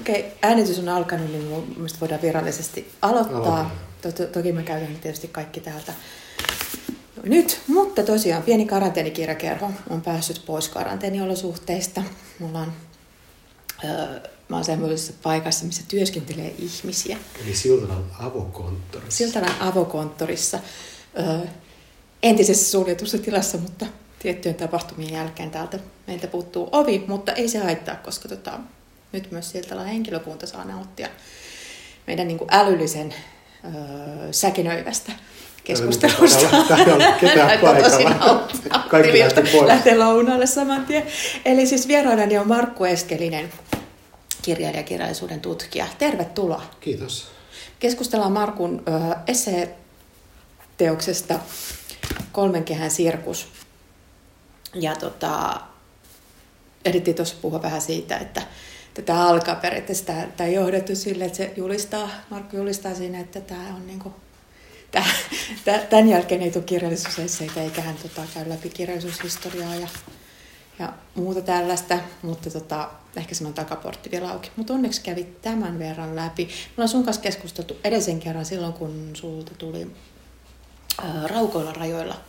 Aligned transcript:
Okei, 0.00 0.20
okay, 0.20 0.30
äänitys 0.42 0.78
on 0.78 0.88
alkanut, 0.88 1.32
niin 1.32 1.44
mielestäni 1.76 2.00
voidaan 2.00 2.22
virallisesti 2.22 2.92
aloittaa. 3.02 3.70
To- 4.02 4.12
to- 4.12 4.26
toki 4.26 4.52
mä 4.52 4.62
käytän 4.62 4.96
tietysti 5.02 5.28
kaikki 5.28 5.60
täältä 5.60 5.92
nyt, 7.22 7.60
mutta 7.66 8.02
tosiaan 8.02 8.42
pieni 8.42 8.66
karanteenikirjakerho 8.66 9.70
on 9.90 10.02
päässyt 10.02 10.42
pois 10.46 10.68
karanteeniolosuhteista. 10.68 12.02
Mulla 12.38 12.58
on, 12.58 12.72
öö, 13.84 14.20
mä 14.48 14.56
oon 14.56 14.64
semmoisessa 14.64 15.12
paikassa, 15.22 15.64
missä 15.64 15.82
työskentelee 15.88 16.54
ihmisiä. 16.58 17.18
Eli 17.44 17.54
Siltalan 17.54 18.04
avokonttorissa. 18.20 19.18
Siltalan 19.18 19.54
avokonttorissa. 19.60 20.58
Öö, 21.18 21.38
entisessä 22.22 22.70
suljetussa 22.70 23.18
tilassa, 23.18 23.58
mutta 23.58 23.86
tiettyjen 24.18 24.56
tapahtumien 24.56 25.12
jälkeen 25.12 25.50
täältä 25.50 25.78
meiltä 26.06 26.26
puuttuu 26.26 26.68
ovi, 26.72 27.04
mutta 27.08 27.32
ei 27.32 27.48
se 27.48 27.58
haittaa, 27.58 27.96
koska 27.96 28.28
tota, 28.28 28.60
nyt 29.14 29.30
myös 29.30 29.50
Siltalan 29.50 29.86
henkilökunta 29.86 30.46
saa 30.46 30.64
nauttia 30.64 31.08
meidän 32.06 32.28
niin 32.28 32.38
kuin 32.38 32.48
älyllisen 32.52 33.14
öö, 33.64 34.32
säkinöivästä 34.32 35.12
keskustelusta. 35.64 36.46
Täällä 36.68 36.94
on 36.94 37.02
ketään 37.20 37.58
paikalla. 37.58 38.48
Kaikki. 38.88 39.18
Lähtee 39.66 39.98
lounaalle 39.98 40.46
saman 40.46 40.86
tien. 40.86 41.06
Eli 41.44 41.66
siis 41.66 41.88
vieraanani 41.88 42.38
on 42.38 42.48
Markku 42.48 42.84
Eskelinen, 42.84 43.52
kirjailija 44.42 44.82
kirjallisuuden 44.82 45.40
tutkija. 45.40 45.86
Tervetuloa. 45.98 46.62
Kiitos. 46.80 47.26
Keskustellaan 47.78 48.32
Markun 48.32 48.82
ö, 48.88 48.92
esseeteoksesta 49.26 51.38
Kolmen 52.32 52.64
kehän 52.64 52.90
sirkus. 52.90 53.48
Ja 54.74 54.96
tota, 54.96 55.60
ehdittiin 56.84 57.16
tuossa 57.16 57.36
puhua 57.42 57.62
vähän 57.62 57.80
siitä, 57.80 58.16
että 58.16 58.42
tätä 58.94 59.22
alkaa 59.22 59.54
periaatteessa 59.54 60.12
tämä 60.36 60.50
johdettu 60.50 60.96
sille, 60.96 61.24
että 61.24 61.36
se 61.36 61.52
julistaa, 61.56 62.10
Markku 62.30 62.56
julistaa 62.56 62.94
siinä, 62.94 63.20
että 63.20 63.40
tämä 63.40 63.74
on 63.74 63.86
niinku 63.86 64.14
tämän 65.90 66.08
jälkeen 66.08 66.42
ei 66.42 66.50
tule 66.50 66.64
kirjallisuusesseitä, 66.64 67.62
eikä 67.62 67.82
hän 67.82 67.96
tota, 68.02 68.22
käy 68.34 68.48
läpi 68.48 68.70
kirjallisuushistoriaa 68.70 69.74
ja, 69.74 69.88
ja 70.78 70.92
muuta 71.14 71.40
tällaista, 71.40 71.98
mutta 72.22 72.50
tota, 72.50 72.90
ehkä 73.16 73.34
se 73.34 73.46
on 73.46 73.54
takaportti 73.54 74.10
vielä 74.10 74.30
auki. 74.30 74.50
Mutta 74.56 74.72
onneksi 74.72 75.02
kävi 75.02 75.26
tämän 75.42 75.78
verran 75.78 76.16
läpi. 76.16 76.44
Me 76.44 76.50
ollaan 76.76 76.88
sun 76.88 77.04
kanssa 77.04 77.22
keskusteltu 77.22 77.76
edellisen 77.84 78.20
kerran 78.20 78.44
silloin, 78.44 78.72
kun 78.72 79.10
sulta 79.14 79.52
tuli 79.58 79.90
ää, 81.02 81.26
raukoilla 81.26 81.72
rajoilla. 81.72 82.20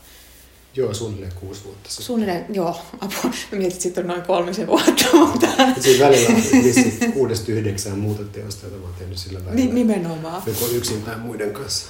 Joo, 0.75 0.93
suunnilleen 0.93 1.33
kuusi 1.39 1.63
vuotta 1.63 1.89
sitten. 1.89 2.05
Suunnilleen, 2.05 2.45
joo, 2.49 2.81
apua. 2.93 3.31
Mä 3.51 3.57
mietin, 3.57 3.87
että 3.87 4.01
on 4.01 4.07
noin 4.07 4.21
kolmisen 4.21 4.67
vuotta, 4.67 5.05
mutta... 5.19 5.47
Siinä 5.79 6.05
välillä 6.05 7.11
kuudesta 7.13 7.51
yhdeksään 7.51 7.99
muuta 7.99 8.23
teosta, 8.23 8.65
joita 8.65 8.77
mä 8.77 8.85
oon 8.85 8.95
tehnyt 8.99 9.17
sillä 9.17 9.45
välillä. 9.45 9.73
Nimenomaan. 9.73 10.43
Joko 10.45 10.67
yksin 10.67 11.01
tai 11.01 11.17
muiden 11.17 11.53
kanssa. 11.53 11.85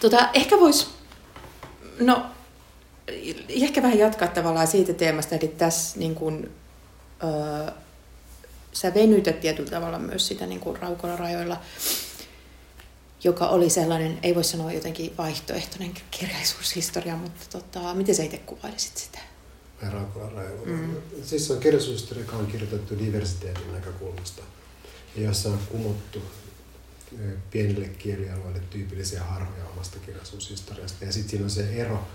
Tota, 0.00 0.28
ehkä 0.32 0.60
vois, 0.60 0.90
no, 2.00 2.26
ehkä 3.48 3.82
vähän 3.82 3.98
jatkaa 3.98 4.28
tavallaan 4.28 4.66
siitä 4.66 4.92
teemasta, 4.92 5.34
eli 5.34 5.48
tässä 5.48 5.98
niin 5.98 6.14
kun, 6.14 6.50
öö, 7.24 7.72
sä 8.72 8.94
venytät 8.94 9.40
tietyllä 9.40 9.70
tavalla 9.70 9.98
myös 9.98 10.26
sitä 10.26 10.46
niin 10.46 10.60
kuin 10.60 10.76
raukoilla 10.76 11.16
rajoilla, 11.16 11.60
joka 13.24 13.48
oli 13.48 13.70
sellainen, 13.70 14.18
ei 14.22 14.34
voi 14.34 14.44
sanoa 14.44 14.72
jotenkin 14.72 15.16
vaihtoehtoinen 15.18 15.92
kirjallisuushistoria, 16.10 17.16
mutta 17.16 17.46
tota, 17.50 17.94
miten 17.94 18.14
sä 18.14 18.22
itse 18.22 18.38
kuvailisit 18.38 18.96
sitä? 18.96 19.18
Raukoilla 19.82 20.30
rajoilla. 20.30 20.66
Mm. 20.66 20.96
Siis 21.22 21.50
on 21.50 21.60
kirjallisuushistoria, 21.60 22.24
joka 22.24 22.36
on 22.36 22.46
kirjoitettu 22.46 22.98
diversiteetin 22.98 23.72
näkökulmasta, 23.72 24.42
jossa 25.16 25.48
on 25.48 25.58
kumottu 25.70 26.22
pienille 27.50 27.88
kielialueille 27.88 28.60
tyypillisiä 28.70 29.22
harhoja 29.24 29.64
omasta 29.64 29.98
kirjallisuushistoriasta. 29.98 31.04
Ja 31.04 31.12
sitten 31.12 31.30
siinä 31.30 31.44
on 31.44 31.50
se 31.50 31.70
ero, 31.70 32.08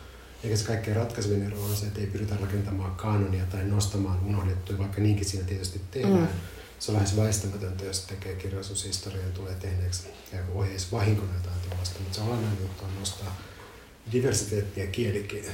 eikä 0.44 0.56
se 0.56 0.66
kaikkein 0.66 0.96
ratkaisevin 0.98 1.46
ero 1.46 1.64
on 1.64 1.76
se, 1.76 1.86
että 1.86 2.00
ei 2.02 2.08
pyritä 2.08 2.36
rakentamaan 2.42 2.96
kanonia 2.96 3.46
tai 3.46 3.64
nostamaan 3.64 4.26
unohdettuja, 4.26 4.80
vaikka 4.80 5.02
niinkin 5.02 5.26
siinä 5.26 5.46
tietysti 5.46 5.82
tehdään. 5.92 6.20
Mm. 6.20 6.28
Se 6.80 6.92
on 6.92 6.96
lähes 6.96 7.18
väistämätöntä, 7.18 7.86
jos 7.86 8.00
tekee 8.00 8.36
kirjallisuushistoriaa 8.36 9.26
ja 9.26 9.32
tulee 9.32 9.56
tehneeksi 9.56 10.04
ja 10.34 10.40
ohjeisi 10.54 10.88
vahinkona 10.92 11.34
jotain 11.34 11.62
tuollaista, 11.62 12.00
mutta 12.00 12.16
se 12.16 12.22
olennainen 12.22 12.62
juttu 12.62 12.86
on 12.86 13.00
nostaa 13.00 13.42
diversiteettiä 14.12 14.88
kielikin 14.88 15.46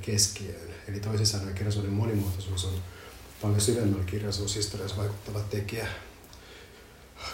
keskiöön. 0.00 0.70
Eli 0.88 1.00
toisin 1.00 1.26
sanoen 1.26 1.54
kirjallisuuden 1.54 1.92
monimuotoisuus 1.92 2.64
on 2.64 2.82
paljon 3.42 3.60
syvemmällä 3.60 4.04
kirjallisuushistoriassa 4.04 4.96
vaikuttava 4.96 5.40
tekijä 5.40 5.88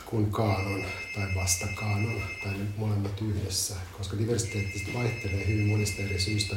kuin 0.07 0.31
kaanon 0.33 0.85
tai 1.15 1.35
vastakaanon 1.35 2.23
tai 2.45 2.53
ne 2.53 2.65
molemmat 2.77 3.21
yhdessä, 3.23 3.75
koska 3.97 4.19
diversiteetti 4.19 4.91
vaihtelee 4.95 5.47
hyvin 5.47 5.67
monista 5.67 6.03
eri 6.03 6.21
syistä 6.21 6.57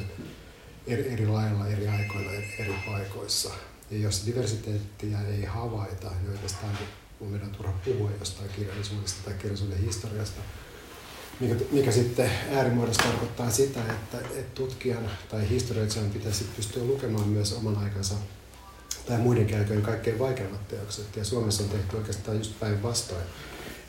eri, 0.88 1.10
eri 1.14 1.28
lailla 1.28 1.68
eri 1.68 1.88
aikoina 1.88 2.32
eri 2.32 2.74
paikoissa. 2.86 3.54
Ja 3.92 3.98
jos 3.98 4.26
diversiteettiä 4.26 5.22
ei 5.22 5.46
havaita, 5.46 6.12
niin 6.22 6.32
oikeastaan 6.32 6.78
on 7.22 7.28
meidän 7.28 7.52
turha 7.52 7.74
puhua 7.86 8.12
jostain 8.20 8.50
kirjallisuudesta 8.50 9.24
tai 9.26 9.34
kirjallisuuden 9.34 9.78
historiasta, 9.78 10.42
mikä, 11.40 11.56
mikä 11.72 11.92
sitten 11.92 12.32
äärimuodossa 12.52 13.04
tarkoittaa 13.04 13.52
sitä, 13.52 13.80
että, 13.80 14.18
että 14.18 14.56
tutkijan 14.56 15.10
tai 15.30 15.50
historioitsijan 15.50 16.10
pitäisi 16.10 16.46
pystyä 16.56 16.84
lukemaan 16.84 17.28
myös 17.28 17.54
oman 17.54 17.78
aikansa 17.78 18.16
tai 19.08 19.18
muiden 19.18 19.46
käyköjen 19.46 19.82
kaikkein 19.82 20.20
vaikeimmat 20.20 20.68
teokset. 20.68 21.16
Ja 21.16 21.26
Suomessa 21.26 21.64
on 21.64 21.70
tehty 21.70 21.98
oikeastaan 21.98 22.38
just 22.38 22.60
päinvastoin. 22.60 23.24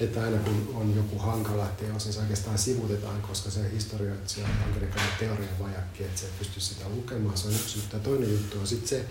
Että 0.01 0.23
aina 0.23 0.39
kun 0.39 0.75
on 0.75 0.97
joku 0.97 1.19
hankala 1.19 1.67
teos, 1.67 2.05
niin 2.05 2.13
se 2.13 2.21
oikeastaan 2.21 2.59
sivutetaan, 2.59 3.23
koska 3.23 3.51
se 3.51 3.71
historioitsija 3.73 4.47
on 4.47 4.53
jonkinlainen 4.61 5.19
teorian 5.19 5.59
vajakki, 5.61 6.05
että 6.05 6.21
se 6.21 6.27
ei 6.27 6.33
pysty 6.39 6.61
sitä 6.61 6.89
lukemaan. 6.89 7.39
Se 7.39 7.49
on 7.49 7.55
yksi 7.55 7.79
juttu. 7.79 7.97
Ja 7.97 8.03
toinen 8.03 8.31
juttu 8.31 8.59
on 8.61 8.67
sitten 8.67 8.89
se, 8.89 9.05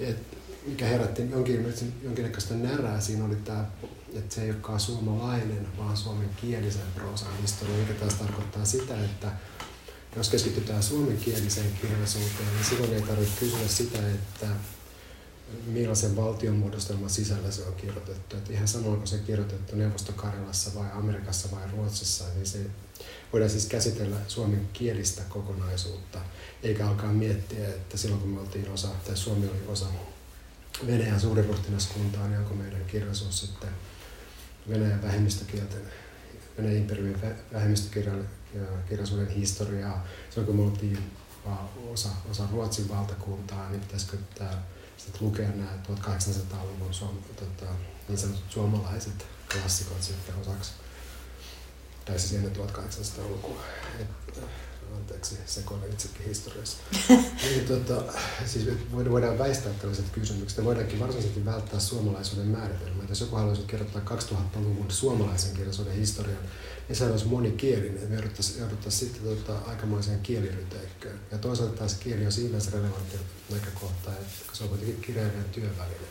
että 0.00 0.36
mikä 0.66 0.86
herätti 0.86 1.30
jonkin, 1.30 1.74
jonkinnäköistä 2.02 2.54
närää 2.54 3.00
siinä 3.00 3.24
oli 3.24 3.36
tämä, 3.36 3.66
että 4.14 4.34
se 4.34 4.42
ei 4.42 4.50
olekaan 4.50 4.80
suomalainen, 4.80 5.66
vaan 5.78 5.96
suomen 5.96 6.30
kielisen 6.40 6.92
proosan 6.94 7.36
historia, 7.42 7.76
mikä 7.76 7.92
taas 7.92 8.14
tarkoittaa 8.14 8.64
sitä, 8.64 9.04
että 9.04 9.32
jos 10.16 10.28
keskitytään 10.28 10.82
suomenkieliseen 10.82 11.72
kirjallisuuteen, 11.80 12.54
niin 12.54 12.64
silloin 12.64 12.94
ei 12.94 13.02
tarvitse 13.02 13.40
kysyä 13.40 13.68
sitä, 13.68 13.98
että 14.08 14.46
millaisen 15.66 16.16
valtion 16.16 16.56
muodostelman 16.56 17.10
sisällä 17.10 17.50
se 17.50 17.62
on 17.62 17.74
kirjoitettu. 17.74 18.36
Että 18.36 18.52
ihan 18.52 18.68
sama, 18.68 18.88
onko 18.88 19.06
se 19.06 19.18
kirjoitettu 19.18 19.76
Neuvostokarjalassa 19.76 20.70
vai 20.74 20.86
Amerikassa 20.92 21.48
vai 21.50 21.70
Ruotsissa, 21.72 22.24
niin 22.34 22.46
se 22.46 22.58
voidaan 23.32 23.50
siis 23.50 23.66
käsitellä 23.66 24.16
suomen 24.28 24.68
kielistä 24.72 25.22
kokonaisuutta, 25.28 26.18
eikä 26.68 26.88
alkaa 26.88 27.12
miettiä, 27.12 27.68
että 27.68 27.96
silloin 27.96 28.20
kun 28.20 28.30
me 28.30 28.40
oltiin 28.40 28.70
osa, 28.70 28.88
tai 29.06 29.16
Suomi 29.16 29.48
oli 29.48 29.62
osa 29.68 29.86
Venäjän 30.86 31.20
suuriruhtinaskuntaa, 31.20 32.28
niin 32.28 32.38
onko 32.38 32.54
meidän 32.54 32.84
kirjallisuus 32.84 33.40
sitten 33.40 33.68
Venäjän 34.68 35.02
vähemmistökielten, 35.02 35.82
Venäjän 36.58 36.76
imperiumin 36.76 37.20
vähemmistökirjallisuuden 37.52 39.28
historiaa. 39.36 40.06
Silloin 40.30 40.46
kun 40.46 40.56
me 40.56 40.62
oltiin 40.62 40.98
osa, 41.92 42.08
osa 42.30 42.48
Ruotsin 42.52 42.88
valtakuntaa, 42.88 43.70
niin 43.70 43.80
pitäisikö 43.80 44.16
tämä 44.34 44.62
sitten 44.96 45.26
lukea 45.26 45.48
nämä 45.48 45.78
1800-luvun 45.88 46.94
suom, 46.94 47.16
tota, 47.36 47.72
niin 48.08 48.18
sanotut 48.18 48.44
suomalaiset 48.48 49.26
klassikot 49.52 50.02
sitten 50.02 50.34
osaksi. 50.34 50.72
Tai 52.04 52.18
siis 52.18 52.32
ennen 52.32 52.56
1800-lukua. 52.56 53.62
Et, 54.00 54.08
anteeksi, 54.96 55.36
sekoilen 55.46 55.92
itsekin 55.92 56.26
historiassa. 56.26 56.78
Eli, 57.42 57.60
tota, 57.68 58.02
siis 58.46 58.68
voidaan 58.94 59.38
väistää 59.38 59.72
tällaiset 59.72 60.10
kysymykset 60.12 60.58
ja 60.58 60.64
voidaankin 60.64 61.00
varsinaisesti 61.00 61.44
välttää 61.44 61.80
suomalaisuuden 61.80 62.46
määritelmää. 62.46 63.06
Jos 63.08 63.20
joku 63.20 63.36
haluaisi 63.36 63.62
kirjoittaa 63.62 64.02
2000-luvun 64.04 64.90
suomalaisen 64.90 65.52
kirjallisuuden 65.52 65.94
historian, 65.94 66.42
niin 66.88 66.96
se 66.96 67.06
olisi 67.06 67.26
monikielinen. 67.26 68.08
Me 68.08 68.14
jouduttaisiin, 68.14 68.60
jouduttaisiin 68.60 69.10
sitten 69.10 69.36
tota, 69.36 69.70
aikamoiseen 69.70 70.20
kieliryteikköön. 70.20 71.20
Ja 71.30 71.38
toisaalta 71.38 71.76
taas 71.76 71.94
kieli 71.94 72.26
on 72.26 72.32
siinä 72.32 72.60
se 72.60 72.70
relevantti 72.70 73.16
näkökohta, 73.50 74.10
että 74.10 74.36
se 74.52 74.62
on 74.64 74.68
kuitenkin 74.68 75.00
kirjailijan 75.00 75.44
työväline. 75.44 76.06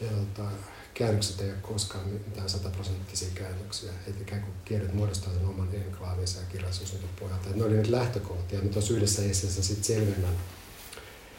Ja 0.00 0.08
tota, 0.08 0.50
käännökset 0.94 1.40
ei 1.40 1.50
ole 1.50 1.58
koskaan 1.62 2.08
mitään 2.08 2.48
sataprosenttisia 2.48 3.28
käännöksiä. 3.34 3.92
Että 4.06 4.22
ikään 4.22 4.42
kuin 4.42 4.54
kielet 4.64 4.94
muodostaa 4.94 5.32
sen 5.32 5.46
oman 5.46 5.74
enklaavinsa 5.74 6.40
ja 6.40 6.46
kirjallisuuden 6.46 7.08
pohjalta. 7.20 7.46
Että 7.46 7.58
ne 7.58 7.64
oli 7.64 7.76
nyt 7.76 7.88
lähtökohtia. 7.88 8.60
Nyt 8.60 8.76
on 8.76 8.82
yhdessä 8.90 9.22
esissä 9.22 9.62
sitten 9.62 9.84
selvennän, 9.84 10.34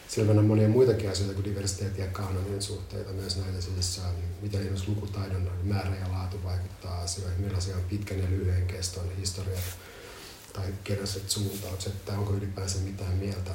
selvennän 0.07 0.45
monia 0.45 0.69
muitakin 0.69 1.09
asioita 1.09 1.33
kuin 1.33 1.45
diversiteetti 1.45 2.01
ja 2.01 2.07
kanonin 2.07 2.61
suhteita. 2.61 3.13
Myös 3.13 3.37
näitä 3.37 3.61
siis, 3.61 4.01
miten 4.41 4.59
esimerkiksi 4.59 4.89
lukutaidon 4.89 5.51
määrä 5.63 5.95
ja 5.95 6.11
laatu 6.11 6.43
vaikuttaa 6.43 7.01
asioihin, 7.01 7.41
millaisia 7.41 7.75
on 7.75 7.83
pitkän 7.83 8.19
ja 8.19 8.29
lyhyen 8.29 8.67
keston 8.67 9.15
historiat 9.17 9.63
tai 10.53 10.73
kirjalliset 10.83 11.29
suuntaukset, 11.29 12.05
tai 12.05 12.17
onko 12.17 12.33
ylipäänsä 12.33 12.79
mitään 12.79 13.13
mieltä 13.13 13.51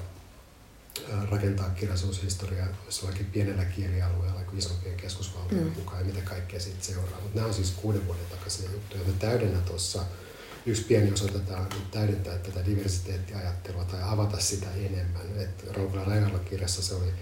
rakentaa 1.30 1.70
kirjallisuushistoriaa 1.70 2.68
jollakin 3.02 3.26
pienellä 3.26 3.64
kielialueella 3.64 4.40
kuin 4.40 4.58
isompien 4.58 4.96
keskusvaltojen 4.96 5.64
mm. 5.64 5.72
mukaan 5.78 6.00
ja 6.00 6.14
mitä 6.14 6.20
kaikkea 6.20 6.60
siitä 6.60 6.84
seuraa. 6.84 7.20
Mutta 7.20 7.34
nämä 7.34 7.48
on 7.48 7.54
siis 7.54 7.70
kuuden 7.70 8.06
vuoden 8.06 8.26
takaisia 8.30 8.70
juttuja. 8.70 9.04
Me 9.06 9.12
täydennä 9.18 9.60
tuossa 9.60 10.04
yksi 10.66 10.82
pieni 10.82 11.12
osa 11.12 11.28
tätä 11.28 11.58
täydentää 11.90 12.38
tätä 12.38 12.66
diversiteettiajattelua 12.66 13.84
tai 13.84 14.00
avata 14.02 14.40
sitä 14.40 14.66
enemmän. 14.74 15.38
Et 15.38 15.76
Raukala 15.76 16.04
Rajalla 16.04 16.38
kirjassa 16.38 16.82
se 16.82 16.94
oli 16.94 17.12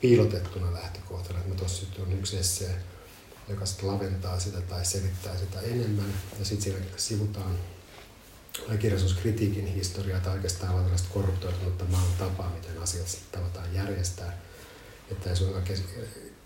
piilotettuna 0.00 0.72
lähtökohtana, 0.72 1.38
että 1.38 1.50
me 1.50 1.56
tuossa 1.56 1.86
on 2.02 2.12
yksi 2.12 2.38
essee, 2.38 2.74
joka 3.48 3.66
sitten 3.66 3.88
laventaa 3.88 4.40
sitä 4.40 4.60
tai 4.60 4.84
selittää 4.84 5.38
sitä 5.38 5.60
enemmän. 5.60 6.14
Ja 6.38 6.44
sitten 6.44 6.62
siellä 6.62 6.86
sivutaan 6.96 7.58
kirjallisuuskritiikin 8.78 9.66
historiaa 9.66 10.20
tai 10.20 10.32
oikeastaan 10.32 10.74
on 10.74 10.82
tällaista 10.82 11.08
korruptoitunutta 11.14 11.84
maan 11.84 12.12
tapaa, 12.18 12.52
miten 12.54 12.82
asiat 12.82 13.18
tavataan 13.32 13.74
järjestää. 13.74 14.38
Että 15.10 15.30
ei 15.30 15.36
suinkaan 15.36 15.64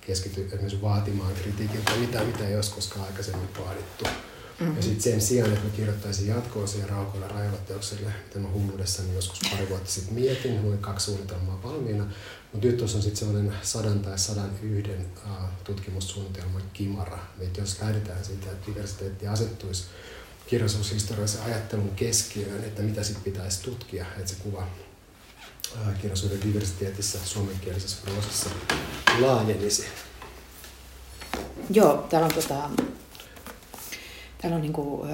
keskity 0.01 0.47
esimerkiksi 0.47 0.83
vaatimaan 0.83 1.35
kritiikiltä 1.35 1.93
mitään, 1.97 2.27
mitä 2.27 2.49
ei 2.49 2.57
olisi 2.57 2.71
koskaan 2.71 3.07
aikaisemmin 3.07 3.49
vaadittu. 3.59 4.05
Mm-hmm. 4.05 4.77
Ja 4.77 4.83
sitten 4.83 5.03
sen 5.03 5.21
sijaan, 5.21 5.53
että 5.53 5.65
mä 5.65 5.71
kirjoittaisin 5.71 6.27
jatkoa 6.27 6.67
siihen 6.67 6.89
Raukoilla 6.89 7.29
rajalla 7.29 7.59
teokselle, 7.59 8.13
mitä 8.27 8.39
mä 8.39 8.49
hulluudessani 8.53 9.15
joskus 9.15 9.51
pari 9.51 9.69
vuotta 9.69 9.91
sitten 9.91 10.15
mietin, 10.15 10.53
mulla 10.53 10.75
oli 10.75 10.79
kaksi 10.83 11.07
suunnitelmaa 11.07 11.63
valmiina, 11.63 12.05
mutta 12.53 12.67
nyt 12.67 12.77
tuossa 12.77 12.97
on 12.97 13.03
sitten 13.03 13.19
semmoinen 13.19 13.55
sadan 13.63 14.01
tai 14.01 14.19
sadan 14.19 14.51
yhden 14.63 15.07
tutkimussuunnitelman 15.65 16.63
kimara. 16.73 17.19
Että 17.41 17.61
jos 17.61 17.81
lähdetään 17.81 18.25
siitä, 18.25 18.51
että 18.51 18.67
diversiteetti 18.67 19.27
asettuisi 19.27 19.85
kirjallisuushistoriallisen 20.47 21.43
ajattelun 21.43 21.91
keskiöön, 21.91 22.65
että 22.65 22.83
mitä 22.83 23.03
sitten 23.03 23.33
pitäisi 23.33 23.63
tutkia, 23.63 24.07
että 24.19 24.31
se 24.31 24.37
kuva 24.43 24.67
kirjallisuuden 25.95 26.43
diversiteetissä 26.43 27.19
suomenkielisessä 27.25 27.97
prosessissa 28.05 28.51
laajenisi. 29.21 29.85
Joo, 31.71 32.07
täällä 32.11 32.27
on 32.27 32.35
tota, 32.35 32.71
Täällä 34.45 34.57
on 34.57 34.63
niin 34.63 34.73
kuin, 34.73 35.11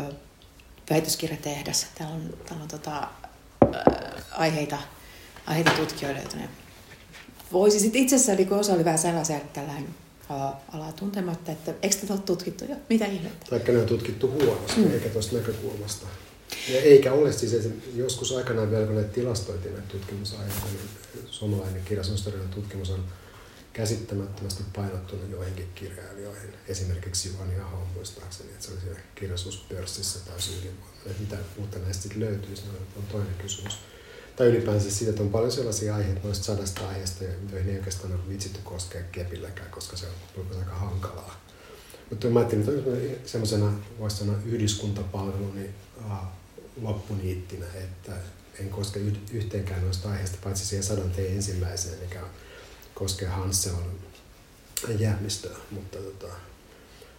väitöskirjatehdas. 0.90 1.86
Täällä 1.94 2.14
on, 2.14 2.34
täällä 2.46 2.62
on 2.62 2.68
tota, 2.68 3.08
aiheita, 4.30 4.78
aiheita 5.46 5.70
tutkijoille, 5.70 6.20
joita 6.20 6.36
ne 6.36 6.48
voisi 7.52 7.80
sitten 7.80 8.02
itse 8.02 8.16
asiassa, 8.16 8.34
niin 8.34 8.52
osa 8.52 8.72
oli 8.72 8.84
vähän 8.84 8.98
sellaisia, 8.98 9.36
että 9.36 9.60
tällainen 9.60 9.94
alaa 10.72 10.92
tuntematta, 10.92 11.52
että 11.52 11.74
eikö 11.82 11.96
tätä 11.96 12.12
ole 12.12 12.22
tutkittu 12.26 12.64
jo? 12.64 12.76
Mitä 12.88 13.06
ihmettä? 13.06 13.46
Taikka 13.50 13.72
ne 13.72 13.78
on 13.78 13.86
tutkittu 13.86 14.30
huonosti, 14.30 14.80
mm. 14.80 14.92
eikä 14.92 15.08
tuosta 15.08 15.36
näkökulmasta. 15.36 16.06
Ja 16.68 16.80
eikä 16.80 17.12
ole 17.12 17.32
siis, 17.32 17.68
joskus 17.94 18.32
aikanaan 18.32 18.70
vielä 18.70 18.86
kun 18.86 18.96
ne 18.96 19.04
tilastoitiin 19.04 19.74
näitä 19.74 19.88
tutkimusaiheita, 19.88 20.66
niin 20.66 20.88
suomalainen 21.26 21.82
kirjallisuushistoriallinen 21.84 22.54
tutkimus 22.54 22.90
on 22.90 23.04
käsittämättömästi 23.72 24.62
painottunut 24.76 25.30
joihinkin 25.30 25.68
kirjailijoihin. 25.74 26.54
Esimerkiksi 26.68 27.28
Juhani 27.28 27.60
Aho 27.60 27.86
muistaakseni, 27.94 28.50
että 28.50 28.66
se 28.66 28.72
oli 28.72 28.80
siellä 28.80 29.00
kirjallisuuspörssissä 29.14 30.18
täysin 30.26 30.54
ylivoimainen. 30.54 31.16
Mitä 31.20 31.36
uutta 31.58 31.78
näistä 31.78 32.02
sitten 32.02 32.20
löytyisi, 32.20 32.62
niin 32.62 32.76
on 32.96 33.02
toinen 33.12 33.34
kysymys. 33.42 33.78
Tai 34.40 34.48
ylipäänsä 34.48 34.90
siitä, 34.90 35.10
että 35.10 35.22
on 35.22 35.30
paljon 35.30 35.52
sellaisia 35.52 35.94
aiheita 35.94 36.20
noista 36.24 36.44
sadasta 36.44 36.88
aiheesta, 36.88 37.24
joihin 37.24 37.70
ei 37.70 37.76
oikeastaan 37.76 38.12
ole 38.12 38.28
vitsitty 38.28 38.58
koskea 38.64 39.02
kepilläkään, 39.12 39.70
koska 39.70 39.96
se 39.96 40.06
on 40.36 40.46
aika 40.58 40.74
hankalaa. 40.74 41.40
Mutta 42.10 42.26
mä 42.26 42.38
ajattelin, 42.38 42.68
että 43.12 43.28
semmoisena, 43.28 43.72
voisi 43.98 44.16
sanoa, 44.16 44.36
niin 45.54 45.74
loppuniittinä, 46.82 47.66
että 47.66 48.12
en 48.60 48.68
koske 48.68 49.00
yhteenkään 49.32 49.84
noista 49.84 50.10
aiheista, 50.10 50.38
paitsi 50.44 50.66
siihen 50.66 50.84
sadan 50.84 51.12
ensimmäiseen, 51.18 51.98
mikä 51.98 52.20
koskee 52.94 53.28
Hansselon 53.28 53.98
jäämistöä, 54.98 55.56
mutta 55.70 55.98
tota, 55.98 56.34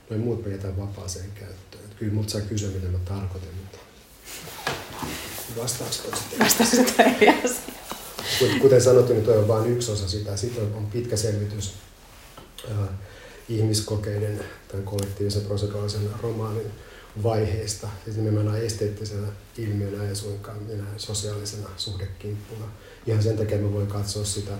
noin 0.09 0.21
muut 0.21 0.45
me 0.45 0.51
jätän 0.51 0.77
vapaaseen 0.77 1.31
käyttöön. 1.31 1.83
Kyllä 1.99 2.13
multa 2.13 2.29
saa 2.31 2.41
kysyä, 2.41 2.69
mitä 2.69 2.87
mä 2.87 2.99
tarkoitin, 3.05 3.55
mutta 3.55 3.77
on 6.79 7.05
eri 7.15 7.29
asia. 7.29 7.73
Kuten 8.61 8.81
sanottu, 8.81 9.13
niin 9.13 9.25
tuo 9.25 9.35
on 9.35 9.47
vain 9.47 9.71
yksi 9.71 9.91
osa 9.91 10.07
sitä. 10.07 10.37
Sitten 10.37 10.63
on, 10.63 10.73
on 10.73 10.85
pitkä 10.85 11.17
selvitys 11.17 11.73
äh, 12.71 12.89
ihmiskokeiden 13.49 14.43
tämän 14.67 14.85
kollektiivisen 14.85 15.41
proseduraalisen 15.41 16.09
romaanin 16.21 16.71
vaiheista, 17.23 17.87
siis 18.03 18.15
nimenomaan 18.17 18.61
esteettisenä 18.61 19.27
ilmiönä 19.57 20.03
ja 20.03 20.15
suinkaan 20.15 20.63
minä 20.63 20.83
sosiaalisena 20.97 21.69
suhdekimppuna. 21.77 22.65
Ihan 23.07 23.23
sen 23.23 23.37
takia 23.37 23.57
mä 23.57 23.73
voin 23.73 23.87
katsoa 23.87 24.25
sitä 24.25 24.51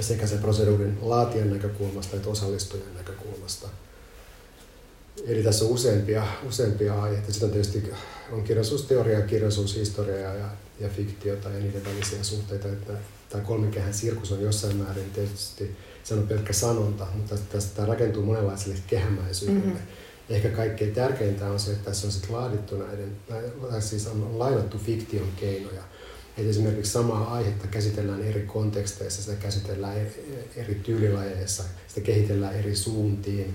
sekä 0.00 0.26
se 0.26 0.36
proseduurin 0.36 0.98
laatijan 1.02 1.50
näkökulmasta 1.50 2.16
että 2.16 2.28
osallistujan 2.28 2.94
näkökulmasta. 2.94 3.68
Eli 5.26 5.42
tässä 5.42 5.64
on 5.64 5.70
useampia, 5.70 6.26
useampia 6.48 7.02
aiheita. 7.02 7.32
Sitten 7.32 7.46
on 7.46 7.52
tietysti 7.52 7.90
on 8.32 8.42
kirjallisuusteoria, 8.42 9.20
kirjallisuushistoria 9.20 10.34
ja, 10.34 10.48
ja 10.80 10.88
fiktiota 10.88 11.48
ja 11.48 11.60
niiden 11.60 11.84
välisiä 11.84 12.22
suhteita. 12.22 12.68
Että 12.68 12.92
tämä 13.28 13.44
kolmikähän 13.44 13.94
sirkus 13.94 14.32
on 14.32 14.42
jossain 14.42 14.76
määrin 14.76 15.10
tietysti, 15.10 15.76
se 16.04 16.14
on 16.14 16.28
pelkkä 16.28 16.52
sanonta, 16.52 17.06
mutta 17.16 17.36
tästä 17.52 17.76
tämä 17.76 17.88
rakentuu 17.88 18.22
monenlaiselle 18.22 18.76
kehämäisyydelle. 18.86 19.64
Mm-hmm. 19.64 19.86
Ehkä 20.30 20.48
kaikkein 20.48 20.94
tärkeintä 20.94 21.50
on 21.50 21.60
se, 21.60 21.70
että 21.70 21.84
tässä 21.84 22.06
on 22.06 22.12
sitten 22.12 22.32
laadittu 22.32 22.76
näiden, 22.76 23.16
tai 23.28 23.82
siis 23.82 24.06
on 24.06 24.38
lainattu 24.38 24.78
fiktion 24.78 25.28
keinoja. 25.40 25.82
Et 26.38 26.46
esimerkiksi 26.46 26.92
samaa 26.92 27.34
aihetta 27.34 27.66
käsitellään 27.66 28.22
eri 28.22 28.40
konteksteissa, 28.40 29.22
sitä 29.22 29.36
käsitellään 29.36 29.96
eri 30.56 30.74
tyylilajeissa, 30.74 31.64
sitä 31.88 32.00
kehitellään 32.00 32.54
eri 32.54 32.76
suuntiin. 32.76 33.54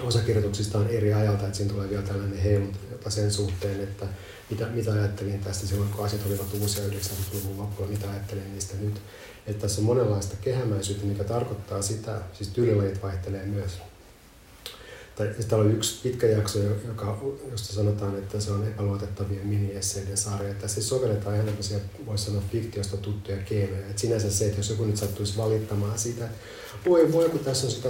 Osa 0.00 0.18
kirjoituksista 0.18 0.78
on 0.78 0.88
eri 0.88 1.14
ajalta, 1.14 1.44
että 1.44 1.56
siinä 1.56 1.72
tulee 1.72 1.90
vielä 1.90 2.02
tällainen 2.02 2.38
heilunta 2.38 2.78
sen 3.08 3.32
suhteen, 3.32 3.80
että 3.80 4.06
mitä, 4.50 4.66
mitä 4.66 4.92
ajattelin 4.92 5.40
tästä 5.40 5.66
silloin, 5.66 5.90
kun 5.90 6.04
asiat 6.04 6.26
olivat 6.26 6.54
uusia 6.60 6.86
90-luvun 6.86 7.58
lopulla, 7.58 7.90
mitä 7.90 8.10
ajattelin 8.10 8.52
niistä 8.52 8.74
nyt. 8.80 9.00
Että 9.46 9.60
tässä 9.60 9.80
on 9.80 9.86
monenlaista 9.86 10.36
kehämäisyyttä, 10.40 11.06
mikä 11.06 11.24
tarkoittaa 11.24 11.82
sitä, 11.82 12.20
siis 12.32 12.48
tyylilajit 12.48 13.02
vaihtelee 13.02 13.46
myös 13.46 13.78
tai 15.16 15.28
täällä 15.48 15.66
on 15.66 15.72
yksi 15.72 16.00
pitkä 16.02 16.26
jakso, 16.26 16.58
joka, 16.88 17.18
josta 17.50 17.74
sanotaan, 17.74 18.18
että 18.18 18.40
se 18.40 18.52
on 18.52 18.68
epäluotettavien 18.68 19.46
miniesseiden 19.46 20.16
sarja. 20.16 20.50
Että 20.50 20.68
siis 20.68 20.88
sovelletaan 20.88 21.34
ihan 21.34 21.46
tämmöisiä, 21.46 21.78
voisi 22.06 22.24
sanoa, 22.24 22.42
fiktiosta 22.52 22.96
tuttuja 22.96 23.36
keinoja. 23.36 23.86
Että 23.86 24.00
sinänsä 24.00 24.30
se, 24.30 24.46
että 24.46 24.58
jos 24.58 24.70
joku 24.70 24.84
nyt 24.84 24.96
sattuisi 24.96 25.36
valittamaan 25.36 25.94
että 26.10 26.28
voi 26.86 27.12
voi, 27.12 27.28
kun 27.28 27.40
tässä 27.40 27.66
on 27.66 27.72
sitä 27.72 27.88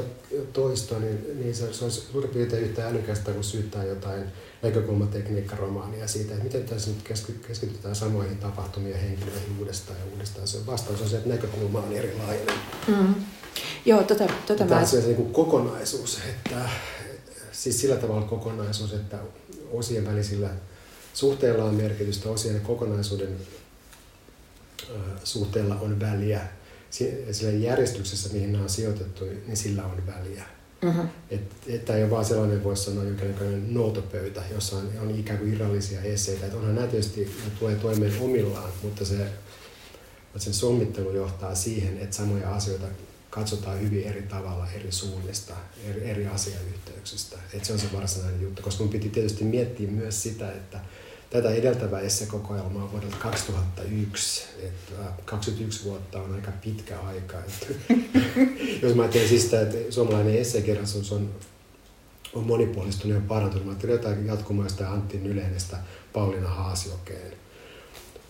toistoa, 0.52 0.98
niin, 0.98 1.40
niin 1.40 1.54
se, 1.54 1.72
se 1.72 1.84
on 1.84 1.90
suurin 1.90 2.30
piirtein 2.30 2.62
yhtä 2.62 2.88
älykästä, 2.88 3.32
kun 3.32 3.44
syyttää 3.44 3.84
jotain 3.84 4.25
näkökulmatekniikkaromaania 4.62 6.08
siitä, 6.08 6.32
että 6.32 6.44
miten 6.44 6.64
tässä 6.64 6.90
nyt 6.90 7.18
keskitytään 7.49 7.94
samoihin 7.94 8.38
tapahtumia 8.38 8.96
henkilöihin 8.96 9.56
uudestaan 9.58 9.99
ja 9.99 10.04
uudestaan. 10.12 10.49
Se 10.49 10.66
vastaus 10.66 11.02
on 11.02 11.08
se, 11.08 11.16
että 11.16 11.28
näkökulma 11.28 11.78
on 11.78 11.92
erilainen. 11.92 12.46
Mm. 12.88 13.14
Joo, 13.84 14.02
tota, 14.02 14.25
tota 14.46 14.64
Tämä 14.64 14.80
on 14.80 14.87
se 14.87 15.00
niin 15.00 15.16
kuin 15.16 15.32
kokonaisuus, 15.32 16.18
että, 16.28 16.68
siis 17.52 17.80
sillä 17.80 17.96
tavalla 17.96 18.26
kokonaisuus, 18.26 18.92
että 18.92 19.18
osien 19.72 20.06
välisillä 20.06 20.50
suhteilla 21.14 21.64
on 21.64 21.75
merkitystä, 21.75 22.28
osien 22.28 22.54
ja 22.54 22.61
kokonaisuuden 22.61 23.37
suhteella 25.25 25.76
on 25.80 26.00
väliä. 26.00 26.40
Sillä 26.90 27.52
järjestyksessä, 27.52 28.33
mihin 28.33 28.52
nämä 28.52 28.64
on 28.64 28.71
sijoitettu, 28.71 29.25
niin 29.25 29.57
sillä 29.57 29.85
on 29.85 30.07
väliä. 30.07 30.45
Mm-hmm. 30.83 31.09
Että 31.69 31.97
ei 31.97 32.02
ole 32.02 32.11
vaan 32.11 32.25
sellainen, 32.25 32.64
voisi 32.64 32.85
sanoa, 32.85 33.05
jonkinlainen 33.05 33.75
noutopöytä, 33.75 34.43
jossa 34.55 34.76
on, 34.76 34.90
on 35.02 35.19
ikään 35.19 35.38
kuin 35.38 35.52
irrallisia 35.52 36.02
esseitä. 36.02 36.47
Että 36.47 36.59
onhan 36.59 36.75
nämä 36.75 36.87
tietysti 36.87 37.25
ne 37.45 37.50
tulee 37.59 37.76
toimeen 37.76 38.21
omillaan, 38.21 38.71
mutta 38.83 39.05
se, 39.05 39.14
että 39.25 40.38
sen 40.38 40.55
sommittelu 40.55 41.11
johtaa 41.11 41.55
siihen, 41.55 41.99
että 41.99 42.16
samoja 42.16 42.55
asioita 42.55 42.87
katsotaan 43.31 43.81
hyvin 43.81 44.05
eri 44.05 44.23
tavalla 44.23 44.71
eri 44.71 44.93
suunnista, 44.93 45.55
eri, 45.85 46.11
eri 46.11 46.26
asiayhteyksistä. 46.26 47.38
Et 47.52 47.64
se 47.64 47.73
on 47.73 47.78
se 47.78 47.93
varsinainen 47.93 48.43
juttu, 48.43 48.62
koska 48.62 48.85
mun 48.85 48.93
piti 48.93 49.09
tietysti 49.09 49.45
miettiä 49.45 49.88
myös 49.88 50.23
sitä, 50.23 50.52
että 50.52 50.81
tätä 51.30 51.50
edeltävää 51.50 52.00
essekokoelmaa 52.00 52.92
vuodelta 52.92 53.16
2001. 53.16 54.45
Että 54.62 54.92
21 55.25 55.85
vuotta 55.85 56.23
on 56.23 56.35
aika 56.35 56.52
pitkä 56.64 57.00
aika. 57.00 57.38
Että 57.38 57.95
jos 58.83 58.95
mä 58.95 59.02
ajattelen 59.02 59.28
siis 59.28 59.42
sitä, 59.42 59.61
että 59.61 59.92
suomalainen 59.92 60.38
esseekirjallisuus 60.38 61.12
on, 61.12 61.30
on 62.35 62.47
monipuolistunut 62.47 63.16
ja 63.16 63.23
parantunut. 63.28 63.64
Mä 63.64 63.71
ajattelin 63.71 63.92
jotain 63.92 64.26
jatkumaa 64.26 64.68
sitä 64.68 64.90
Antti 64.90 65.18
Nylenestä 65.18 65.76
Pauliina 66.12 66.49
Haasiokeen. 66.49 67.33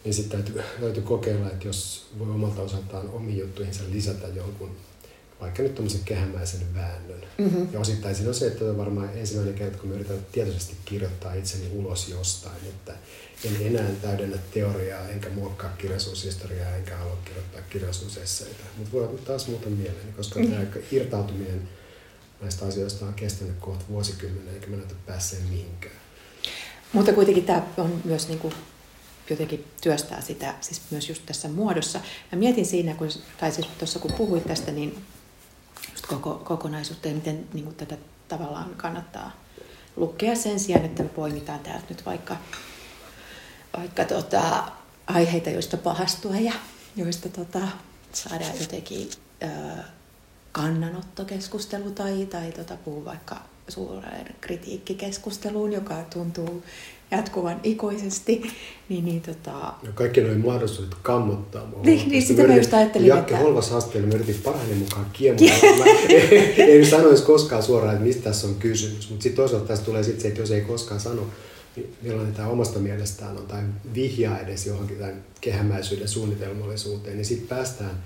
Niin 0.04 0.14
sitten 0.14 0.42
täytyy, 0.42 0.62
täytyy 0.80 1.02
kokeilla, 1.02 1.50
että 1.50 1.68
jos 1.68 2.10
voi 2.18 2.30
omalta 2.30 2.62
osaltaan 2.62 3.10
omiin 3.10 3.38
juttuihinsa 3.38 3.82
lisätä 3.90 4.28
jonkun 4.28 4.76
vaikka 5.40 5.62
nyt 5.62 5.74
tämmöisen 5.74 6.04
kehämäisen 6.04 6.74
väännön. 6.74 7.24
Mm-hmm. 7.38 7.68
Ja 7.72 7.80
osittain 7.80 8.14
siinä 8.14 8.28
on 8.28 8.34
se, 8.34 8.46
että 8.46 8.64
on 8.64 8.78
varmaan 8.78 9.10
ensimmäinen 9.14 9.54
kerta, 9.54 9.78
kun 9.78 9.88
mä 9.88 9.94
yritän 9.94 10.26
tietoisesti 10.32 10.76
kirjoittaa 10.84 11.34
itseni 11.34 11.70
ulos 11.72 12.08
jostain, 12.08 12.56
että 12.68 12.92
en 13.44 13.56
enää 13.66 13.90
täydennä 14.02 14.38
teoriaa, 14.54 15.08
enkä 15.08 15.30
muokkaa 15.30 15.72
kirjallisuushistoriaa, 15.78 16.76
enkä 16.76 16.96
halua 16.96 17.18
kirjoittaa 17.24 17.60
kirjallisuusesseitä. 17.70 18.64
Mutta 18.76 18.92
voi 18.92 19.18
taas 19.24 19.48
muuta 19.48 19.68
mieleen, 19.68 20.12
koska 20.16 20.40
mm. 20.40 20.50
tämä 20.50 20.66
irtautuminen 20.92 21.68
näistä 22.40 22.66
asioista 22.66 23.06
on 23.06 23.14
kestänyt 23.14 23.56
kohta 23.60 23.84
vuosikymmenen, 23.88 24.54
eikä 24.54 24.66
mä 24.66 24.76
näytä 24.76 24.94
päässeen 25.06 25.42
mihinkään. 25.42 25.94
Mutta 26.92 27.12
kuitenkin 27.12 27.44
tämä 27.44 27.62
on 27.76 28.00
myös 28.04 28.28
niin 28.28 28.38
kuin 28.38 28.54
jotenkin 29.30 29.64
työstää 29.80 30.20
sitä 30.20 30.54
siis 30.60 30.80
myös 30.90 31.08
just 31.08 31.22
tässä 31.26 31.48
muodossa. 31.48 32.00
Mä 32.32 32.38
mietin 32.38 32.66
siinä, 32.66 32.94
kun, 32.94 33.08
tai 33.40 33.52
siis 33.52 33.66
tuossa 33.78 33.98
kun 33.98 34.12
puhuit 34.12 34.44
tästä, 34.46 34.72
niin 34.72 34.98
koko, 36.08 36.34
kokonaisuutta 36.44 37.08
ja 37.08 37.14
miten 37.14 37.48
niin 37.52 37.64
kuin 37.64 37.76
tätä 37.76 37.96
tavallaan 38.28 38.74
kannattaa 38.76 39.30
lukea 39.96 40.36
sen 40.36 40.60
sijaan, 40.60 40.84
että 40.84 41.02
me 41.02 41.08
poimitaan 41.08 41.60
täältä 41.60 41.84
nyt 41.88 42.06
vaikka, 42.06 42.36
vaikka 43.76 44.04
tota, 44.04 44.64
aiheita, 45.06 45.50
joista 45.50 45.76
pahastua 45.76 46.36
ja 46.36 46.52
joista 46.96 47.28
tota, 47.28 47.68
saadaan 48.12 48.60
jotenkin 48.60 49.10
ö, 49.42 49.48
kannanottokeskustelu 50.52 51.90
tai, 51.90 52.26
tai 52.26 52.52
tota, 52.52 52.76
puhua 52.76 53.04
vaikka 53.04 53.36
suureen 53.68 54.34
kritiikkikeskusteluun, 54.40 55.72
joka 55.72 55.94
tuntuu 56.12 56.62
jatkuvan 57.10 57.60
ikuisesti. 57.62 58.42
Niin, 58.88 59.04
niin, 59.04 59.20
tota... 59.20 59.52
no 59.52 59.92
kaikki 59.94 60.20
noin 60.20 60.44
mahdollisuudet 60.44 60.94
kammottaa 61.02 61.66
mua. 61.66 61.82
Niin, 61.82 62.08
niin 62.08 62.22
sitä 62.22 62.46
mä 62.46 62.56
just 62.56 62.74
ajattelin, 62.74 63.06
Jakke 63.06 63.34
että... 63.34 63.44
Holvas 63.44 63.70
haasteella, 63.70 64.08
mä 64.08 64.14
yritin 64.14 64.40
parhaani 64.44 64.74
mukaan 64.74 65.06
kiemua. 65.12 65.40
en 66.74 66.86
sanoisi 66.86 67.22
koskaan 67.22 67.62
suoraan, 67.62 67.94
että 67.94 68.06
mistä 68.06 68.22
tässä 68.22 68.46
on 68.46 68.54
kysymys. 68.54 69.10
Mutta 69.10 69.22
sitten 69.22 69.36
toisaalta 69.36 69.66
tässä 69.66 69.84
tulee 69.84 70.02
sitten 70.02 70.22
se, 70.22 70.28
että 70.28 70.40
jos 70.40 70.50
ei 70.50 70.60
koskaan 70.60 71.00
sano, 71.00 71.22
niin 71.76 71.94
millainen 72.02 72.34
tämä 72.34 72.48
omasta 72.48 72.78
mielestään 72.78 73.36
on, 73.36 73.46
tai 73.46 73.62
vihjaa 73.94 74.40
edes 74.40 74.66
johonkin 74.66 74.98
tämän 74.98 75.24
kehämäisyyden 75.40 76.08
suunnitelmallisuuteen, 76.08 77.16
niin 77.16 77.24
sitten 77.24 77.48
päästään 77.48 78.04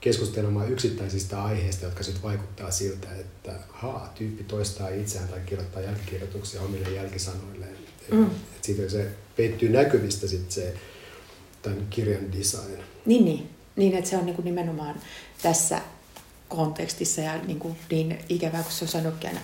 keskustelemaan 0.00 0.72
yksittäisistä 0.72 1.44
aiheista, 1.44 1.84
jotka 1.84 2.02
sitten 2.02 2.22
vaikuttaa 2.22 2.70
siltä, 2.70 3.08
että 3.20 3.52
haa, 3.68 4.12
tyyppi 4.14 4.44
toistaa 4.44 4.88
itseään 4.88 5.28
tai 5.28 5.40
kirjoittaa 5.46 5.82
jälkikirjoituksia 5.82 6.62
omille 6.62 6.90
jälkisanoilleen. 6.90 7.89
Mm. 8.12 8.26
Et 8.26 8.64
siitä 8.64 8.88
se 8.88 9.06
peittyy 9.36 9.68
näkyvistä 9.68 10.26
sitten 10.26 10.52
se 10.52 10.74
tämän 11.62 11.86
kirjan 11.90 12.32
design. 12.32 12.82
Niin, 13.06 13.24
niin. 13.24 13.48
niin 13.76 13.96
että 13.96 14.10
se 14.10 14.16
on 14.16 14.26
niinku 14.26 14.42
nimenomaan 14.42 15.00
tässä 15.42 15.80
kontekstissa 16.48 17.20
ja 17.20 17.38
niinku 17.38 17.76
niin 17.90 18.18
ikävää 18.28 18.62
kuin 18.62 18.72
se 18.72 18.84
on 18.84 18.88
sanonutkin 18.88 19.28
aina 19.28 19.40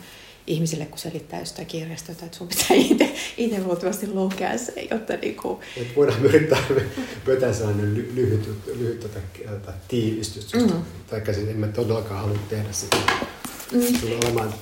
ihmisille, 0.47 0.87
kun 0.87 0.99
selittää 0.99 1.41
jostain 1.41 1.67
kirjasta, 1.67 2.13
että 2.13 2.27
sun 2.33 2.49
pitää 2.49 2.77
itse, 2.77 3.15
itse 3.37 3.61
luultavasti 3.61 4.07
lukea 4.07 4.59
se, 4.59 4.89
jotta 4.91 5.17
niinku... 5.17 5.61
Et 5.77 5.97
voidaan 5.97 6.25
yrittää 6.25 6.63
pötää 7.25 7.53
sellainen 7.53 7.95
ly- 7.95 8.15
lyhyt, 8.15 8.49
lyhyt 8.67 9.01
tätä, 9.01 9.21
tätä 9.45 9.73
tiivistystä, 9.89 10.59
mm. 10.59 10.83
vaikka 11.13 11.33
siis 11.33 11.49
en 11.49 11.57
mä 11.57 11.69
todellakaan 11.69 12.21
halua 12.21 12.39
tehdä 12.49 12.73
sitä. 12.73 12.97
Mm. 13.73 14.01
Tulee 14.01 14.19
olemaan 14.25 14.55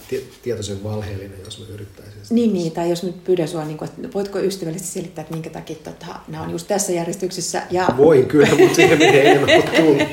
tietoisen 0.42 0.84
valheellinen, 0.84 1.38
jos 1.44 1.58
mä 1.58 1.64
yrittäisin 1.74 2.20
sitä. 2.22 2.34
Niin, 2.34 2.52
niin, 2.52 2.72
tai 2.72 2.90
jos 2.90 3.02
nyt 3.02 3.24
pyydän 3.24 3.48
sua, 3.48 3.64
niin 3.64 3.78
kuin, 3.78 3.88
että 3.88 4.08
voitko 4.14 4.38
ystävällisesti 4.38 4.92
selittää, 4.92 5.22
että 5.22 5.34
minkä 5.34 5.50
takia 5.50 5.76
tota, 5.76 6.06
nämä 6.28 6.44
on 6.44 6.50
just 6.50 6.66
tässä 6.66 6.92
järjestyksessä. 6.92 7.62
Ja... 7.70 7.88
Voin 7.96 8.26
kyllä, 8.26 8.54
mutta 8.58 8.74
siihen 8.74 8.98
menee 8.98 9.30
enemmän 9.30 9.62
kuin 9.62 9.84
tunti. 9.84 10.04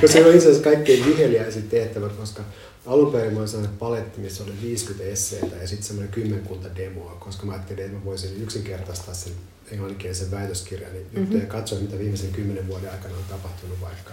Koska 0.00 0.08
se 0.08 0.26
on 0.26 0.34
itse 0.34 0.48
asiassa 0.48 0.64
kaikkein 0.64 1.06
viheliäisin 1.06 1.68
tehtävä, 1.68 2.08
koska 2.08 2.42
alun 2.86 3.12
perin 3.12 3.34
mä 3.34 3.40
olin 3.40 3.68
paletti, 3.78 4.20
missä 4.20 4.44
oli 4.44 4.52
50 4.62 5.04
esseitä 5.12 5.56
ja 5.56 5.68
sitten 5.68 5.86
semmoinen 5.86 6.12
kymmenkunta 6.12 6.68
demoa, 6.76 7.16
koska 7.20 7.46
mä 7.46 7.52
ajattelin, 7.52 7.84
että 7.84 7.96
mä 7.96 8.04
voisin 8.04 8.42
yksinkertaistaa 8.42 9.14
sen 9.14 9.32
englanninkielisen 9.70 10.30
väitöskirjan 10.30 10.92
mm-hmm. 11.12 11.40
ja 11.40 11.46
katsoa, 11.46 11.78
mitä 11.78 11.98
viimeisen 11.98 12.32
kymmenen 12.32 12.68
vuoden 12.68 12.90
aikana 12.90 13.16
on 13.16 13.24
tapahtunut 13.28 13.80
vaikka 13.80 14.12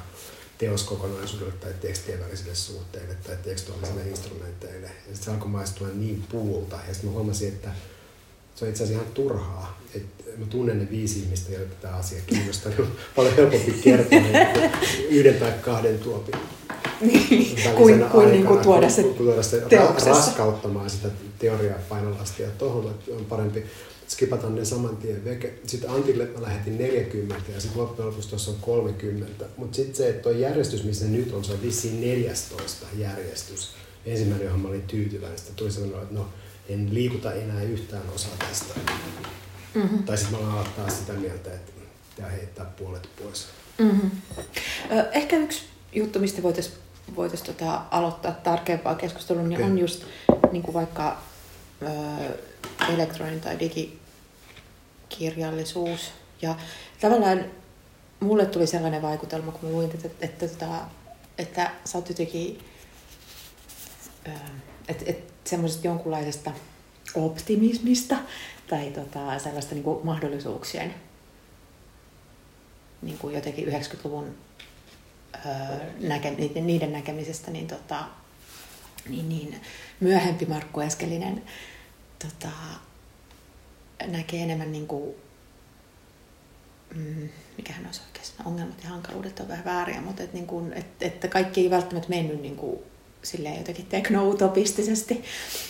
teoskokonaisuudelle 0.58 1.54
tai 1.54 1.74
tekstien 1.82 2.20
välisille 2.20 2.56
suhteille 2.56 3.16
tai 3.28 3.36
tekstuaalisille 3.44 4.10
instrumenteille. 4.10 4.88
Ja 4.88 4.94
sitten 5.04 5.24
se 5.24 5.32
alkoi 5.32 5.50
maistua 5.50 5.88
niin 5.88 6.24
puulta. 6.32 6.76
Ja 6.88 6.94
sitten 6.94 7.10
mä 7.10 7.16
huomasin, 7.16 7.48
että 7.48 7.70
se 8.56 8.66
on 8.66 8.70
itse 8.70 8.84
asiassa 8.84 9.02
ihan 9.02 9.14
turhaa. 9.14 9.82
Et 9.96 10.06
mä 10.38 10.46
tunnen 10.46 10.80
ne 10.80 10.88
viisi 10.90 11.20
ihmistä, 11.20 11.52
joita 11.52 11.76
tämä 11.82 11.96
asia 11.96 12.22
kiinnostaa. 12.28 12.72
Niin 12.72 12.82
on 12.82 12.92
paljon 13.16 13.36
helpompi 13.36 13.72
kertoa 13.72 14.20
yhden 15.10 15.36
tai 15.36 15.52
kahden 15.62 16.00
tuopin 16.00 16.36
niin, 17.02 17.58
kuin, 17.76 18.06
kuin, 18.12 18.32
niin 18.32 18.46
kuin 18.46 18.60
tuoda 18.60 18.90
se, 18.90 19.04
tuoda 19.04 19.44
se 19.44 19.64
raskauttamaan 20.06 20.90
sitä 20.90 21.08
teoriaa 21.40 21.80
painolastia. 21.90 22.48
Tuohon 22.50 22.96
on 23.12 23.26
parempi 23.26 23.66
skipata 24.14 24.50
ne 24.50 24.66
saman 24.66 24.98
tien 24.98 25.26
veke. 25.26 25.54
Sitten 25.68 25.90
Antille 25.90 26.26
mä 26.26 26.42
lähetin 26.42 26.78
40 26.78 27.52
ja 27.52 27.62
sitten 27.62 27.82
loppujen 27.82 28.10
lopuksi 28.10 28.30
tuossa 28.30 28.52
on 28.52 28.58
30. 28.62 29.46
Mutta 29.58 29.76
sitten 29.76 29.96
se, 29.96 30.10
että 30.10 30.24
tuo 30.24 30.32
järjestys, 30.32 30.84
missä 30.84 31.06
nyt 31.06 31.34
on, 31.34 31.44
se 31.44 31.52
on 31.52 31.62
vissiin 31.62 32.02
14 32.02 32.86
järjestys. 32.98 33.72
Ensimmäinen, 34.06 34.46
johon 34.46 34.60
mä 34.60 34.68
olin 34.68 34.82
tyytyväinen, 34.82 35.38
sitten 35.38 35.56
tuli 35.56 35.72
sellainen, 35.72 36.04
että 36.04 36.16
no, 36.16 36.28
en 36.70 36.94
liikuta 36.94 37.34
enää 37.34 37.64
yhtään 37.64 38.04
osaa 38.16 38.38
tästä. 38.50 38.74
Mm-hmm. 39.74 40.04
Tai 40.04 40.18
sitten 40.18 40.40
mä 40.40 40.54
alan 40.54 40.66
taas 40.78 41.00
sitä 41.00 41.14
mieltä, 41.14 41.54
että 41.54 41.72
pitää 42.16 42.32
heittää 42.32 42.66
puolet 42.66 43.10
pois. 43.24 43.48
Mm-hmm. 43.78 44.12
Ehkä 45.12 45.38
yksi 45.38 45.62
juttu, 45.94 46.20
mistä 46.20 46.44
voitaisiin 46.44 46.76
voitais 47.16 47.42
tota 47.42 47.82
aloittaa 47.92 48.32
tarkempaa 48.32 48.96
keskustelua, 48.96 49.44
niin 49.44 49.60
okay. 49.60 49.72
on 49.72 49.80
just 49.80 50.04
niin 50.52 50.64
kuin 50.64 50.74
vaikka 50.74 51.22
ö, 51.82 51.86
elektroninen 52.94 53.42
tai 53.42 53.60
digikirjallisuus. 55.14 56.12
Ja 56.42 56.56
tavallaan 57.02 57.46
mulle 58.20 58.46
tuli 58.46 58.68
sellainen 58.68 59.02
vaikutelma, 59.02 59.52
kun 59.52 59.70
mä 59.70 59.76
luin, 59.76 59.92
että, 59.92 60.08
että, 60.08 60.26
että, 60.26 60.46
että, 60.46 60.86
että 61.38 61.72
sä 61.86 61.98
oot 61.98 62.10
jotenkin, 62.10 62.60
että, 64.88 65.04
että 65.06 65.50
semmoisesta 65.50 65.88
jonkunlaisesta 65.88 66.52
optimismista 67.16 68.16
tai 68.70 68.92
tota, 68.92 69.40
sellaista 69.40 69.76
niin 69.76 69.84
kuin 69.84 70.06
mahdollisuuksien 70.06 70.96
niin 73.02 73.18
kuin 73.18 73.36
jotenkin 73.36 73.68
90-luvun 73.68 74.36
näke, 76.00 76.32
niiden 76.62 76.94
näkemisestä, 76.94 77.52
niin, 77.52 77.68
tota, 77.68 78.04
niin, 79.10 79.30
niin 79.30 79.62
myöhempi 80.00 80.46
Markku 80.46 80.80
Eskelinen 80.80 81.44
tota, 82.20 82.52
näkee 84.08 84.44
enemmän 84.44 84.72
niin 84.72 84.88
kuin, 84.88 85.16
mm, 86.96 87.30
mikähän 87.58 87.86
olisi 87.86 88.02
oikeastaan 88.08 88.48
ongelmat 88.48 88.84
ja 88.84 88.90
hankaluudet 88.90 89.40
on 89.40 89.48
vähän 89.48 89.66
vääriä, 89.66 90.02
mutta 90.02 90.24
et, 90.24 90.34
niin 90.34 90.48
kuin, 90.48 90.74
et, 90.74 90.86
että 91.02 91.28
kaikki 91.28 91.62
ei 91.62 91.70
välttämättä 91.70 92.10
mennyt 92.10 92.42
niin 92.42 92.56
kuin, 92.56 92.80
silleen 93.24 93.58
jotenkin 93.58 93.86
teknoutopistisesti. 93.86 95.24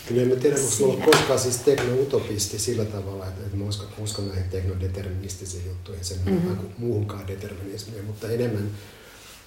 Kyllä 0.07 0.21
en 0.21 0.39
tiedä, 0.39 0.55
onko 0.55 0.83
ollut 0.83 1.05
koskaan 1.05 1.39
siis 1.39 1.57
teknoutopisti 1.57 2.59
sillä 2.59 2.85
tavalla, 2.85 3.27
että, 3.27 3.41
että 3.41 3.57
mä 3.57 3.65
uskon, 3.65 3.87
uskon 3.97 4.27
näihin 4.27 4.49
teknodeterministisiin 4.49 5.65
juttuihin 5.65 6.05
sen 6.05 6.17
mm-hmm. 6.25 6.55
kuin 6.57 6.73
muuhunkaan 6.77 7.27
determinismiin, 7.27 8.05
mutta 8.05 8.29
enemmän 8.29 8.71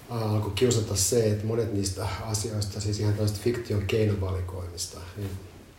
alkoi 0.09 0.51
kiusata 0.55 0.95
se, 0.95 1.27
että 1.27 1.45
monet 1.45 1.73
niistä 1.73 2.07
asioista, 2.21 2.81
siis 2.81 2.99
ihan 2.99 3.13
tällaista 3.13 3.39
fiktion 3.43 3.85
keinovalikoimista, 3.85 4.99
niin 5.17 5.29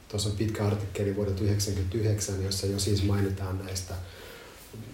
tuossa 0.09 0.29
on 0.29 0.37
pitkä 0.37 0.67
artikkeli 0.67 1.17
vuodelta 1.17 1.38
1999, 1.38 2.45
jossa 2.45 2.67
jo 2.67 2.79
siis 2.79 3.03
mainitaan 3.03 3.59
näistä 3.65 3.95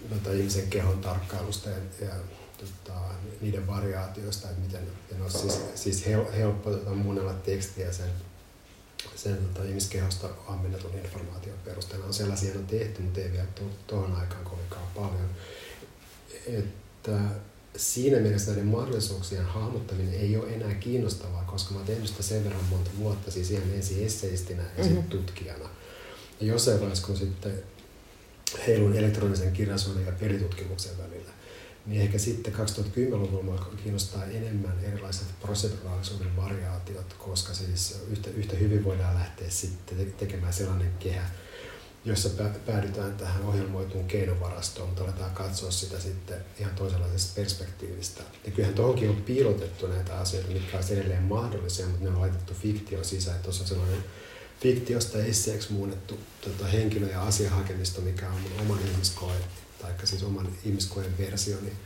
tota, 0.09 0.31
ihmisen 0.31 0.67
kehon 0.67 1.01
tarkkailusta 1.01 1.69
ja, 1.69 1.77
ja 2.01 2.13
tota, 2.57 2.99
niiden 3.41 3.67
variaatioista, 3.67 4.49
että 4.49 4.61
miten, 4.61 4.81
miten 5.03 5.21
on 5.21 5.31
siis, 5.31 5.61
siis 5.75 6.05
hel, 6.05 6.25
helppo 6.37 6.71
tota, 6.71 6.89
muunnella 6.89 7.33
tekstiä 7.33 7.91
sen, 7.91 8.09
sen 9.15 9.37
tota, 9.37 9.67
ihmiskehosta 9.67 10.29
ammennetun 10.47 10.93
informaation 10.93 11.57
perusteella. 11.65 12.05
On 12.05 12.13
sellaisia 12.13 12.55
on 12.55 12.67
tehty, 12.67 13.01
mutta 13.01 13.19
ei 13.19 13.31
vielä 13.31 13.47
tuohon 13.87 14.15
aikaan 14.15 14.43
kovinkaan 14.43 14.87
paljon. 14.95 15.29
Että 16.47 17.19
siinä 17.77 18.19
mielessä 18.19 18.51
näiden 18.51 18.67
mahdollisuuksien 18.67 19.45
hahmottaminen 19.45 20.13
ei 20.13 20.37
ole 20.37 20.53
enää 20.53 20.73
kiinnostavaa, 20.73 21.43
koska 21.43 21.71
mä 21.71 21.77
oon 21.77 21.87
tehnyt 21.87 22.07
sitä 22.07 22.23
sen 22.23 22.43
verran 22.43 22.65
monta 22.69 22.89
vuotta, 22.97 23.31
siis 23.31 23.51
ihan 23.51 23.73
ensin 23.73 24.05
esseistinä 24.05 24.63
ja 24.63 24.67
mm-hmm. 24.67 24.83
sitten 24.83 25.19
tutkijana. 25.19 25.69
Ja 26.39 26.47
jossain 26.47 26.79
vaiheessa, 26.79 27.07
kun 27.07 27.17
sitten 27.17 27.63
heilun 28.67 28.95
elektronisen 28.95 29.53
kirjallisuuden 29.53 30.05
ja 30.05 30.11
peritutkimuksen 30.11 30.97
välillä, 30.97 31.31
niin 31.85 32.01
ehkä 32.01 32.17
sitten 32.17 32.53
2010-luvulla 32.53 33.71
kiinnostaa 33.83 34.25
enemmän 34.25 34.79
erilaiset 34.83 35.27
proseduraalisuuden 35.41 36.35
variaatiot, 36.35 37.13
koska 37.13 37.53
siis 37.53 37.99
yhtä, 38.11 38.29
yhtä 38.29 38.55
hyvin 38.55 38.83
voidaan 38.83 39.15
lähteä 39.15 39.49
sitten 39.49 40.13
tekemään 40.17 40.53
sellainen 40.53 40.91
kehä, 40.99 41.29
jossa 42.05 42.29
päädytään 42.65 43.15
tähän 43.17 43.45
ohjelmoituun 43.45 44.07
keinovarastoon, 44.07 44.87
mutta 44.87 45.03
aletaan 45.03 45.31
katsoa 45.31 45.71
sitä 45.71 45.99
sitten 45.99 46.37
ihan 46.59 46.75
toisenlaisesta 46.75 47.31
perspektiivistä. 47.35 48.23
Ja 48.45 48.51
kyllähän 48.51 48.75
tuohonkin 48.75 49.09
on 49.09 49.21
piilotettu 49.21 49.87
näitä 49.87 50.17
asioita, 50.19 50.51
mitkä 50.51 50.77
ovat 50.77 50.91
edelleen 50.91 51.23
mahdollisia, 51.23 51.87
mutta 51.87 52.03
ne 52.03 52.09
on 52.09 52.21
laitettu 52.21 52.53
fiktio 52.53 53.03
sisään. 53.03 53.39
Tuossa 53.39 53.63
on 53.63 53.67
sellainen 53.67 54.03
fiktiosta 54.61 55.17
esseeksi 55.17 55.73
muunnettu 55.73 56.19
tota, 56.41 56.65
henkilö- 56.65 57.11
ja 57.11 57.23
asiahakemisto, 57.23 58.01
mikä 58.01 58.27
on 58.27 58.41
mun 58.41 58.61
oman 58.61 58.79
ihmiskoen, 58.91 59.41
tai 59.81 59.91
siis 60.03 60.23
oman 60.23 60.47
ihmiskoen 60.65 61.17
versioni. 61.17 61.61
Niin 61.61 61.77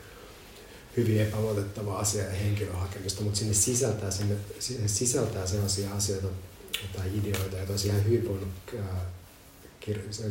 hyvin 0.98 1.22
epäluotettava 1.22 1.98
asia 1.98 2.24
ja 2.24 2.32
henkilöhakemista, 2.32 3.22
mutta 3.22 3.40
sinne 3.40 3.54
sisältää, 3.54 4.12
sinne, 4.12 4.36
sinne 4.60 4.88
sisältää 4.88 5.48
sellaisia 5.48 5.94
asioita 5.94 6.28
tai 6.96 7.18
ideoita, 7.18 7.58
joita 7.58 7.72
olisi 7.72 7.88
ihan 7.88 8.06
hyvin 8.06 8.28
voinut, 8.28 8.50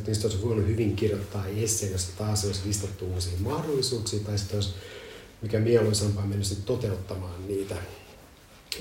niistä 0.06 0.26
olisi 0.26 0.42
voinut 0.42 0.66
hyvin 0.66 0.96
kirjoittaa 0.96 1.46
esseen, 1.46 1.92
jossa 1.92 2.12
taas 2.18 2.44
olisi 2.44 2.60
listattu 2.66 3.06
uusia 3.06 3.38
mahdollisuuksia, 3.38 4.20
tai 4.20 4.38
sitten 4.38 4.56
olisi 4.56 4.70
mikä 5.42 5.60
mieluisampaa 5.60 6.26
mennä 6.26 6.44
sitten 6.44 6.66
toteuttamaan 6.66 7.48
niitä 7.48 7.76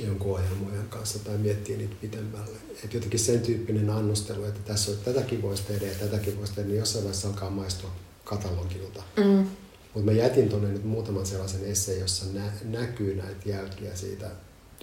jonkun 0.05 0.31
ohjelmoijan 0.31 0.89
kanssa 0.89 1.19
tai 1.19 1.37
miettiä 1.37 1.77
niitä 1.77 1.95
pitemmälle. 2.01 2.57
Et 2.83 2.93
jotenkin 2.93 3.19
sen 3.19 3.39
tyyppinen 3.39 3.89
annostelu, 3.89 4.43
että 4.43 4.59
tässä 4.65 4.91
on, 4.91 4.97
tätäkin 4.97 5.41
voisi 5.41 5.63
tehdä 5.63 5.87
ja 5.87 5.95
tätäkin 5.95 6.37
voisi 6.37 6.53
tehdä, 6.53 6.69
niin 6.69 6.79
jossain 6.79 7.03
vaiheessa 7.03 7.27
alkaa 7.27 7.49
maistua 7.49 7.91
katalogilta. 8.23 9.03
Mm. 9.17 9.47
Mutta 9.93 10.11
mä 10.11 10.17
jätin 10.17 10.49
tuonne 10.49 10.69
nyt 10.69 10.83
muutaman 10.83 11.25
sellaisen 11.25 11.65
esseen, 11.65 11.99
jossa 11.99 12.25
nä- 12.33 12.51
näkyy 12.63 13.15
näitä 13.15 13.49
jälkiä 13.49 13.95
siitä 13.95 14.29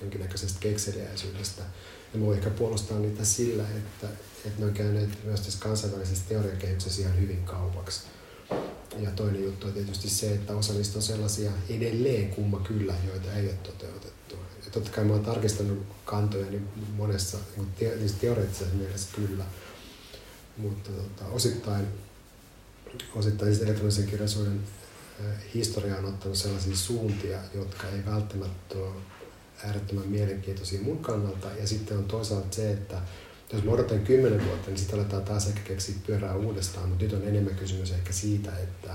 jonkinnäköisestä 0.01 0.59
kekseliäisyydestä. 0.61 1.63
Ja 2.13 2.19
mä 2.19 2.27
voin 2.27 2.39
ehkä 2.39 2.51
puolustaa 2.51 2.99
niitä 2.99 3.25
sillä, 3.25 3.63
että, 3.63 4.09
että 4.45 4.61
ne 4.61 4.67
on 4.67 4.75
käyneet 4.75 5.25
myös 5.25 5.41
tässä 5.41 5.59
kansainvälisessä 5.59 6.25
teoriakehyksessä 6.29 7.03
ihan 7.03 7.21
hyvin 7.21 7.45
kaupaksi. 7.45 8.01
Ja 8.99 9.11
toinen 9.11 9.45
juttu 9.45 9.67
on 9.67 9.73
tietysti 9.73 10.11
se, 10.11 10.35
että 10.35 10.57
osa 10.57 10.73
niistä 10.73 10.99
on 10.99 11.03
sellaisia 11.03 11.51
edelleen 11.69 12.29
kumma 12.29 12.61
kyllä, 12.61 12.95
joita 13.07 13.33
ei 13.33 13.47
ole 13.47 13.55
toteutettu. 13.55 14.37
Ja 14.65 14.71
totta 14.71 14.91
kai 14.91 15.05
mä 15.05 15.13
oon 15.13 15.25
tarkistanut 15.25 15.87
kantoja 16.05 16.47
niin 16.47 16.69
monessa 16.97 17.39
niin 17.57 17.69
te, 17.79 17.97
niin 17.97 18.15
teoreettisessa 18.21 18.75
mielessä 18.75 19.09
kyllä, 19.17 19.45
mutta 20.57 20.91
tota, 20.91 21.31
osittain, 21.31 21.87
osittain 23.15 23.63
elektronisen 23.63 24.07
kirjallisuuden 24.07 24.61
historia 25.55 25.97
on 25.97 26.05
ottanut 26.05 26.39
sellaisia 26.39 26.77
suuntia, 26.77 27.39
jotka 27.55 27.89
ei 27.89 28.07
välttämättä 28.07 28.79
ole 28.79 28.95
äärettömän 29.65 30.09
mielenkiintoisia 30.09 30.83
mun 30.83 30.99
kannalta. 30.99 31.49
Ja 31.61 31.67
sitten 31.69 31.99
on 31.99 32.05
toisaalta 32.05 32.57
se, 32.57 32.73
että 32.73 33.01
jos 33.53 33.65
mä 33.65 33.73
odotan 33.73 34.01
kymmenen 34.01 34.47
vuotta, 34.47 34.71
niin 34.71 34.79
sitten 34.79 34.99
aletaan 34.99 35.25
taas 35.25 35.47
ehkä 35.47 35.61
keksiä 35.61 35.95
pyörää 36.07 36.37
uudestaan, 36.37 36.89
mutta 36.89 37.05
nyt 37.05 37.13
on 37.13 37.29
enemmän 37.29 37.55
kysymys 37.55 37.91
ehkä 37.91 38.13
siitä, 38.13 38.59
että, 38.59 38.95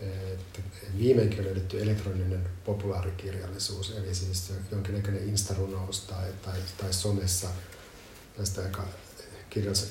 että 0.00 0.60
viimeinkin 0.98 1.38
on 1.38 1.44
löydetty 1.44 1.82
elektroninen 1.82 2.48
populaarikirjallisuus, 2.64 3.96
eli 3.96 4.14
siis 4.14 4.52
jonkinnäköinen 4.72 5.28
instarunous 5.28 6.00
tai, 6.00 6.28
tai, 6.42 6.58
tai 6.76 6.92
somessa 6.92 7.48
näistä 8.36 8.62
aika 8.62 8.84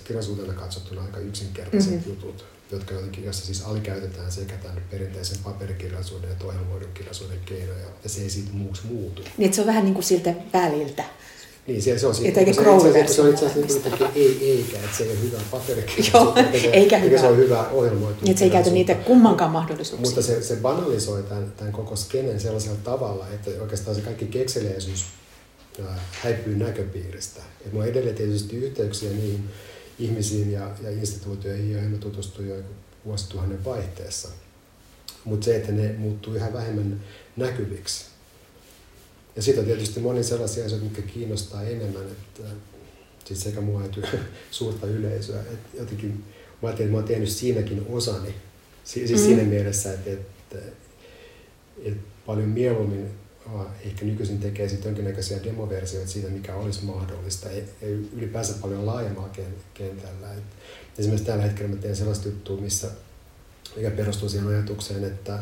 kirjallisuutena 0.03 0.53
katsottuna 0.53 1.01
aika 1.01 1.19
yksinkertaiset 1.19 1.91
mm-hmm. 1.91 2.09
jutut 2.09 2.45
jotka 2.71 2.93
jotenkin, 2.93 3.23
jossa 3.23 3.45
siis 3.45 3.61
alikäytetään 3.61 4.31
sekä 4.31 4.55
tämän 4.57 4.83
perinteisen 4.91 5.37
paperikirjallisuuden 5.43 6.31
että 6.31 6.45
ohjelmoidun 6.45 6.93
kirjallisuuden 6.93 7.39
keinoja, 7.45 7.85
ja 8.03 8.09
se 8.09 8.21
ei 8.21 8.29
siitä 8.29 8.51
muuksi 8.53 8.81
muutu. 8.87 9.21
Niin, 9.37 9.53
se 9.53 9.61
on 9.61 9.67
vähän 9.67 9.83
niin 9.83 9.93
kuin 9.93 10.03
siltä 10.03 10.33
väliltä. 10.53 11.03
Niin, 11.67 11.81
se, 11.81 11.99
se 11.99 12.07
on 12.07 12.15
siitä. 12.15 12.39
Että 12.41 12.53
se, 12.53 12.61
se, 13.07 13.13
se 13.13 13.21
on 13.21 13.29
itse 13.29 13.45
asiassa 13.45 13.89
niin 13.89 14.11
ei, 14.15 14.51
eikä, 14.51 14.77
että 14.77 14.97
se 14.97 15.03
ei 15.03 15.11
ole 15.11 15.21
hyvä 15.21 15.37
paperikirjallisuus. 15.51 16.13
Joo, 16.13 16.33
eikä, 16.73 16.97
hyvä. 16.97 17.19
se 17.19 17.27
on 17.27 17.37
hyvä 17.37 17.67
ohjelmoitu. 17.69 18.19
Niin, 18.21 18.31
että 18.31 18.39
se 18.39 18.45
ei 18.45 18.51
käytä 18.51 18.69
niitä 18.69 18.95
kummankaan 18.95 19.51
mahdollisuuksia. 19.51 20.05
Mutta 20.07 20.21
se, 20.21 20.43
se 20.43 20.55
banalisoi 20.55 21.23
tämän, 21.23 21.53
tämän 21.57 21.73
koko 21.73 21.95
skenen 21.95 22.39
sellaisella 22.39 22.77
tavalla, 22.83 23.27
että 23.29 23.61
oikeastaan 23.61 23.95
se 23.95 24.01
kaikki 24.01 24.25
kekseliäisyys 24.25 25.05
häipyy 26.11 26.55
näköpiiristä. 26.55 27.41
Et 27.65 27.73
mulla 27.73 27.83
on 27.83 27.91
edelleen 27.91 28.15
tietysti 28.15 28.55
yhteyksiä 28.55 29.11
niihin 29.11 29.49
ihmisiin 29.99 30.51
ja, 30.51 30.71
ja 30.83 30.91
instituutioihin, 30.91 31.71
joihin 31.71 31.91
mä 31.91 31.97
tutustuin 31.97 32.49
jo 32.49 32.55
vuosituhannen 33.05 33.65
vaihteessa. 33.65 34.29
Mutta 35.25 35.45
se, 35.45 35.55
että 35.55 35.71
ne 35.71 35.95
muuttuu 35.97 36.33
yhä 36.33 36.53
vähemmän 36.53 37.03
näkyviksi. 37.37 38.05
Ja 39.37 39.43
sitten 39.43 39.61
on 39.61 39.67
tietysti 39.67 39.99
moni 39.99 40.23
sellaisia 40.23 40.65
asioita, 40.65 40.85
mitkä 40.85 41.01
kiinnostaa 41.01 41.63
enemmän, 41.63 42.03
että 42.03 42.43
siis 43.25 43.43
sekä 43.43 43.61
mua 43.61 43.85
että 43.85 44.07
suurta 44.51 44.87
yleisöä. 44.87 45.41
Et 45.41 45.79
jotenkin 45.79 46.23
mä 46.61 46.67
ajattelin, 46.67 46.87
että 46.87 46.91
mä 46.91 46.97
oon 46.97 47.07
tehnyt 47.07 47.29
siinäkin 47.29 47.85
osani. 47.89 48.35
Siis 48.83 49.11
mm. 49.11 49.17
siinä 49.17 49.43
mielessä, 49.43 49.93
että, 49.93 50.11
että, 50.11 50.57
että 51.83 52.01
paljon 52.25 52.49
mieluummin 52.49 53.09
ehkä 53.85 54.05
nykyisin 54.05 54.39
tekee 54.39 54.69
sitten 54.69 54.89
jonkinnäköisiä 54.89 55.43
demoversioita 55.43 56.11
siitä, 56.11 56.29
mikä 56.29 56.55
olisi 56.55 56.85
mahdollista, 56.85 57.49
ei, 57.49 57.63
ylipäänsä 58.13 58.53
paljon 58.61 58.85
laajemmalla 58.85 59.29
kentällä. 59.73 60.33
Et 60.33 60.43
esimerkiksi 60.97 61.25
tällä 61.25 61.43
hetkellä 61.43 61.75
mä 61.75 61.81
teen 61.81 61.95
sellaista 61.95 62.27
juttua, 62.27 62.57
missä, 62.57 62.87
mikä 63.75 63.91
perustuu 63.91 64.29
siihen 64.29 64.47
ajatukseen, 64.47 65.03
että, 65.03 65.39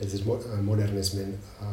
että 0.00 0.10
siis 0.10 0.24
modernismin 0.62 1.38
äh, 1.62 1.68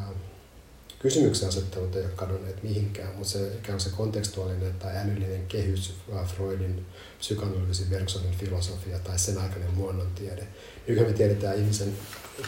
kysymyksen 1.04 1.50
asettelut 1.50 1.96
ei 1.96 2.06
ole 2.06 2.12
kadonneet 2.16 2.64
mihinkään, 2.64 3.16
mutta 3.16 3.30
se 3.30 3.48
ikään 3.48 3.80
se 3.80 3.90
kontekstuaalinen 3.90 4.74
tai 4.74 4.98
älyllinen 4.98 5.48
kehys, 5.48 5.94
Freudin 6.36 6.86
psykoanalyysi, 7.20 7.86
Bergsonin 7.90 8.38
filosofia 8.38 9.00
tai 9.00 9.20
sen 9.20 9.38
aikainen 9.38 9.78
luonnontiede. 9.78 10.48
Nykyään 10.88 11.12
me 11.12 11.18
tiedetään 11.18 11.58
ihmisen 11.58 11.94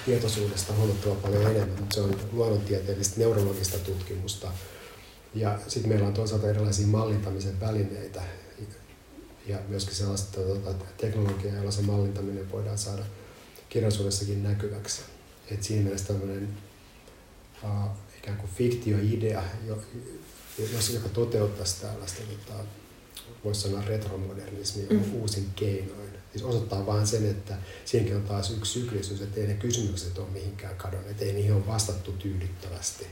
tietoisuudesta 0.05 0.73
huomattavan 0.73 1.17
paljon 1.17 1.43
enemmän, 1.43 1.79
mutta 1.79 1.95
se 1.95 2.01
on 2.01 2.19
luonnontieteellistä 2.31 3.19
neurologista 3.19 3.77
tutkimusta. 3.77 4.51
Ja 5.33 5.59
sitten 5.67 5.89
meillä 5.89 6.07
on 6.07 6.13
toisaalta 6.13 6.49
erilaisia 6.49 6.87
mallintamisen 6.87 7.59
välineitä 7.59 8.21
ja 9.45 9.57
myöskin 9.67 9.95
sellaista 9.95 10.41
tuota, 10.41 10.85
teknologiaa, 10.97 11.55
jolla 11.55 11.71
se 11.71 11.81
mallintaminen 11.81 12.51
voidaan 12.51 12.77
saada 12.77 13.03
kirjallisuudessakin 13.69 14.43
näkyväksi. 14.43 15.01
Et 15.51 15.63
siinä 15.63 15.83
mielessä 15.83 16.07
tämmöinen 16.07 16.57
uh, 17.63 17.89
ikään 18.25 18.37
kuin 18.37 18.51
fiktioidea, 18.55 19.43
jos, 20.73 20.93
joka 20.93 21.09
toteuttaisi 21.09 21.81
tällaista, 21.81 22.21
tota, 22.23 22.63
voisi 23.43 23.61
sanoa 23.61 23.81
retromodernismia 23.81 24.85
mm. 24.89 25.13
uusin 25.13 25.47
keinoin. 25.55 26.09
Siis 26.31 26.43
osoittaa 26.43 26.85
vain 26.85 27.07
sen, 27.07 27.29
että 27.29 27.57
siinäkin 27.85 28.15
on 28.15 28.23
taas 28.23 28.51
yksi 28.51 28.71
syklisyys, 28.71 29.21
että 29.21 29.39
ei 29.39 29.47
ne 29.47 29.53
kysymykset 29.53 30.17
ole 30.17 30.27
mihinkään 30.33 30.75
kadonneet, 30.75 31.21
ei 31.21 31.33
niihin 31.33 31.53
ole 31.53 31.67
vastattu 31.67 32.11
tyydyttävästi. 32.11 33.07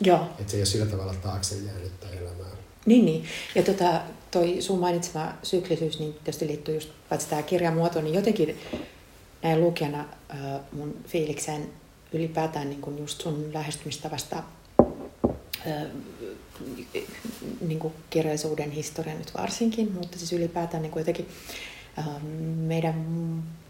Joo. 0.00 0.28
Että 0.38 0.50
se 0.50 0.56
ei 0.56 0.60
ole 0.60 0.66
sillä 0.66 0.86
tavalla 0.86 1.14
taakse 1.14 1.56
jäänyttä 1.56 2.08
elämää. 2.10 2.56
Niin, 2.86 3.04
niin. 3.04 3.24
Ja 3.54 3.62
tota, 3.62 4.00
toi 4.30 4.56
sun 4.62 4.78
mainitsema 4.78 5.32
syklisyys 5.42 5.98
niin 5.98 6.14
tietysti 6.14 6.46
liittyy 6.46 6.74
just 6.74 6.90
paitsi 7.08 7.28
tämä 7.28 7.42
kirjan 7.42 7.74
muoto, 7.74 8.00
niin 8.00 8.14
jotenkin 8.14 8.58
näin 9.42 9.60
lukijana 9.60 10.04
mun 10.72 10.96
fiilikseen 11.06 11.70
ylipäätään 12.12 12.70
niin 12.70 12.80
kuin 12.80 12.98
just 12.98 13.20
sun 13.20 13.50
lähestymistavasta 13.54 14.42
niin 17.60 17.78
kuin 17.78 17.94
kirjallisuuden 18.10 18.70
historia 18.70 19.14
nyt 19.14 19.34
varsinkin, 19.38 19.92
mutta 19.92 20.18
siis 20.18 20.32
ylipäätään 20.32 20.82
niin 20.82 20.90
kuin 20.90 21.00
jotenkin 21.00 21.28
meidän 22.56 23.04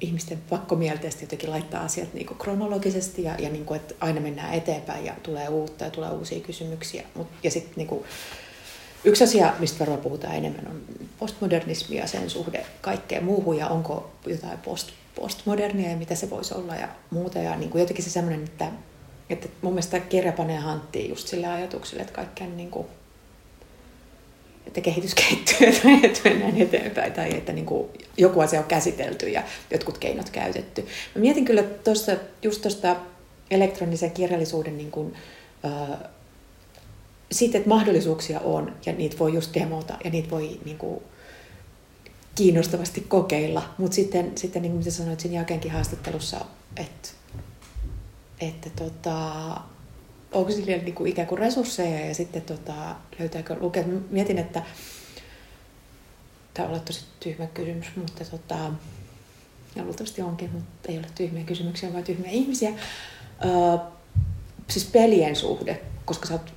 ihmisten 0.01 0.39
pakkomielteisesti 0.51 1.25
jotenkin 1.25 1.51
laittaa 1.51 1.83
asiat 1.83 2.15
niin 2.15 2.27
kuin 2.27 2.39
kronologisesti 2.39 3.23
ja, 3.23 3.35
ja 3.39 3.49
niin 3.49 3.65
kuin, 3.65 3.81
että 3.81 3.95
aina 4.01 4.21
mennään 4.21 4.55
eteenpäin 4.55 5.05
ja 5.05 5.15
tulee 5.23 5.49
uutta 5.49 5.85
ja 5.85 5.91
tulee 5.91 6.11
uusia 6.11 6.41
kysymyksiä. 6.41 7.07
Mut, 7.15 7.27
ja 7.43 7.51
sitten 7.51 7.75
niin 7.77 7.89
kuin, 7.89 8.05
yksi 9.05 9.25
asia, 9.25 9.55
mistä 9.59 9.79
varmaan 9.79 10.01
puhutaan 10.01 10.35
enemmän, 10.35 10.67
on 10.67 10.81
postmodernismi 11.19 11.97
ja 11.97 12.07
sen 12.07 12.31
suhde 12.31 12.67
kaikkeen 12.81 13.25
muuhun 13.25 13.57
ja 13.57 13.69
onko 13.69 14.11
jotain 14.27 14.59
post 14.59 14.93
postmodernia 15.21 15.91
ja 15.91 15.97
mitä 15.97 16.15
se 16.15 16.31
voisi 16.31 16.55
olla 16.55 16.75
ja 16.75 16.89
muuta. 17.11 17.39
Ja 17.39 17.57
niin 17.57 17.71
kuin 17.71 17.81
jotenkin 17.81 18.05
se 18.05 18.11
semmoinen, 18.11 18.45
että, 18.45 18.71
että 19.31 19.49
mun 19.63 19.73
mielestä 19.73 20.01
kirja 20.01 20.33
panee 20.33 20.59
hanttiin 20.59 21.09
just 21.09 21.29
sille 21.29 21.47
ajatukselle, 21.47 22.03
että 22.03 22.15
kaikkeen 22.15 22.57
niin 22.57 22.71
kuin, 22.71 22.87
että 24.67 24.81
kehitys 24.81 25.15
kehittyy 25.15 25.73
tai 25.83 26.01
että 26.03 26.21
mennään 26.25 26.57
eteenpäin 26.57 27.13
tai 27.13 27.37
että 27.37 27.53
niin 27.53 27.67
kuin 27.67 27.89
joku 28.17 28.41
asia 28.41 28.61
on 28.61 28.67
käsitelty 28.67 29.29
ja 29.29 29.43
jotkut 29.71 29.99
keinot 29.99 30.31
käytetty. 30.31 30.87
Mä 31.15 31.21
mietin 31.21 31.45
kyllä 31.45 31.63
tuosta, 31.63 32.13
just 32.43 32.63
tuosta 32.63 32.97
elektronisen 33.51 34.11
kirjallisuuden 34.11 34.79
niin 34.79 34.91
kuin, 34.91 35.15
äh, 35.65 35.99
siitä, 37.33 37.59
että 37.59 37.69
mahdollisuuksia 37.69 38.41
on 38.41 38.77
ja 38.87 38.93
niitä 38.93 39.19
voi 39.19 39.35
just 39.35 39.55
demota 39.55 39.95
ja 40.05 40.11
niitä 40.11 40.31
voi 40.31 40.61
niin 40.65 40.79
kuin, 40.79 41.03
kiinnostavasti 42.37 43.01
kokeilla. 43.01 43.75
Mutta 43.79 43.95
sitten, 43.95 44.33
sitten 44.35 44.63
niin 44.63 44.73
kuin 44.73 44.93
sanoit 44.93 45.21
siinä 45.21 45.37
jälkeenkin 45.37 45.71
haastattelussa, 45.71 46.41
että, 46.77 47.09
että 48.41 48.71
tota, 48.77 49.31
onko 50.33 50.51
sillä 50.51 50.77
niin 50.77 50.95
kuin 50.95 51.11
ikään 51.11 51.29
kuin 51.29 51.39
resursseja 51.39 52.07
ja 52.07 52.15
sitten 52.15 52.43
tota, 52.43 52.97
löytääkö 53.19 53.57
lukea. 53.61 53.85
Mietin, 54.11 54.39
että 54.39 54.63
tämä 56.55 56.69
olla 56.69 56.79
tosi 56.79 57.05
tyhmä 57.21 57.47
kysymys, 57.47 57.87
mutta 57.97 58.25
tota, 58.25 58.59
ja 59.77 59.85
luultavasti 59.85 60.23
onkin, 60.23 60.51
mutta 60.53 60.93
ei 60.93 60.99
ole 60.99 61.07
tyhmiä 61.15 61.45
kysymyksiä, 61.45 61.93
vaan 61.93 62.05
tyhmiä 62.05 62.31
ihmisiä. 62.31 62.71
Öö, 63.45 63.79
siis 64.71 64.85
pelien 64.85 65.37
suhde, 65.37 65.81
koska 66.05 66.27
sä 66.27 66.35
oot, 66.35 66.55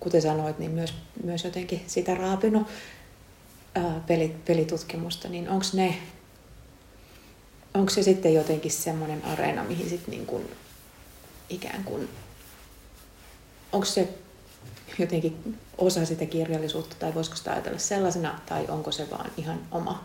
kuten 0.00 0.22
sanoit, 0.22 0.58
niin 0.58 0.70
myös, 0.70 0.94
myös 1.24 1.44
jotenkin 1.44 1.82
sitä 1.86 2.14
raapinut 2.14 2.66
öö, 3.76 4.00
pelit, 4.06 4.44
pelitutkimusta, 4.44 5.28
niin 5.28 5.48
onko 5.48 5.66
ne, 5.72 5.98
onko 7.74 7.90
se 7.90 8.02
sitten 8.02 8.34
jotenkin 8.34 8.72
semmoinen 8.72 9.24
areena, 9.24 9.64
mihin 9.64 9.88
sitten 9.88 10.10
niin 10.10 10.26
kuin 10.26 10.50
ikään 11.48 11.84
kuin, 11.84 12.08
onko 13.72 13.86
se 13.86 14.08
jotenkin 14.98 15.58
osa 15.78 16.04
sitä 16.04 16.26
kirjallisuutta, 16.26 16.96
tai 16.98 17.14
voisiko 17.14 17.36
sitä 17.36 17.52
ajatella 17.52 17.78
sellaisena, 17.78 18.40
tai 18.46 18.64
onko 18.68 18.92
se 18.92 19.10
vaan 19.10 19.30
ihan 19.36 19.60
oma, 19.70 20.04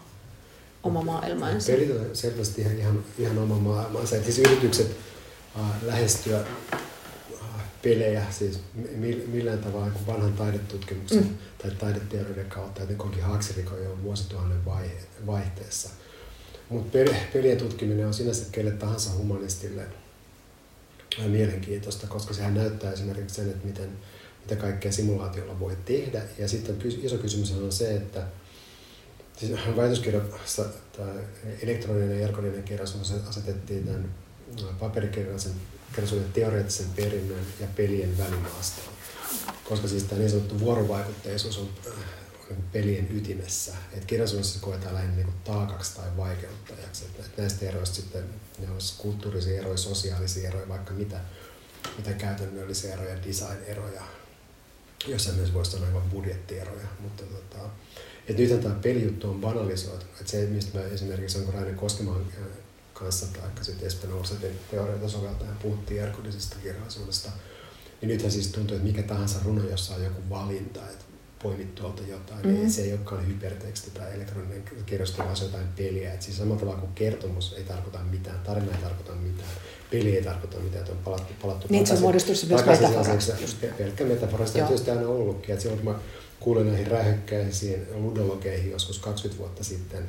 oma 0.84 1.02
maailmansa? 1.02 1.72
Pelit 1.72 1.92
on 1.92 2.10
selvästi 2.14 2.62
ihan, 2.62 2.78
ihan, 2.78 3.04
ihan 3.18 3.38
oma 3.38 3.56
maailmansa. 3.56 4.16
Et 4.16 4.24
siis 4.24 4.40
yritykset 4.40 4.98
äh, 5.60 5.84
lähestyä 5.84 6.40
äh, 6.74 6.80
pelejä 7.84 8.26
siis 8.32 8.60
millään 9.28 9.60
tavalla 9.60 9.92
kuin 9.92 10.08
vanhan 10.08 10.34
taidetutkimuksen 10.34 11.24
mm. 11.24 11.38
tai 11.58 11.72
taideteorioiden 11.72 12.50
kautta, 12.50 12.82
joten 12.82 12.98
koki 12.98 13.20
haaksiriko 13.20 13.76
jo 13.78 13.98
vuosituhannen 14.04 14.66
vaihe, 14.66 14.92
vaihteessa. 15.26 15.90
Mutta 16.70 16.98
pelien 17.34 17.58
tutkiminen 17.58 18.08
on 18.08 18.14
sinänsä 18.14 18.46
kelle 18.52 18.72
tahansa 18.72 19.12
humanistille 19.12 19.88
mielenkiintoista, 21.28 22.08
koska 22.08 22.34
sehän 22.34 22.54
näyttää 22.54 22.92
esimerkiksi 22.92 23.36
sen, 23.36 23.50
että 23.50 23.68
miten, 23.68 23.90
mitä 24.42 24.56
kaikkea 24.56 24.92
simulaatiolla 24.92 25.60
voi 25.60 25.78
tehdä. 25.86 26.22
Ja 26.38 26.48
sitten 26.48 26.78
iso 27.04 27.18
kysymys 27.18 27.52
on 27.52 27.72
se, 27.72 27.96
että 27.96 28.24
siis 29.38 29.52
väitöskirjassa 29.78 30.66
tämä 30.98 31.12
elektroninen 31.62 32.20
ja 32.20 32.28
ergoninen 32.28 32.64
asetettiin 33.30 33.86
tämän 33.86 34.10
paperikirjallisuuden 35.90 36.34
teoreettisen 36.34 36.90
perinnön 36.96 37.46
ja 37.60 37.68
pelien 37.76 38.18
välimaastoon. 38.18 38.94
Koska 39.64 39.88
siis 39.88 40.04
tämä 40.04 40.20
niin 40.20 40.30
sanottu 40.30 40.60
vuorovaikutteisuus 40.60 41.58
on 41.58 41.70
pelien 42.72 43.08
ytimessä. 43.18 43.74
Et 43.94 44.06
kirjallisuudessa 44.06 44.60
koetaan 44.60 44.94
lähinnä 44.96 45.16
niin 45.16 45.34
taakaksi 45.44 45.96
tai 45.96 46.18
vaikeuttajaksi. 46.18 47.06
Et, 47.20 47.38
näistä 47.38 47.66
eroista 47.66 47.96
sitten, 47.96 48.24
ne 48.60 48.72
olisi 48.72 48.94
kulttuurisia 48.98 49.60
eroja, 49.60 49.78
sosiaalisia 49.78 50.50
eroja, 50.50 50.68
vaikka 50.68 50.94
mitä, 50.94 51.20
mitä 51.98 52.14
käytännöllisiä 52.14 52.94
eroja, 52.94 53.24
design-eroja, 53.28 54.04
jossa 55.08 55.32
myös 55.32 55.54
voisi 55.54 55.72
sanoa 55.72 55.88
aivan 55.88 56.10
budjettieroja. 56.10 56.88
Mutta 57.00 57.24
tota, 57.24 57.70
et 58.28 58.38
nythän 58.38 58.60
tämä 58.60 58.76
pelijuttu 58.76 59.30
on 59.30 59.42
banalisoitu. 59.42 60.06
Et 60.22 60.28
se, 60.28 60.46
mistä 60.46 60.80
mä 60.80 60.86
esimerkiksi 60.86 61.38
on 61.38 61.54
Rainen 61.54 61.76
Koskemaan 61.76 62.26
kanssa 63.00 63.26
tai 63.26 63.50
sitten 63.66 63.88
Espen 63.88 64.14
Olsetin 64.14 64.60
teoreita 64.72 65.10
soveltajan 65.10 65.58
puhuttiin 65.62 66.02
erkodisesta 66.02 66.56
kirjallisuudesta, 66.64 67.32
niin 68.02 68.10
nythän 68.10 68.32
siis 68.32 68.48
tuntuu, 68.48 68.78
että 68.78 68.88
mikä 68.88 69.04
tahansa 69.04 69.40
runo, 69.46 69.70
jossa 69.70 69.96
on 69.96 70.04
joku 70.04 70.22
valinta, 70.30 70.90
että 70.90 71.06
poimit 71.44 71.76
tuolta 71.76 72.02
jotain, 72.08 72.40
mm-hmm. 72.40 72.60
niin 72.60 72.72
se 72.72 72.82
ei 72.82 72.94
olekaan 72.94 73.28
hyperteksti 73.28 73.92
tai 73.92 74.16
elektroninen 74.16 74.64
kirjasto, 74.86 75.24
vaan 75.24 75.36
se 75.36 75.46
jotain 75.46 75.68
peliä. 75.78 76.14
Et 76.14 76.22
siis 76.22 76.38
samalla 76.38 76.60
tavalla 76.60 76.80
kuin 76.80 76.94
kertomus 76.94 77.54
ei 77.58 77.64
tarkoita 77.64 78.00
mitään, 78.00 78.40
tarina 78.40 78.72
ei 78.72 78.82
tarkoita 78.82 79.12
mitään, 79.12 79.50
peli 79.92 80.16
ei 80.16 80.24
tarkoita 80.24 80.58
mitään, 80.58 80.80
että 80.82 80.92
on 80.92 80.98
palattu, 80.98 81.34
palattu 81.42 81.68
niin, 81.70 81.84
takaisin. 81.84 81.98
se 81.98 82.02
muodostuu 82.02 82.36
se 82.36 82.48
myös 82.48 82.66
metaforasta. 82.66 83.34
Pelkkä 83.78 84.04
metafora, 84.04 84.46
sitä 84.46 84.60
on 84.60 84.68
tietysti 84.68 84.92
aina 84.92 85.08
ollutkin. 85.08 85.56
Et 85.56 85.62
silloin 85.62 85.82
kun 85.82 85.94
mä 85.94 86.00
kuulin 86.40 86.68
näihin 86.68 86.88
rähökkäisiin 86.88 87.88
ludologeihin 87.94 88.72
joskus 88.72 89.00
20 89.00 89.40
vuotta 89.40 89.64
sitten, 89.64 90.04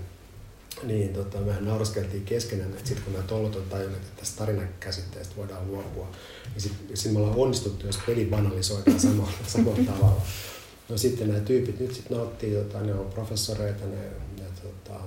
niin 0.83 1.13
tota, 1.13 1.39
mehän 1.39 1.65
nauraskeltiin 1.65 2.25
keskenään, 2.25 2.71
että 2.71 2.89
sitten 2.89 3.05
kun 3.05 3.13
nämä 3.13 3.25
tollot 3.27 3.57
on 3.57 3.63
tajunnut, 3.63 4.01
että 4.01 4.21
tästä 4.21 4.39
tarinan 4.39 4.69
käsitteestä 4.81 5.37
voidaan 5.37 5.67
luopua, 5.67 6.09
niin 6.55 6.61
sitten 6.61 6.97
sit 6.97 7.13
me 7.13 7.19
ollaan 7.19 7.37
onnistuttu, 7.37 7.87
jos 7.87 7.99
peli 8.07 8.25
banalisoidaan 8.25 9.01
samalla, 9.11 9.33
samalla 9.47 9.85
tavalla. 9.87 10.23
No 10.89 10.99
sitten 10.99 11.29
nämä 11.29 11.41
tyypit 11.41 11.81
nyt 11.81 11.95
sitten 11.95 12.17
nauttii, 12.17 12.55
tota, 12.55 12.81
ne 12.81 12.95
on 12.95 13.07
professoreita, 13.07 13.87
ne, 13.87 13.97
ne 14.39 14.45
tota, 14.63 15.01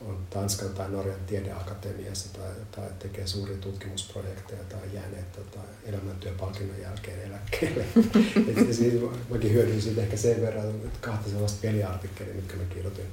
on 0.00 0.26
Tanskan 0.30 0.68
tai 0.68 0.90
Norjan 0.90 1.20
tiedeakatemiassa 1.26 2.28
tai, 2.32 2.50
tai 2.70 2.90
tekee 2.98 3.26
suuria 3.26 3.56
tutkimusprojekteja 3.56 4.64
tai 4.64 4.80
jääneet 4.92 5.32
tota, 5.32 5.60
elämäntyöpalkinnon 5.84 6.80
jälkeen 6.80 7.22
eläkkeelle. 7.22 7.84
Et, 8.48 8.74
siis, 8.74 8.94
mäkin 9.30 9.52
hyödyin 9.52 9.82
siitä 9.82 10.02
ehkä 10.02 10.16
sen 10.16 10.40
verran, 10.40 10.68
että 10.68 10.98
kahta 11.00 11.30
sellaista 11.30 11.58
peliartikkelia, 11.62 12.34
mitkä 12.34 12.56
mä 12.56 12.62
kirjoitin 12.64 13.06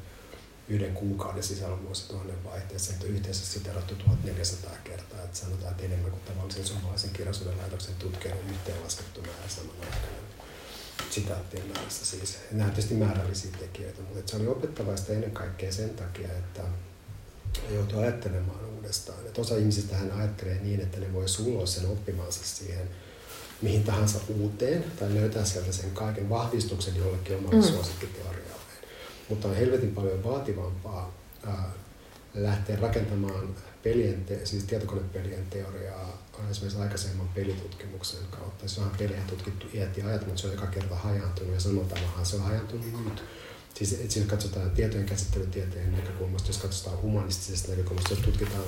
yhden 0.69 0.93
kuukauden 0.93 1.43
sisällä 1.43 1.84
vuosituhannen 1.84 2.43
vaihteessa, 2.43 2.93
että 2.93 3.06
yhteensä 3.06 3.45
siterattu 3.45 3.95
1400 3.95 4.71
kertaa, 4.84 5.24
että 5.24 5.38
sanotaan, 5.38 5.71
että 5.71 5.84
enemmän 5.84 6.12
kuin 6.12 6.21
tavallisen 6.21 6.65
suomalaisen 6.65 7.10
kirjallisuuden 7.10 7.58
laitoksen 7.58 7.95
tutkijan 7.95 8.38
yhteenlaskettu 8.50 9.21
määrä 9.21 9.47
saman 9.47 9.76
aikana 9.82 10.21
sitaattien 11.10 11.67
määrässä 11.67 12.06
siis. 12.06 12.38
Nämä 12.52 12.65
on 12.65 12.71
tietysti 12.71 12.95
määrällisiä 12.95 13.52
tekijöitä, 13.60 14.02
mutta 14.02 14.32
se 14.32 14.38
oli 14.38 14.47
opettavaista 14.47 15.13
ennen 15.13 15.32
kaikkea 15.32 15.71
sen 15.71 15.89
takia, 15.89 16.28
että 16.28 16.62
joutuu 17.69 18.00
ajattelemaan 18.00 18.65
uudestaan. 18.65 19.19
Että 19.26 19.41
osa 19.41 19.58
ihmisistä 19.58 19.95
hän 19.95 20.12
ajattelee 20.12 20.60
niin, 20.62 20.82
että 20.82 21.00
ne 21.00 21.13
voi 21.13 21.30
sulloa 21.30 21.65
sen 21.65 21.89
oppimansa 21.89 22.43
siihen 22.43 22.89
mihin 23.62 23.84
tahansa 23.84 24.19
uuteen 24.39 24.84
tai 25.00 25.13
löytää 25.13 25.45
sieltä 25.45 25.71
sen 25.71 25.91
kaiken 25.91 26.30
vahvistuksen 26.30 26.95
jollekin 26.95 27.38
omalle 27.38 27.56
mm. 27.56 27.63
suosikkiteorialleen. 27.63 28.51
Mutta 29.32 29.48
on 29.48 29.56
helvetin 29.56 29.96
paljon 29.96 30.24
vaativampaa 30.24 31.13
ää, 31.46 31.72
lähteä 32.34 32.76
rakentamaan 32.76 33.56
pelien, 33.84 34.26
te, 34.26 34.46
siis 34.46 34.63
tietokonepelien 34.63 35.46
teoriaa 35.50 36.22
esimerkiksi 36.52 36.82
aikaisemman 36.82 37.30
pelitutkimuksen 37.36 38.20
kautta. 38.32 38.67
Se 38.67 38.82
on 38.82 38.91
pelejä 38.98 39.22
tutkittu 39.28 39.67
iät 39.74 39.98
ja 39.98 40.08
ajat, 40.08 40.26
mutta 40.26 40.41
se 40.41 40.48
on 40.48 40.54
joka 40.54 40.67
kerta 40.67 40.96
hajantunut 40.96 41.54
ja 41.54 41.60
samalla 41.60 41.88
tavalla 41.88 42.26
se 42.26 42.36
on 42.36 42.41
hajantunut 42.41 43.06
nyt. 43.06 43.24
Siis, 43.74 43.94
että 43.94 44.13
siinä 44.13 44.30
katsotaan 44.30 44.72
tietojen 44.72 45.06
käsittelytieteen 45.06 45.91
näkökulmasta, 45.91 46.50
jos 46.50 46.58
katsotaan 46.58 47.02
humanistisesta 47.02 47.72
näkökulmasta, 47.72 48.13
jos 48.13 48.20
tutkitaan, 48.20 48.63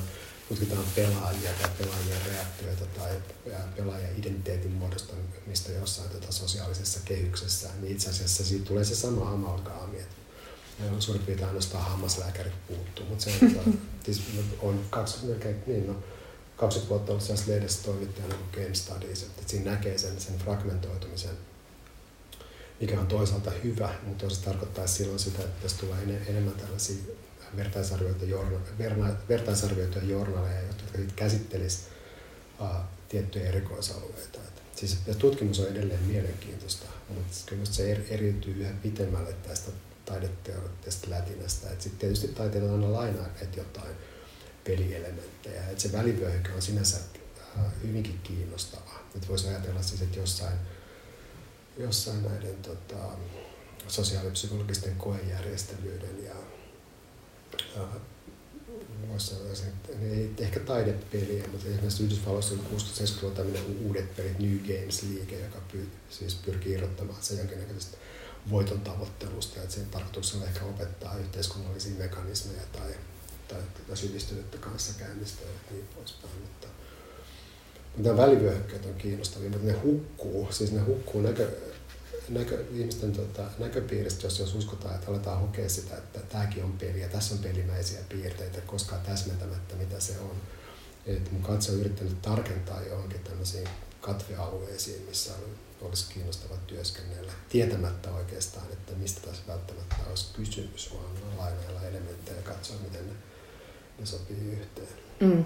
tutkitaan 0.49 0.83
pelaajia 0.95 1.51
tai 1.61 1.69
pelaajien 1.77 2.21
reaktioita 2.25 2.85
tai 2.99 3.11
pelaajien 3.75 4.17
identiteetin 4.17 4.71
muodostamista 4.71 5.71
jossain 5.71 6.09
tota 6.09 6.31
sosiaalisessa 6.31 6.99
kehyksessä, 7.05 7.69
niin 7.81 7.91
itse 7.91 8.09
asiassa 8.09 8.45
siitä 8.45 8.65
tulee 8.65 8.83
se 8.83 8.95
sama 8.95 9.31
amalgaami, 9.31 9.99
että 9.99 10.12
on 10.91 11.01
suurin 11.01 11.23
piirtein 11.23 11.47
ainoastaan 11.47 11.83
hammaslääkärit 11.83 12.53
puuttuu, 12.67 13.05
mutta 13.05 13.23
se 13.23 13.31
on, 13.65 13.79
siis 14.05 14.21
on 14.59 14.85
kaksi, 14.89 15.25
melkein, 15.25 15.55
niin 15.67 15.87
no, 15.87 15.95
20 16.57 16.89
vuotta 16.89 17.11
ollut 17.11 17.23
sellaisessa 17.23 17.51
lehdessä 17.51 17.83
toimittajana 17.83 18.35
kuin 18.35 18.63
Game 18.63 18.75
Studies, 18.75 19.23
että 19.23 19.41
siinä 19.47 19.71
näkee 19.71 19.97
sen, 19.97 20.21
sen 20.21 20.37
fragmentoitumisen, 20.37 21.37
mikä 22.81 22.99
on 22.99 23.07
toisaalta 23.07 23.51
hyvä, 23.63 23.93
mutta 24.03 24.29
se 24.29 24.41
tarkoittaa 24.41 24.87
silloin 24.87 25.19
sitä, 25.19 25.43
että 25.43 25.61
tässä 25.61 25.77
tulee 25.77 26.23
enemmän 26.27 26.53
tällaisia 26.53 27.03
vertaisarvioita, 27.57 28.25
journa, 28.25 28.59
vertaisarvioita 29.29 29.99
journaleja, 29.99 30.61
jotka 30.61 31.13
käsittelisivät 31.15 31.87
uh, 32.59 32.67
tiettyjä 33.09 33.49
erikoisalueita. 33.49 34.37
Et 34.37 34.77
siis 34.77 34.97
tutkimus 35.17 35.59
on 35.59 35.67
edelleen 35.67 36.03
mielenkiintoista, 36.03 36.85
mutta 37.09 37.37
kyllä 37.45 37.65
se 37.65 37.91
eriytyy 38.09 38.53
yhä 38.53 38.71
pitemmälle 38.83 39.33
tästä 39.33 39.71
taideteoreettisesta 40.05 41.09
lätinästä. 41.09 41.67
Sitten 41.69 41.99
tietysti 41.99 42.27
taiteilijoilla 42.27 42.85
aina 42.85 42.97
lainaa 42.97 43.27
jotain, 43.55 43.95
pelielementtejä. 44.63 45.69
Et 45.69 45.79
se 45.79 45.91
välivyöhyke 45.91 46.51
on 46.51 46.61
sinänsä 46.61 46.97
äh, 47.57 47.63
hyvinkin 47.83 48.19
kiinnostava. 48.23 48.99
Nyt 49.15 49.29
voisi 49.29 49.47
ajatella 49.47 49.81
siis, 49.81 50.01
että 50.01 50.19
jossain, 50.19 50.57
jossain 51.77 52.23
näiden 52.23 52.55
tota, 52.55 53.09
sosiaalipsykologisten 53.87 54.95
koejärjestelyiden 54.95 56.23
ja 56.25 56.35
äh, 57.77 58.01
voisi 59.09 59.27
sanoa, 59.27 59.51
että 59.51 59.91
ei 60.05 60.33
ehkä 60.37 60.59
taidepeliä, 60.59 61.47
mutta 61.51 61.67
esimerkiksi 61.67 62.03
Yhdysvalloissa 62.03 62.53
on 62.53 62.79
60-70-luvulla 62.79 63.35
tämmöinen 63.35 63.63
uudet 63.85 64.15
pelit, 64.15 64.39
New 64.39 64.57
Games-liike, 64.57 65.39
joka 65.39 65.59
pyy, 65.71 65.91
siis 66.09 66.35
pyrkii 66.35 66.73
irrottamaan 66.73 67.23
sen 67.23 67.37
jonkinnäköisestä 67.37 67.97
voiton 68.49 68.81
tavoittelusta, 68.81 69.61
että 69.61 69.75
sen 69.75 69.89
tarkoituksena 69.89 70.45
ehkä 70.45 70.65
opettaa 70.65 71.17
yhteiskunnallisia 71.17 71.95
mekanismeja 71.97 72.63
tai 72.71 72.95
tai 73.47 73.61
tätä 73.73 73.95
sivistynyttä 73.95 74.57
kanssakäymistä 74.57 75.43
ja 75.43 75.71
niin 75.71 75.87
poispäin. 75.95 76.33
Mutta, 76.41 76.67
mutta 77.95 78.09
nämä 78.09 78.17
välivyöhykkeet 78.17 78.85
on 78.85 78.93
kiinnostavia, 78.93 79.49
mutta 79.49 79.67
ne 79.67 79.73
hukkuu, 79.73 80.47
siis 80.51 80.71
ne 80.71 80.81
hukkuu 80.81 81.21
näkö, 81.21 81.51
näkö, 82.29 82.65
ihmisten 82.71 83.11
tota, 83.11 83.43
näköpiiristä, 83.59 84.25
jos, 84.25 84.39
jos 84.39 84.55
uskotaan, 84.55 84.95
että 84.95 85.11
aletaan 85.11 85.41
hokea 85.41 85.69
sitä, 85.69 85.97
että 85.97 86.19
tämäkin 86.19 86.63
on 86.63 86.71
peli 86.71 87.01
ja 87.01 87.09
tässä 87.09 87.35
on 87.35 87.41
pelimäisiä 87.41 87.99
piirteitä, 88.09 88.61
koskaan 88.61 89.01
täsmentämättä 89.01 89.75
mitä 89.75 89.99
se 89.99 90.19
on. 90.19 90.35
Et 91.05 91.31
mun 91.31 91.41
katse 91.41 91.71
on 91.71 91.79
yrittänyt 91.79 92.21
tarkentaa 92.21 92.83
johonkin 92.83 93.19
tämmöisiin 93.19 93.67
katvealueisiin, 94.01 95.01
missä 95.01 95.31
olisi 95.83 96.13
kiinnostava 96.13 96.57
työskennellä, 96.67 97.31
tietämättä 97.49 98.11
oikeastaan, 98.11 98.65
että 98.73 98.91
mistä 98.95 99.21
tässä 99.27 99.43
välttämättä 99.47 99.95
olisi 100.09 100.25
kysymys, 100.33 100.93
vaan 100.93 101.37
lainailla 101.37 101.81
elementtejä 101.81 102.37
ja 102.37 102.43
katsoa, 102.43 102.77
miten 102.83 103.07
ne, 103.07 103.13
ne 103.99 104.05
sopii 104.05 104.51
yhteen. 104.51 104.87
Mm. 105.19 105.45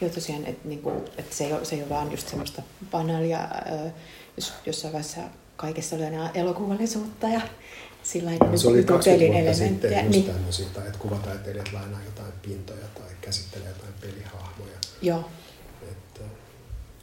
Joo, 0.00 0.10
tosiaan, 0.10 0.46
että, 0.46 0.68
niinku, 0.68 1.04
että 1.18 1.36
se, 1.36 1.44
ei 1.44 1.52
ole, 1.52 1.64
se 1.64 1.76
ei 1.76 1.82
ole 1.82 1.88
vaan 1.88 2.10
just 2.10 2.28
semmoista 2.28 2.62
banaalia, 2.90 3.48
jos 4.36 4.52
jossain 4.66 4.92
vaiheessa 4.92 5.20
kaikessa 5.56 5.96
oli 5.96 6.04
aina 6.04 6.30
elokuvallisuutta 6.30 7.28
ja 7.28 7.40
sillä 8.02 8.30
no, 8.30 8.58
se 8.58 8.68
oli 8.68 8.84
20 8.84 9.38
vuotta 9.38 9.54
sitten 9.54 9.92
just 9.92 10.10
niin. 10.10 10.24
tämmöisiä, 10.24 10.66
että 10.66 10.98
kuvataiteilijat 10.98 11.72
lainaa 11.72 12.00
jotain 12.04 12.32
pintoja 12.42 12.86
tai 12.94 13.10
käsittelee 13.20 13.68
jotain 13.68 13.94
pelihahmoja. 14.00 14.76
Joo. 15.02 15.30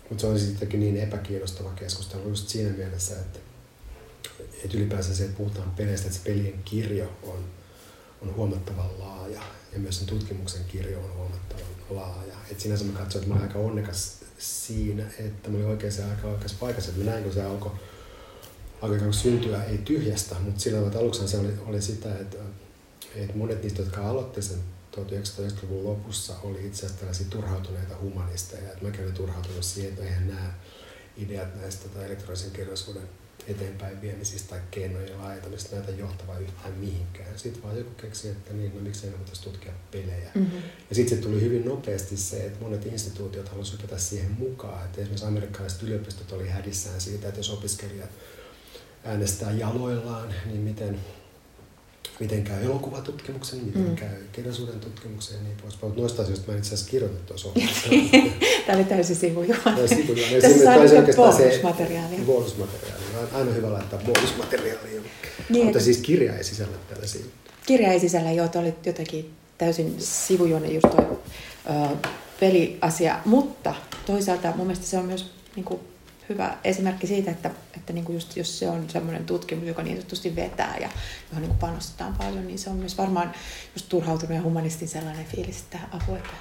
Että, 0.04 0.10
mutta 0.10 0.22
se 0.22 0.28
on 0.28 0.40
sittenkin 0.40 0.80
niin 0.80 0.98
epäkiinnostava 0.98 1.70
keskustelu 1.70 2.30
just 2.30 2.50
siinä 2.50 2.78
mielessä, 2.78 3.16
että, 3.16 3.40
että 4.64 4.78
ylipäänsä 4.78 5.16
se, 5.16 5.24
että 5.24 5.38
puhutaan 5.38 5.72
peleistä, 5.72 6.08
että 6.08 6.20
se 6.20 6.24
pelien 6.26 6.64
kirjo 6.66 7.10
on, 7.24 7.46
on 8.22 8.36
huomattavan 8.36 9.00
laaja 9.00 9.42
ja 9.74 9.80
myös 9.80 9.98
sen 9.98 10.08
tutkimuksen 10.08 10.66
kirjo 10.66 11.00
on 11.00 11.14
huomattavan 11.14 11.66
laaja. 11.90 12.36
Et 12.52 12.60
sinänsä 12.60 12.86
mä 12.86 13.00
katsoin, 13.00 13.24
että 13.24 13.34
mä 13.34 13.40
olen 13.40 13.48
aika 13.48 13.60
onnekas 13.60 14.18
siinä, 14.38 15.04
että 15.20 15.50
mä 15.50 15.58
olin 15.58 15.68
oikeassa 15.68 16.10
aika 16.10 16.28
oikeassa 16.28 16.58
paikassa, 16.60 16.92
että 16.92 17.04
mä 17.04 17.12
näin, 17.12 17.24
kun 17.24 17.34
se 17.34 17.44
alkoi 17.44 17.72
alkoi 18.82 19.14
syntyä 19.14 19.64
ei 19.64 19.78
tyhjästä, 19.78 20.36
mutta 20.36 20.60
sillä 20.60 20.78
tavalla 20.78 21.00
aluksi 21.00 21.28
se 21.28 21.38
oli, 21.38 21.54
oli 21.66 21.82
sitä, 21.82 22.20
että, 22.20 22.38
että 23.16 23.38
monet 23.38 23.64
niistä, 23.64 23.82
jotka 23.82 24.10
aloitti 24.10 24.42
sen 24.42 24.58
1990-luvun 24.96 25.84
lopussa, 25.84 26.34
oli 26.44 26.68
itse 26.68 26.80
asiassa 26.80 27.00
tällaisia 27.00 27.28
turhautuneita 27.30 27.98
humanisteja. 28.02 28.72
Että 28.72 28.86
mäkin 28.86 29.04
olin 29.04 29.14
turhautunut 29.14 29.64
siihen, 29.64 29.90
että 29.90 30.04
eihän 30.04 30.28
nämä 30.28 30.54
ideat 31.18 31.56
näistä 31.56 31.90
tai 31.90 32.06
elektronisen 32.06 32.52
kirjallisuuden 32.52 33.10
eteenpäin 33.48 34.02
viemisistä 34.02 34.50
tai 34.50 34.60
keinojen 34.72 35.18
laajentamista 35.18 35.76
näitä 35.76 35.92
johtava 35.92 36.38
yhtään 36.38 36.74
mihinkään. 36.74 37.40
Sitten 37.40 37.64
vaan 37.64 37.78
joku 37.78 37.90
keksi, 37.90 38.30
että 38.30 38.54
niin, 38.54 38.76
no 38.76 38.82
miksei 38.82 39.10
me 39.10 39.18
voitaisiin 39.18 39.52
tutkia 39.52 39.72
pelejä. 39.92 40.32
Mm-hmm. 40.36 40.62
Ja 40.90 40.96
sitten 40.96 41.18
se 41.18 41.24
tuli 41.24 41.42
hyvin 41.42 41.66
nopeasti 41.66 42.18
se, 42.18 42.46
että 42.46 42.64
monet 42.64 42.86
instituutiot 42.86 43.50
halusivat 43.50 43.82
hypätä 43.82 44.02
siihen 44.02 44.32
mukaan. 44.32 44.86
Että 44.86 45.02
esimerkiksi 45.02 45.26
amerikkalaiset 45.26 45.84
yliopistot 45.84 46.32
oli 46.32 46.48
hädissään 46.48 47.02
siitä, 47.02 47.28
että 47.28 47.40
jos 47.40 47.50
opiskelijat 47.50 48.10
äänestää 49.04 49.52
jaloillaan, 49.52 50.34
niin 50.46 50.62
miten, 50.62 51.00
miten 52.20 52.44
käy 52.44 52.66
elokuvatutkimuksen, 52.66 53.60
miten 53.60 53.82
mm. 53.82 53.96
käy 53.96 54.16
kirjallisuuden 54.32 54.80
tutkimuksen 54.80 55.38
ja 55.38 55.44
niin 55.44 55.58
poispäin. 55.62 55.88
Mutta 55.88 56.02
noista 56.02 56.22
asioista 56.22 56.48
mä 56.48 56.54
en 56.54 56.60
itse 56.60 56.74
asiassa 56.74 56.92
kirjoitettu 56.92 57.26
tuossa 57.28 57.50
Tämä 58.66 58.78
oli 58.78 58.86
täysin 58.86 59.16
sivujuone. 59.16 59.62
Tässä 60.42 60.64
saa 60.64 61.02
nyt 61.02 61.16
bonusmateriaalia. 61.16 62.20
Bonusmateriaalia. 62.26 63.08
Aina 63.34 63.52
hyvä 63.52 63.74
laittaa 63.74 64.00
bonusmateriaalia. 64.06 65.02
Niin, 65.50 65.66
Mutta 65.66 65.80
siis 65.80 65.98
kirja 65.98 66.38
ei 66.38 66.44
sisällä 66.44 66.78
tällaisia. 66.90 67.26
Kirja 67.66 67.92
ei 67.92 68.00
sisällä, 68.00 68.32
joo, 68.32 68.50
oli 68.56 68.74
jotenkin 68.86 69.34
täysin 69.58 69.96
sivujuone 69.98 70.68
just 70.68 70.88
toi 70.96 71.06
ö, 71.06 71.96
peliasia, 72.40 73.20
mutta 73.26 73.76
toisaalta 74.06 74.54
mun 74.56 74.68
mielestä 74.68 74.86
se 74.86 74.98
on 74.98 75.06
myös 75.06 75.32
niin 75.56 75.64
kuin, 75.64 75.80
hyvä 76.30 76.58
esimerkki 76.64 77.08
siitä, 77.08 77.32
että, 77.32 77.52
että 77.78 77.94
niin 77.94 78.06
kuin 78.06 78.14
just, 78.14 78.38
jos 78.38 78.60
se 78.60 78.70
on 78.70 78.90
semmoinen 78.90 79.26
tutkimus, 79.26 79.68
joka 79.68 79.84
niin 79.84 79.98
sanotusti 79.98 80.36
vetää 80.36 80.78
ja 80.78 80.90
johon 81.30 81.42
niin 81.42 81.50
kuin 81.50 81.60
panostetaan 81.60 82.14
paljon, 82.14 82.48
niin 82.48 82.60
se 82.60 82.70
on 82.70 82.76
myös 82.76 82.98
varmaan 82.98 83.34
just 83.76 83.90
turhautunut 83.90 84.44
humanistin 84.44 84.88
sellainen 84.88 85.26
fiilis, 85.26 85.60
että 85.60 85.80
apua, 85.92 86.18
että 86.18 86.34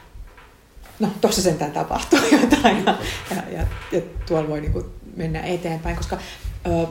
no 1.00 1.08
tuossa 1.20 1.42
sentään 1.42 1.72
tapahtuu 1.72 2.18
jotain 2.42 2.84
ja, 2.86 2.98
ja, 3.30 3.42
ja, 3.50 3.66
ja 3.92 4.00
tuolla 4.26 4.48
voi 4.48 4.60
niin 4.60 4.72
kuin 4.72 4.84
mennä 5.16 5.42
eteenpäin, 5.42 5.96
koska 5.96 6.18
ö, 6.66 6.86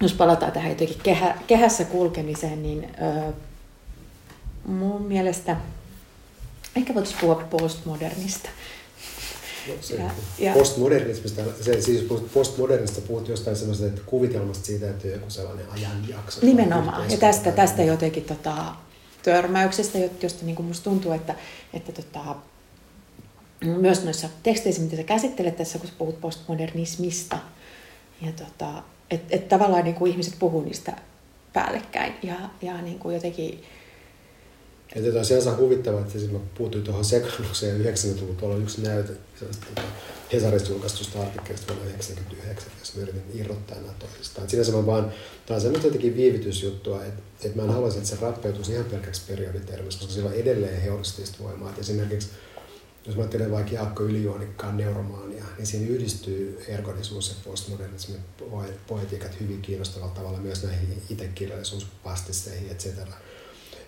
jos 0.00 0.12
palataan 0.12 0.52
tähän 0.52 0.70
jotenkin 0.70 1.00
kehä, 1.02 1.38
kehässä 1.46 1.84
kulkemiseen, 1.84 2.62
niin 2.62 2.84
ö, 2.84 3.32
mun 4.66 5.02
mielestä 5.02 5.56
ehkä 6.76 6.94
voitaisiin 6.94 7.20
puhua 7.20 7.34
postmodernista. 7.34 8.48
Se, 9.80 9.94
ja, 9.94 10.10
ja, 10.38 10.52
postmodernismista, 10.52 11.42
se, 11.60 11.80
siis 11.80 12.06
postmodernista 12.34 13.00
puhut 13.00 13.28
jostain 13.28 13.56
sellaisesta 13.56 13.88
että 13.88 14.02
kuvitelmasta 14.06 14.66
siitä, 14.66 14.90
että 14.90 15.08
joku 15.08 15.30
sellainen 15.30 15.66
ajanjakso. 15.70 16.46
Nimenomaan, 16.46 17.10
ja 17.10 17.16
tästä, 17.16 17.52
tästä 17.52 17.82
jotenkin 17.82 18.24
tota, 18.24 18.54
törmäyksestä, 19.22 19.98
josta 20.22 20.44
niin 20.46 20.56
kuin 20.56 20.66
musta 20.66 20.84
tuntuu, 20.84 21.12
että, 21.12 21.34
että 21.72 21.92
tota, 21.92 22.36
myös 23.64 24.04
noissa 24.04 24.28
teksteissä, 24.42 24.82
mitä 24.82 24.96
sä 24.96 25.02
käsittelet 25.02 25.56
tässä, 25.56 25.78
kun 25.78 25.88
sä 25.88 25.94
puhut 25.98 26.20
postmodernismista, 26.20 27.38
ja 28.22 28.32
tota, 28.32 28.82
että 29.10 29.36
et 29.36 29.48
tavallaan 29.48 29.84
niin 29.84 29.94
kuin 29.94 30.12
ihmiset 30.12 30.34
puhuu 30.38 30.64
niistä 30.64 30.96
päällekkäin 31.52 32.14
ja, 32.22 32.36
ja 32.62 32.82
niin 32.82 32.98
kuin 32.98 33.14
jotenkin 33.14 33.62
että 34.94 35.18
on 35.18 35.24
sinänsä 35.24 35.56
huvittavaa, 35.56 36.00
että 36.00 36.12
siis 36.12 36.30
mä 36.30 36.38
puutuin 36.58 36.84
tuohon 36.84 37.04
sekaannukseen 37.04 37.80
90-luvulta 37.80 38.40
tuolla 38.40 38.56
yksi 38.56 38.82
näyte 38.82 39.12
tota, 39.40 39.82
Hesarista 40.32 40.70
julkaistusta 40.70 41.20
artikkelista 41.20 41.66
vuonna 41.66 41.90
1999, 41.90 42.72
jos 42.80 42.96
mä 42.96 43.02
yritin 43.02 43.40
irrottaa 43.40 43.76
nämä 43.76 43.92
toisistaan. 43.98 44.48
Sinänsä 44.48 44.72
mä 44.72 44.86
vaan, 44.86 45.12
tämä 45.46 45.56
on 45.56 45.60
semmoista 45.60 45.86
jotenkin 45.86 46.16
viivytysjuttua, 46.16 47.04
että, 47.04 47.22
että 47.44 47.58
mä 47.58 47.64
en 47.64 47.70
haluaisi, 47.70 47.98
että 47.98 48.10
se 48.10 48.16
rappeutuisi 48.20 48.72
ihan 48.72 48.84
pelkäksi 48.84 49.22
perioditermiksi, 49.28 49.98
koska 49.98 50.14
sillä 50.14 50.30
on 50.30 50.36
edelleen 50.36 50.82
heuristista 50.82 51.38
voimaa. 51.42 51.70
Et 51.70 51.78
esimerkiksi 51.78 52.28
jos 53.06 53.16
mä 53.16 53.22
ajattelen 53.22 53.50
vaikka 53.50 53.74
Jaakko 53.74 54.02
Ylijuonikkaan 54.02 54.76
neuromaania, 54.76 55.44
niin 55.56 55.66
siinä 55.66 55.88
yhdistyy 55.88 56.64
ergodisuus 56.68 57.28
ja 57.28 57.34
postmodernismin 57.44 58.20
poetiikat 58.86 59.40
hyvin 59.40 59.62
kiinnostavalla 59.62 60.14
tavalla 60.14 60.38
myös 60.38 60.62
näihin 60.62 61.02
itekirjallisuuspastisseihin, 61.10 62.70
etc. 62.70 62.86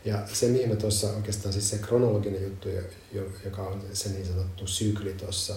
Ja 0.06 0.18
se, 0.32 0.48
mihin 0.48 0.68
mä 0.68 0.76
tuossa 0.76 1.10
oikeastaan 1.10 1.52
siis 1.52 1.70
se 1.70 1.78
kronologinen 1.78 2.42
juttu, 2.42 2.68
joka 3.44 3.62
on 3.62 3.82
se 3.92 4.08
niin 4.08 4.26
sanottu 4.26 4.66
sykli 4.66 5.12
tuossa, 5.12 5.54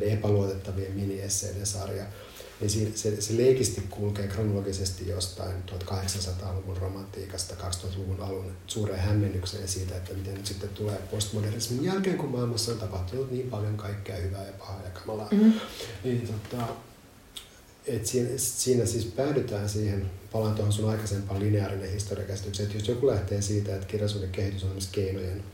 epäluotettavien 0.00 0.92
miniesseiden 0.92 1.66
sarja, 1.66 2.04
niin 2.60 2.70
se, 2.70 2.92
se, 2.94 3.20
se 3.20 3.36
leikisti 3.36 3.80
kulkee 3.90 4.26
kronologisesti 4.26 5.08
jostain 5.08 5.56
1800-luvun 5.70 6.76
romantiikasta 6.76 7.54
2000-luvun 7.54 8.20
alun 8.20 8.52
suureen 8.66 9.00
hämmennykseen 9.00 9.68
siitä, 9.68 9.96
että 9.96 10.14
miten 10.14 10.34
nyt 10.34 10.46
sitten 10.46 10.68
tulee 10.68 10.98
postmodernismin 11.10 11.84
jälkeen, 11.84 12.18
kun 12.18 12.30
maailmassa 12.30 12.72
on 12.72 12.78
tapahtunut 12.78 13.30
niin 13.30 13.50
paljon 13.50 13.76
kaikkea 13.76 14.16
hyvää 14.16 14.46
ja 14.46 14.52
pahaa 14.52 14.82
ja 14.84 14.90
kamalaa. 14.90 15.28
Mm-hmm. 15.30 15.52
Niin, 16.04 16.28
tota, 16.28 16.68
et 17.88 18.06
siinä, 18.06 18.28
siinä 18.36 18.86
siis 18.86 19.04
päädytään 19.04 19.68
siihen, 19.68 20.10
palaan 20.32 20.54
tuohon 20.54 20.72
sun 20.72 20.90
aikaisempaan 20.90 21.40
lineaarinen 21.40 21.92
historiakäsitykseen, 21.92 22.66
että 22.66 22.78
jos 22.78 22.88
joku 22.88 23.06
lähtee 23.06 23.42
siitä, 23.42 23.74
että 23.74 23.86
kirjallisuuden 23.86 24.30
kehitys 24.30 24.64
on 24.64 24.70
myös 24.70 24.88
keinojen 24.92 25.44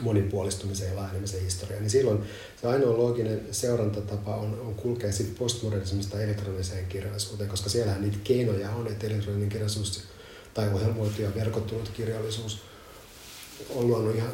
monipuolistumisen 0.00 0.88
ja 0.88 0.96
laajenemisen 0.96 1.42
historia, 1.42 1.80
niin 1.80 1.90
silloin 1.90 2.18
se 2.60 2.68
ainoa 2.68 2.98
looginen 2.98 3.40
seurantatapa 3.50 4.36
on, 4.36 4.60
on 4.60 4.74
kulkea 4.74 5.12
sitten 5.12 5.36
postmodernismista 5.36 6.20
elektroniseen 6.20 6.86
kirjallisuuteen, 6.86 7.50
koska 7.50 7.70
siellähän 7.70 8.02
niitä 8.02 8.18
keinoja 8.24 8.70
on, 8.70 8.86
että 8.86 9.06
elektroninen 9.06 9.48
kirjallisuus 9.48 10.02
tai 10.54 10.68
ohjelmoitu 10.74 11.22
ja 11.22 11.34
verkottunut 11.34 11.88
kirjallisuus 11.88 12.58
on 13.74 13.86
luonut 13.86 14.16
ihan 14.16 14.32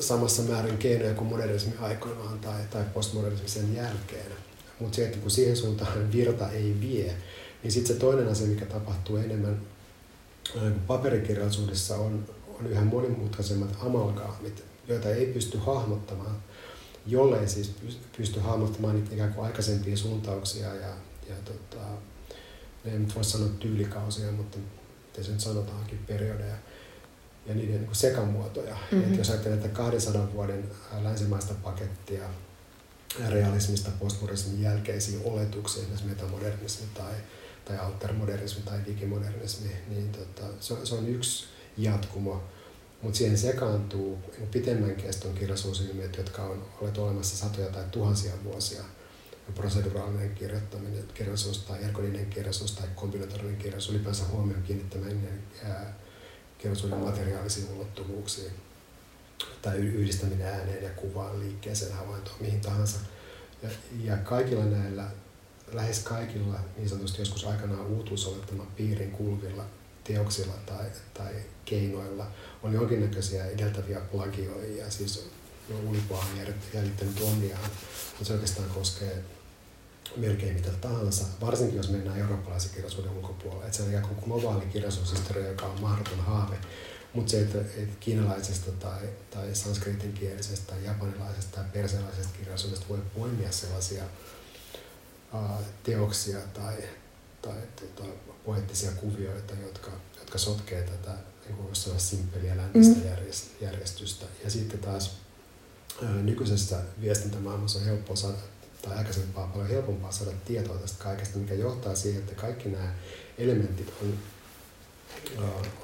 samassa 0.00 0.42
määrin 0.42 0.78
keinoja 0.78 1.14
kuin 1.14 1.28
modernismi 1.28 1.72
aikoinaan 1.80 2.38
tai, 2.38 2.60
tai 2.70 2.84
postmodernismi 2.94 3.48
sen 3.48 3.76
jälkeen. 3.76 4.32
Mutta 4.80 4.96
se, 4.96 5.04
että 5.06 5.18
kun 5.18 5.30
siihen 5.30 5.56
suuntaan 5.56 6.12
virta 6.12 6.50
ei 6.50 6.76
vie, 6.80 7.14
niin 7.62 7.72
sitten 7.72 7.94
se 7.94 8.00
toinen 8.00 8.28
asia, 8.28 8.46
mikä 8.46 8.66
tapahtuu 8.66 9.16
enemmän 9.16 9.60
paperikirjallisuudessa, 10.86 11.96
on, 11.96 12.24
on 12.60 12.66
yhä 12.66 12.84
monimutkaisemmat 12.84 13.76
amalgaamit, 13.80 14.64
joita 14.88 15.08
ei 15.08 15.26
pysty 15.26 15.58
hahmottamaan, 15.58 16.36
jollei 17.06 17.48
siis 17.48 17.74
pysty 18.16 18.40
hahmottamaan 18.40 18.96
niitä 18.96 19.14
ikään 19.14 19.34
kuin 19.34 19.46
aikaisempia 19.46 19.96
suuntauksia 19.96 20.74
ja, 20.74 20.94
ja 21.28 21.34
tota, 21.44 21.84
ei 22.84 22.98
nyt 22.98 23.14
voi 23.14 23.24
sanoa 23.24 23.48
tyylikausia, 23.48 24.32
mutta 24.32 24.58
miten 25.06 25.24
se 25.24 25.30
nyt 25.30 25.40
sanotaankin, 25.40 25.98
periodeja 26.06 26.56
ja 27.46 27.54
niiden 27.54 27.80
niin 27.80 27.94
sekamuotoja. 27.94 28.76
Mm-hmm. 28.92 29.12
Et 29.12 29.18
jos 29.18 29.30
ajattelee, 29.30 29.56
että 29.56 29.68
200 29.68 30.32
vuoden 30.32 30.64
länsimaista 31.02 31.54
pakettia 31.54 32.24
realismista 33.28 33.90
postmodernismin 33.98 34.62
jälkeisiin 34.62 35.20
oletuksiin, 35.24 35.82
esimerkiksi 35.82 36.08
metamodernismi 36.08 36.86
tai, 36.94 37.14
tai 37.64 37.78
altermodernismi 37.78 38.62
tai 38.62 38.78
digimodernismi, 38.86 39.70
niin 39.88 40.12
tota, 40.12 40.46
se, 40.60 40.74
on, 40.74 40.86
se 40.86 40.94
on 40.94 41.08
yksi 41.08 41.46
jatkumo. 41.76 42.42
Mutta 43.02 43.18
siihen 43.18 43.38
sekaantuu 43.38 44.18
pitemmän 44.50 44.94
keston 44.94 45.34
kirjallisuusilmiöt, 45.34 46.16
jotka 46.16 46.42
on 46.42 46.68
olleet 46.80 46.98
olemassa 46.98 47.36
satoja 47.36 47.66
tai 47.66 47.84
tuhansia 47.90 48.32
vuosia. 48.44 48.82
Proseduraalinen 49.54 50.34
kirjoittaminen, 50.34 51.04
kirjallisuus 51.14 51.58
tai 51.58 51.84
ergodinen 51.84 52.26
kirjallisuus 52.26 52.72
tai 52.72 52.88
kombinatorinen 52.94 53.56
kirjallisuus, 53.56 53.94
ylipäänsä 53.94 54.24
huomioon 54.24 54.62
kiinnittäminen 54.62 55.42
kirjallisuuden 56.58 56.98
materiaalisiin 56.98 57.68
ulottuvuuksiin 57.74 58.52
tai 59.62 59.76
yhdistäminen 59.76 60.46
ääneen 60.46 60.84
ja 60.84 60.90
kuvaan, 60.90 61.40
liikkeeseen, 61.40 61.92
havaintoon, 61.92 62.36
mihin 62.40 62.60
tahansa. 62.60 62.98
Ja, 63.62 63.68
ja 64.04 64.16
kaikilla 64.16 64.64
näillä 64.64 65.06
lähes 65.72 65.98
kaikilla 65.98 66.60
niin 66.76 66.88
sanotusti 66.88 67.22
joskus 67.22 67.44
aikanaan 67.44 67.86
uutuusolettaman 67.86 68.66
piirin 68.66 69.10
kuuluvilla 69.10 69.64
teoksilla 70.04 70.54
tai, 70.66 70.86
tai 71.14 71.32
keinoilla 71.64 72.26
on 72.62 72.72
jonkinnäköisiä 72.72 73.46
edeltäviä 73.46 74.00
plagioijia, 74.00 74.90
siis 74.90 75.30
Ulipo 75.86 76.14
on 76.14 76.26
jäljittänyt 76.74 77.20
omiaan, 77.20 77.70
mutta 78.10 78.24
se 78.24 78.32
oikeastaan 78.32 78.70
koskee 78.70 79.24
melkein 80.16 80.54
mitä 80.54 80.70
tahansa, 80.80 81.24
varsinkin 81.40 81.76
jos 81.76 81.90
mennään 81.90 82.18
eurooppalaisen 82.18 82.70
kirjallisuuden 82.70 83.12
ulkopuolelle. 83.12 83.72
Se 83.72 83.82
on 83.82 83.88
ikään 83.88 84.08
kuin 84.08 84.20
globaali 84.24 84.66
kirjallisuushistoria, 84.66 85.48
joka 85.48 85.66
on 85.66 85.80
mahdoton 85.80 86.20
haave. 86.20 86.56
Mutta 87.14 87.30
se, 87.30 87.40
että, 87.40 87.58
että 87.58 87.96
kiinalaisesta 88.00 88.72
tai, 88.72 89.08
tai 89.30 89.54
sanskritin 89.54 90.12
kielisestä 90.12 90.66
tai 90.66 90.84
japanilaisesta 90.84 91.56
tai 91.56 91.64
persialaisesta 91.72 92.38
kirjallisuudesta 92.38 92.88
voi 92.88 92.98
poimia 93.14 93.52
sellaisia 93.52 94.04
uh, 95.34 95.64
teoksia 95.82 96.38
tai, 96.38 96.76
tai 97.42 97.56
tota, 97.76 98.08
poettisia 98.44 98.90
kuvioita, 98.92 99.54
jotka, 99.62 99.90
jotka 100.18 100.38
sotkee 100.38 100.82
tätä 100.82 101.14
niin 101.48 102.00
simppeliä 102.00 102.56
läntistä 102.56 102.96
mm. 102.96 103.04
järjestystä. 103.60 104.26
Ja 104.44 104.50
sitten 104.50 104.78
taas 104.78 105.16
nykyisessä 106.22 106.82
viestintämaailmassa 107.00 107.78
on 107.78 107.84
helppo 107.84 108.16
saada, 108.16 108.36
tai 108.82 108.96
aikaisempaa 108.96 109.46
paljon 109.46 109.68
helpompaa 109.68 110.12
saada 110.12 110.32
tietoa 110.44 110.76
tästä 110.76 111.04
kaikesta, 111.04 111.38
mikä 111.38 111.54
johtaa 111.54 111.94
siihen, 111.94 112.22
että 112.22 112.34
kaikki 112.34 112.68
nämä 112.68 112.94
elementit 113.38 113.92
on 114.02 114.18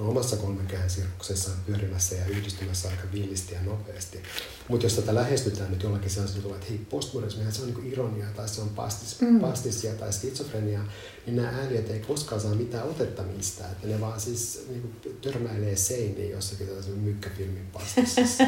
omassa 0.01 0.37
kolmenkehän 0.37 0.91
sirkuksessaan 0.91 1.57
pyörimässä 1.67 2.15
ja 2.15 2.27
yhdistymässä 2.27 2.89
aika 2.89 3.03
villisti 3.13 3.55
ja 3.55 3.63
nopeasti. 3.63 4.23
Mutta 4.69 4.87
jos 4.87 4.95
tätä 4.95 5.15
lähestytään 5.15 5.71
nyt 5.71 5.83
jollakin 5.83 6.11
sellaisella 6.11 6.55
että 6.55 6.67
hei, 6.69 6.79
postmodernismi 6.79 7.53
se 7.53 7.63
on 7.63 7.75
niin 7.75 7.93
ironia 7.93 8.27
tai 8.37 8.49
se 8.49 8.61
on 8.61 8.69
pastis, 8.69 9.21
mm. 9.21 9.41
pastisia 9.41 9.95
tai 9.95 10.13
skitsofrenia, 10.13 10.81
niin 11.27 11.37
nämä 11.37 11.49
ääniöt 11.49 11.91
ei 11.91 12.01
koskaan 12.01 12.41
saa 12.41 12.55
mitään 12.55 12.89
otetta 12.89 13.23
mistään. 13.23 13.73
Että 13.73 13.87
ne 13.87 14.01
vaan 14.01 14.21
siis 14.21 14.67
niin 14.69 14.83
kuin, 14.83 15.17
törmäilee 15.21 15.77
seiniin 15.77 16.31
jossakin 16.31 16.67
tällaisen 16.67 16.95
mykkäfilmin 16.95 17.67
pastissa. 17.73 18.21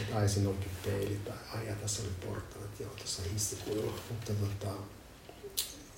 että 0.00 0.16
ai 0.16 0.28
siinä 0.28 0.48
onkin 0.48 0.70
peili 0.84 1.20
tai 1.24 1.36
ai 1.54 1.66
ja 1.66 1.74
tässä 1.74 2.02
oli 2.02 2.28
portaat, 2.28 2.80
joo 2.80 2.90
tuossa 2.90 3.22
hissikuilla. 3.32 3.92
Mutta 4.10 4.32
tota, 4.32 4.74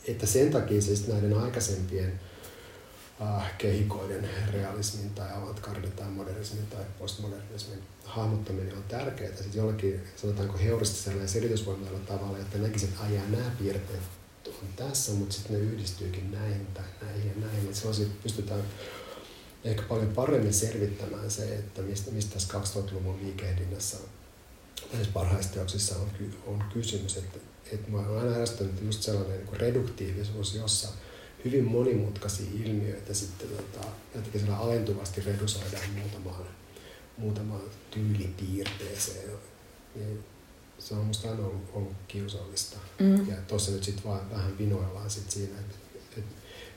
että 0.08 0.26
sen 0.26 0.50
takia 0.50 0.82
siis 0.82 1.08
näiden 1.08 1.38
aikaisempien 1.38 2.20
äh, 3.22 3.58
kehikoiden 3.58 4.28
realismin 4.52 5.10
tai 5.10 5.28
avantgardin 5.36 5.92
tai 5.92 6.08
modernismin 6.08 6.66
tai 6.66 6.84
postmodernismin 6.98 7.82
hahmottaminen 8.04 8.76
on 8.76 8.82
tärkeää. 8.82 9.36
Sitten 9.36 9.54
jollakin, 9.54 10.00
sanotaanko 10.16 10.58
heuristisella 10.58 11.22
ja 11.22 11.28
selitysvoimalla 11.28 11.98
tavalla, 11.98 12.38
että 12.38 12.58
näkisin, 12.58 12.88
että 12.88 13.04
ajaa 13.04 13.26
nämä 13.28 13.50
piirteet 13.58 14.02
on 14.46 14.68
tässä, 14.76 15.12
mutta 15.12 15.34
sitten 15.34 15.52
ne 15.52 15.58
yhdistyykin 15.58 16.32
näihin 16.32 16.66
tai 16.66 16.84
näihin 17.02 17.26
ja 17.26 17.46
näihin. 17.46 17.64
Että 17.64 17.74
silloin 17.74 18.12
pystytään 18.22 18.62
ehkä 19.64 19.82
paljon 19.82 20.12
paremmin 20.12 20.54
selvittämään 20.54 21.30
se, 21.30 21.54
että 21.54 21.82
mistä, 21.82 22.10
mistä 22.10 22.34
tässä 22.34 22.58
2000-luvun 22.58 23.18
liikehdinnässä 23.22 23.96
näissä 24.92 25.12
parhaissa 25.12 25.52
teoksissa 25.52 25.94
on, 25.96 26.10
on 26.46 26.64
kysymys. 26.72 27.16
Että, 27.16 27.38
että 27.72 27.90
mä 27.90 27.98
olen 27.98 28.18
aina 28.18 28.40
ärsyttänyt 28.40 28.82
just 28.82 29.02
sellainen 29.02 29.38
niin 29.38 29.60
reduktiivisuus, 29.60 30.54
jossa 30.54 30.88
hyvin 31.44 31.64
monimutkaisia 31.64 32.46
ilmiöitä 32.64 33.14
sitten 33.14 33.48
tota, 33.48 33.86
jotenkin 34.14 34.40
siellä 34.40 34.58
alentuvasti 34.58 35.20
redusoidaan 35.20 35.90
muutamaan, 35.98 36.44
muutamaan 37.16 37.62
tyylipiirteeseen. 37.90 39.30
Niin 39.94 40.24
se 40.78 40.94
on 40.94 41.04
musta 41.04 41.30
aina 41.30 41.46
ollut, 41.46 41.70
ollut 41.72 41.96
kiusallista. 42.08 42.76
Mm. 42.98 43.28
Ja 43.28 43.36
tuossa 43.48 43.70
nyt 43.70 43.84
sitten 43.84 44.04
vaan 44.04 44.30
vähän 44.30 44.58
vinoillaan 44.58 45.10
sit 45.10 45.30
siinä, 45.30 45.58
että, 45.60 45.76
että 46.18 46.20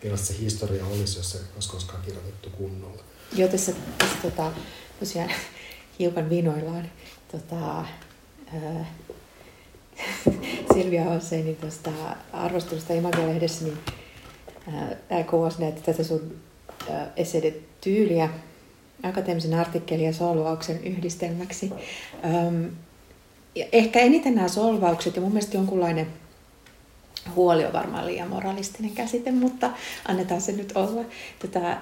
millaista 0.03 0.27
se 0.27 0.39
historia 0.39 0.85
olisi, 0.85 1.19
jos 1.19 1.31
se 1.31 1.39
olisi 1.55 1.69
koskaan 1.69 2.01
kirjoitettu 2.01 2.49
kunnolla. 2.49 3.03
Joo, 3.35 3.49
tässä, 3.49 3.73
tässä 3.97 4.17
tota, 4.21 4.51
tosiaan 4.99 5.31
hiukan 5.99 6.29
vinoillaan 6.29 6.91
tota, 7.31 7.85
ää, 8.53 8.95
Silvia 10.73 11.03
Hosseinin 11.03 11.55
tuosta 11.55 11.91
arvostelusta 12.33 12.93
Imago-lehdessä, 12.93 13.65
niin 13.65 13.77
ää, 15.09 15.23
kuvasi 15.23 15.61
näitä 15.61 15.81
tätä 15.81 16.03
sun 16.03 16.35
tyyliä 17.81 18.29
akateemisen 19.03 19.53
artikkelin 19.53 20.05
ja 20.05 20.13
solvauksen 20.13 20.83
yhdistelmäksi. 20.83 21.71
Ja 23.55 23.65
ehkä 23.71 23.99
eniten 23.99 24.35
nämä 24.35 24.47
solvaukset 24.47 25.15
ja 25.15 25.21
mun 25.21 25.31
mielestä 25.31 25.57
jonkunlainen 25.57 26.07
huoli 27.35 27.65
on 27.65 27.73
varmaan 27.73 28.05
liian 28.05 28.29
moralistinen 28.29 28.91
käsite, 28.91 29.31
mutta 29.31 29.71
annetaan 30.07 30.41
se 30.41 30.51
nyt 30.51 30.71
olla. 30.75 31.01
Tätä 31.39 31.77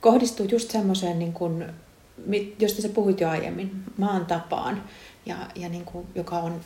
kohdistuu 0.00 0.46
just 0.46 0.70
semmoiseen, 0.70 1.18
niin 1.18 1.32
kuin, 1.32 1.66
josta 2.58 2.82
sä 2.82 2.88
puhuit 2.88 3.20
jo 3.20 3.28
aiemmin, 3.28 3.82
maan 3.96 4.26
tapaan, 4.26 4.84
ja, 5.26 5.36
ja 5.54 5.68
niin 5.68 5.84
kuin, 5.84 6.06
joka 6.14 6.38
on 6.38 6.60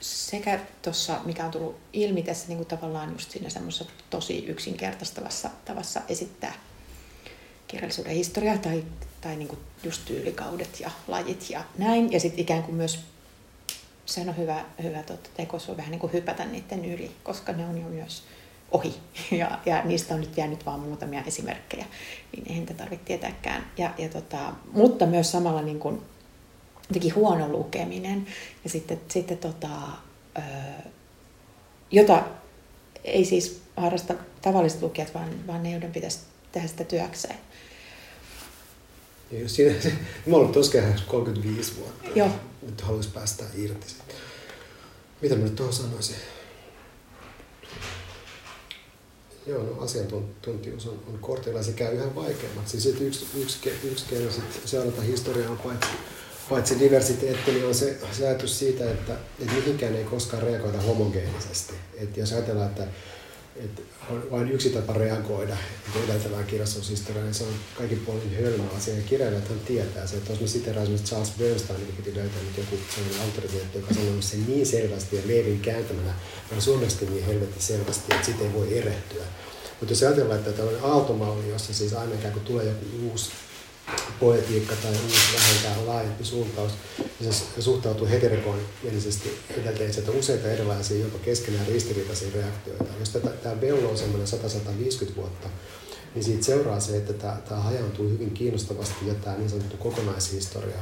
sekä 0.00 0.60
tuossa, 0.82 1.20
mikä 1.24 1.44
on 1.44 1.50
tullut 1.50 1.76
ilmi 1.92 2.22
tässä 2.22 2.48
niin 2.48 2.56
kuin 2.56 2.68
tavallaan 2.68 3.12
just 3.12 3.30
siinä 3.30 3.48
semmoisessa 3.48 3.92
tosi 4.10 4.44
yksinkertaistavassa 4.46 5.50
tavassa 5.64 6.00
esittää 6.08 6.54
kirjallisuuden 7.68 8.14
historiaa 8.14 8.58
tai, 8.58 8.84
tai 9.20 9.36
niin 9.36 9.48
kuin 9.48 9.58
just 9.84 10.04
tyylikaudet 10.04 10.80
ja 10.80 10.90
lajit 11.08 11.50
ja 11.50 11.64
näin. 11.78 12.12
Ja 12.12 12.20
sitten 12.20 12.40
ikään 12.40 12.62
kuin 12.62 12.74
myös 12.74 12.98
se 14.06 14.20
on 14.20 14.36
hyvä, 14.36 14.64
hyvä 14.82 15.04
teko, 15.36 15.58
se 15.58 15.70
on 15.70 15.76
vähän 15.76 15.90
niin 15.90 16.00
kuin 16.00 16.12
hypätä 16.12 16.44
niiden 16.44 16.84
yli, 16.84 17.10
koska 17.22 17.52
ne 17.52 17.66
on 17.66 17.78
jo 17.78 17.88
myös 17.88 18.22
ohi. 18.70 18.94
Ja, 19.38 19.58
ja 19.66 19.84
niistä 19.84 20.14
on 20.14 20.20
nyt 20.20 20.36
jäänyt 20.36 20.66
vain 20.66 20.80
muutamia 20.80 21.22
esimerkkejä, 21.26 21.86
niin 22.32 22.44
eihän 22.48 22.60
niitä 22.60 22.74
tarvitse 22.74 23.04
tietääkään. 23.04 23.66
Ja, 23.78 23.90
ja 23.98 24.08
tota, 24.08 24.52
mutta 24.72 25.06
myös 25.06 25.32
samalla 25.32 25.62
niin 25.62 25.78
kuin, 25.78 26.02
jotenkin 26.88 27.14
huono 27.14 27.48
lukeminen 27.48 28.26
ja 28.64 28.70
sitten, 28.70 29.00
sitten 29.08 29.38
tota, 29.38 29.68
jota 31.90 32.24
ei 33.04 33.24
siis 33.24 33.60
harrasta 33.76 34.14
tavalliset 34.42 34.82
lukijat, 34.82 35.14
vaan, 35.14 35.46
vaan 35.46 35.62
ne, 35.62 35.70
joiden 35.70 35.92
pitäisi 35.92 36.18
tehdä 36.52 36.68
sitä 36.68 36.84
työkseen. 36.84 37.38
Ja 39.30 39.48
siinä, 39.48 39.74
mä 40.26 40.36
olen 40.36 40.52
tosiaan 40.52 41.00
35 41.06 41.76
vuotta. 41.76 42.10
Joo. 42.14 42.30
Nyt 42.62 42.80
haluaisin 42.80 43.12
päästä 43.12 43.44
irti. 43.54 43.86
Mitä 45.22 45.34
mä 45.34 45.44
nyt 45.44 45.56
tuohon 45.56 45.74
sanoisin? 45.74 46.16
Joo, 49.46 49.62
no 49.62 49.82
asiantuntijuus 49.82 50.86
on, 50.86 51.00
on 51.08 51.18
kortilla 51.20 51.58
ja 51.58 51.64
se 51.64 51.72
käy 51.72 51.94
yhä 51.94 52.14
vaikeammaksi. 52.14 52.80
Siis 52.80 53.00
yksi, 53.00 53.26
yksi, 53.36 53.70
yksi 53.84 54.06
keino 54.10 54.30
seurata 54.64 55.02
historiaa 55.02 55.50
on 55.50 55.58
paitsi, 55.58 55.88
paitsi 56.48 56.80
diversiteetti, 56.80 57.52
niin 57.52 57.66
on 57.66 57.74
se, 57.74 57.96
ajatus 58.22 58.58
siitä, 58.58 58.90
että, 58.90 59.12
että 59.40 59.54
mihinkään 59.54 59.96
ei 59.96 60.04
koskaan 60.04 60.42
reagoida 60.42 60.80
homogeenisesti. 60.80 61.74
Että 61.94 62.20
jos 62.20 62.32
ajatellaan, 62.32 62.68
että 62.68 62.86
että 63.64 63.82
on 64.10 64.30
vain 64.30 64.52
yksi 64.52 64.70
tapa 64.70 64.92
reagoida 64.92 65.56
edeltävään 66.04 66.44
kirjallisuushistoriaan, 66.44 67.26
niin 67.26 67.34
se 67.34 67.44
on 67.44 67.54
kaikin 67.78 67.98
puolin 67.98 68.36
hölmö 68.40 68.62
asia. 68.76 68.94
Ja 68.94 69.02
kirjailijathan 69.02 69.60
tietää 69.60 70.06
se, 70.06 70.16
että 70.16 70.32
jos 70.32 70.40
me 70.40 70.46
siteraan 70.46 70.88
Charles 71.04 71.32
Bernstein, 71.38 71.80
niin 71.80 71.96
piti 71.96 72.14
löytää 72.14 72.42
nyt 72.42 72.58
joku 72.58 72.76
sellainen 72.94 73.20
autoriteetti, 73.22 73.78
joka 73.78 73.94
sanoo 73.94 74.22
sen 74.22 74.46
niin 74.46 74.66
selvästi 74.66 75.16
ja 75.16 75.22
leivin 75.26 75.60
kääntämänä, 75.60 76.14
ja 76.54 76.60
suomeksi 76.60 77.06
niin 77.10 77.26
helvetti 77.26 77.62
selvästi, 77.62 78.14
että 78.14 78.26
siitä 78.26 78.44
ei 78.44 78.52
voi 78.52 78.78
erehtyä. 78.78 79.24
Mutta 79.80 79.92
jos 79.92 80.02
ajatellaan, 80.02 80.38
että 80.38 80.52
tällainen 80.52 80.84
aaltomalli, 80.84 81.48
jossa 81.48 81.74
siis 81.74 81.92
aina 81.92 82.14
ikään 82.14 82.32
kuin 82.32 82.44
tulee 82.44 82.64
joku 82.64 83.10
uusi 83.10 83.30
poetiikka 84.20 84.74
tai 84.82 84.92
uusi 84.92 85.16
vähentää 85.34 85.86
laajempi 85.86 86.24
suuntaus, 86.24 86.72
niin 87.20 87.32
se 87.32 87.62
suhtautuu 87.62 88.06
heterogeneisesti 88.06 89.38
edelteeseen, 89.60 90.06
että 90.06 90.18
useita 90.18 90.50
erilaisia 90.50 91.00
jopa 91.00 91.18
keskenään 91.18 91.66
ristiriitaisia 91.66 92.28
reaktioita. 92.34 92.84
Jos 92.98 93.10
tämä 93.42 93.60
vello 93.60 93.90
on 93.90 93.98
semmoinen 93.98 94.28
100-150 95.12 95.16
vuotta, 95.16 95.48
niin 96.14 96.24
siitä 96.24 96.44
seuraa 96.44 96.80
se, 96.80 96.96
että 96.96 97.12
tämä, 97.12 97.38
tämä 97.48 97.60
hajaantuu 97.60 98.08
hyvin 98.08 98.30
kiinnostavasti 98.30 99.06
ja 99.06 99.14
tämä 99.14 99.36
niin 99.36 99.50
sanottu 99.50 99.76
kokonaishistoria 99.76 100.78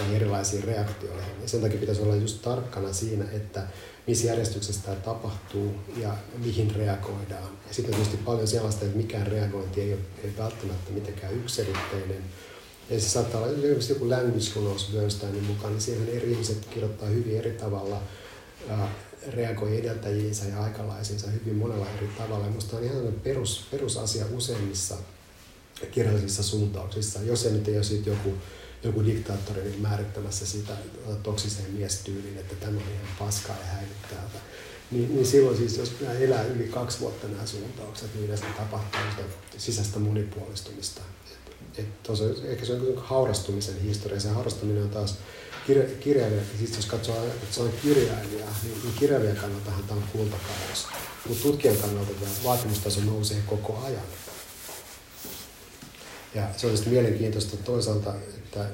niin 0.00 0.16
erilaisiin 0.16 0.64
reaktioihin. 0.64 1.42
Ja 1.42 1.48
sen 1.48 1.60
takia 1.60 1.78
pitäisi 1.78 2.02
olla 2.02 2.16
just 2.16 2.42
tarkkana 2.42 2.92
siinä, 2.92 3.24
että 3.32 3.62
missä 4.06 4.26
järjestyksessä 4.26 4.82
tämä 4.82 4.96
tapahtuu 4.96 5.74
ja 5.96 6.16
mihin 6.44 6.74
reagoidaan. 6.74 7.58
Ja 7.68 7.74
sitten 7.74 7.94
tietysti 7.94 8.16
paljon 8.16 8.48
sellaista, 8.48 8.84
että 8.84 8.96
mikään 8.96 9.26
reagointi 9.26 9.80
ei 9.80 9.92
ole 9.92 10.00
ei 10.24 10.32
välttämättä 10.38 10.92
mitenkään 10.92 11.34
yksiselitteinen, 11.34 12.24
ja 12.90 13.00
se 13.00 13.08
saattaa 13.08 13.40
olla 13.40 13.52
esimerkiksi 13.52 13.92
joku 13.92 14.10
language 14.10 14.92
Bernsteinin 14.92 15.44
mukaan, 15.44 15.72
niin 15.72 15.80
siihen 15.80 16.08
eri 16.08 16.32
ihmiset 16.32 16.66
kirjoittaa 16.66 17.08
hyvin 17.08 17.38
eri 17.38 17.50
tavalla, 17.50 18.02
ja 18.68 18.88
reagoi 19.26 19.78
edeltäjiinsä 19.78 20.44
ja 20.44 20.62
aikalaisiinsa 20.62 21.30
hyvin 21.30 21.54
monella 21.54 21.86
eri 21.96 22.08
tavalla. 22.18 22.46
Ja 22.46 22.52
on 22.76 22.84
ihan 22.84 23.12
perus, 23.22 23.66
perusasia 23.70 24.24
useimmissa 24.36 24.96
kirjallisissa 25.90 26.42
suuntauksissa, 26.42 27.22
jos 27.22 27.42
se 27.42 27.50
nyt 27.50 27.68
ei 27.68 27.74
ole 27.74 27.84
siitä 27.84 28.10
joku, 28.10 28.34
joku 28.84 29.04
diktaattori 29.04 29.62
niin 29.62 29.82
määrittämässä 29.82 30.46
sitä 30.46 30.72
toksiseen 31.22 31.70
miestyyliin, 31.70 32.38
että 32.38 32.54
tämä 32.54 32.76
on 32.76 32.82
ihan 32.82 33.16
paskaa 33.18 33.56
ja 33.56 33.64
häilyttää 33.64 34.30
Niin, 34.90 35.14
niin 35.14 35.26
silloin 35.26 35.56
siis, 35.56 35.76
jos 35.76 35.92
nämä 36.00 36.14
elää 36.14 36.44
yli 36.44 36.64
kaksi 36.64 37.00
vuotta 37.00 37.28
nämä 37.28 37.46
suuntaukset, 37.46 38.14
niin 38.14 38.24
yleensä 38.24 38.44
tapahtuu 38.56 39.00
sitä 39.10 39.22
sisäistä 39.56 39.98
monipuolistumista. 39.98 41.00
Et, 41.62 41.78
et 41.78 42.02
tos, 42.02 42.20
ehkä 42.44 42.66
se 42.66 42.72
on 42.72 42.96
haurastumisen 42.96 43.80
historia. 43.82 44.20
Se 44.20 44.28
haurastuminen 44.28 44.82
on 44.82 44.90
taas 44.90 45.18
kirja, 45.66 45.84
kirjailija, 46.00 46.42
siis 46.58 46.76
jos 46.76 46.86
katsoo, 46.86 47.24
että 47.24 47.54
se 47.54 47.62
on 47.62 47.72
kirjailija, 47.82 48.46
niin, 48.62 48.82
niin 48.82 48.94
kirjailijan 48.98 49.36
kannaltahan 49.36 49.84
tämä 49.84 50.00
on 50.00 50.08
kultakaus. 50.12 50.86
Mutta 51.28 51.42
tutkijan 51.42 51.76
kannalta 51.76 52.14
tämä 52.14 52.30
vaatimustaso 52.44 53.00
nousee 53.00 53.42
koko 53.46 53.82
ajan. 53.84 54.02
Ja 56.34 56.48
se 56.56 56.66
on 56.66 56.76
sitten 56.76 56.92
mielenkiintoista 56.92 57.56
toisaalta, 57.56 58.14
että 58.14 58.64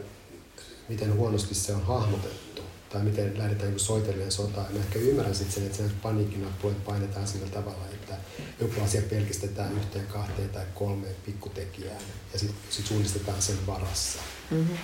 miten 0.88 1.14
huonosti 1.14 1.54
se 1.54 1.72
on 1.72 1.82
hahmotettu 1.82 2.62
tai 2.94 3.02
miten 3.02 3.38
lähdetään 3.38 3.70
niin 3.70 3.80
soitellen 3.80 4.32
sotaa. 4.32 4.66
Mä 4.70 4.78
ehkä 4.78 4.98
ymmärrän 4.98 5.34
sitten 5.34 5.54
sen, 5.54 5.66
että 5.66 5.76
sen 5.76 5.90
paniikkinappuet 6.02 6.84
painetaan 6.84 7.26
sillä 7.26 7.46
tavalla, 7.46 7.84
että 7.92 8.14
joku 8.60 8.80
asia 8.84 9.02
pelkistetään 9.10 9.72
yhteen, 9.72 10.06
kahteen 10.06 10.48
tai 10.48 10.64
kolmeen 10.74 11.14
pikkutekijään 11.26 12.00
ja 12.32 12.38
sitten 12.38 12.58
sit 12.70 12.86
suunnistetaan 12.86 13.42
sen 13.42 13.66
varassa. 13.66 14.18
Mm-hmm. 14.50 14.76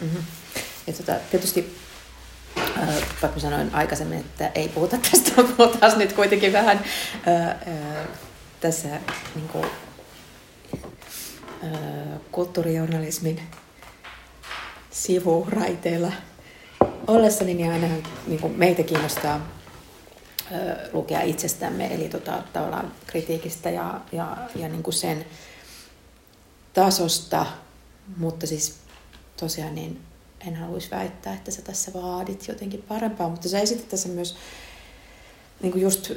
Mm-hmm. 0.00 0.22
Ja 0.86 0.92
tota, 0.92 1.14
tietysti 1.30 1.76
äh, 2.58 2.88
vaikka 3.22 3.40
sanoin 3.40 3.74
aikaisemmin, 3.74 4.18
että 4.18 4.50
ei 4.54 4.68
puhuta 4.68 4.98
tästä, 5.10 5.30
puhutaan 5.56 5.98
nyt 5.98 6.12
kuitenkin 6.12 6.52
vähän 6.52 6.84
äh, 7.28 7.48
äh, 7.48 8.08
tässä 8.60 8.88
niin 9.34 9.48
kuin, 9.48 9.66
äh, 11.64 12.20
kulttuurijournalismin 12.32 13.42
sivuraiteilla 14.90 16.12
ollessani, 17.08 17.54
niin 17.54 17.72
aina 17.72 17.86
niin 18.26 18.40
kuin 18.40 18.52
meitä 18.52 18.82
kiinnostaa 18.82 19.48
ö, 20.52 20.88
lukea 20.92 21.22
itsestämme, 21.22 21.94
eli 21.94 22.08
tota, 22.08 22.42
tavallaan 22.52 22.92
kritiikistä 23.06 23.70
ja, 23.70 24.00
ja, 24.12 24.36
ja 24.56 24.68
niin 24.68 24.82
kuin 24.82 24.94
sen 24.94 25.26
tasosta, 26.72 27.46
mutta 28.16 28.46
siis 28.46 28.76
tosiaan 29.40 29.74
niin 29.74 30.00
en 30.46 30.56
haluaisi 30.56 30.90
väittää, 30.90 31.34
että 31.34 31.50
sä 31.50 31.62
tässä 31.62 31.92
vaadit 31.92 32.48
jotenkin 32.48 32.84
parempaa, 32.88 33.28
mutta 33.28 33.48
sä 33.48 33.60
esitit 33.60 33.88
tässä 33.88 34.08
myös 34.08 34.36
niin 35.62 35.72
kuin 35.72 35.82
just 35.82 36.12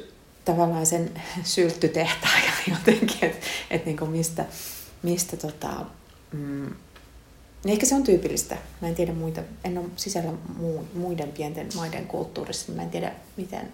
tavallaan 0.46 0.86
sen 0.86 1.22
sylttytehtaan 1.44 2.42
ja 2.44 2.52
jotenkin, 2.76 3.30
että 3.30 3.48
et 3.70 3.86
niin 3.86 3.98
kuin 3.98 4.12
mistä, 4.12 4.46
mistä 5.04 5.38
tota, 5.38 5.86
mm, 6.32 6.76
Ehkä 7.66 7.86
se 7.86 7.96
on 7.96 8.04
tyypillistä. 8.04 8.58
Mä 8.82 8.88
en 8.88 8.96
tiedä 8.96 9.14
muita, 9.14 9.42
en 9.64 9.78
ole 9.78 9.88
sisällä 9.96 10.32
muiden 10.94 11.32
pienten 11.32 11.70
maiden 11.76 12.08
kulttuurissa, 12.08 12.72
mä 12.72 12.82
en 12.82 12.90
tiedä 12.90 13.12
miten 13.38 13.72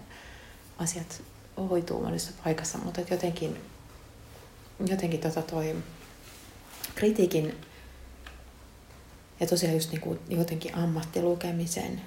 asiat 0.78 1.22
hoituu 1.56 2.02
monessa 2.02 2.30
paikassa, 2.44 2.78
mutta 2.78 3.00
jotenkin, 3.10 3.60
jotenkin 4.86 5.20
tota 5.20 5.42
toi 5.42 5.76
kritiikin 6.94 7.54
ja 9.40 9.46
tosiaan 9.46 9.74
just 9.74 9.90
niin 9.90 10.00
kuin 10.00 10.18
jotenkin 10.28 10.74
ammattilukemisen 10.74 12.00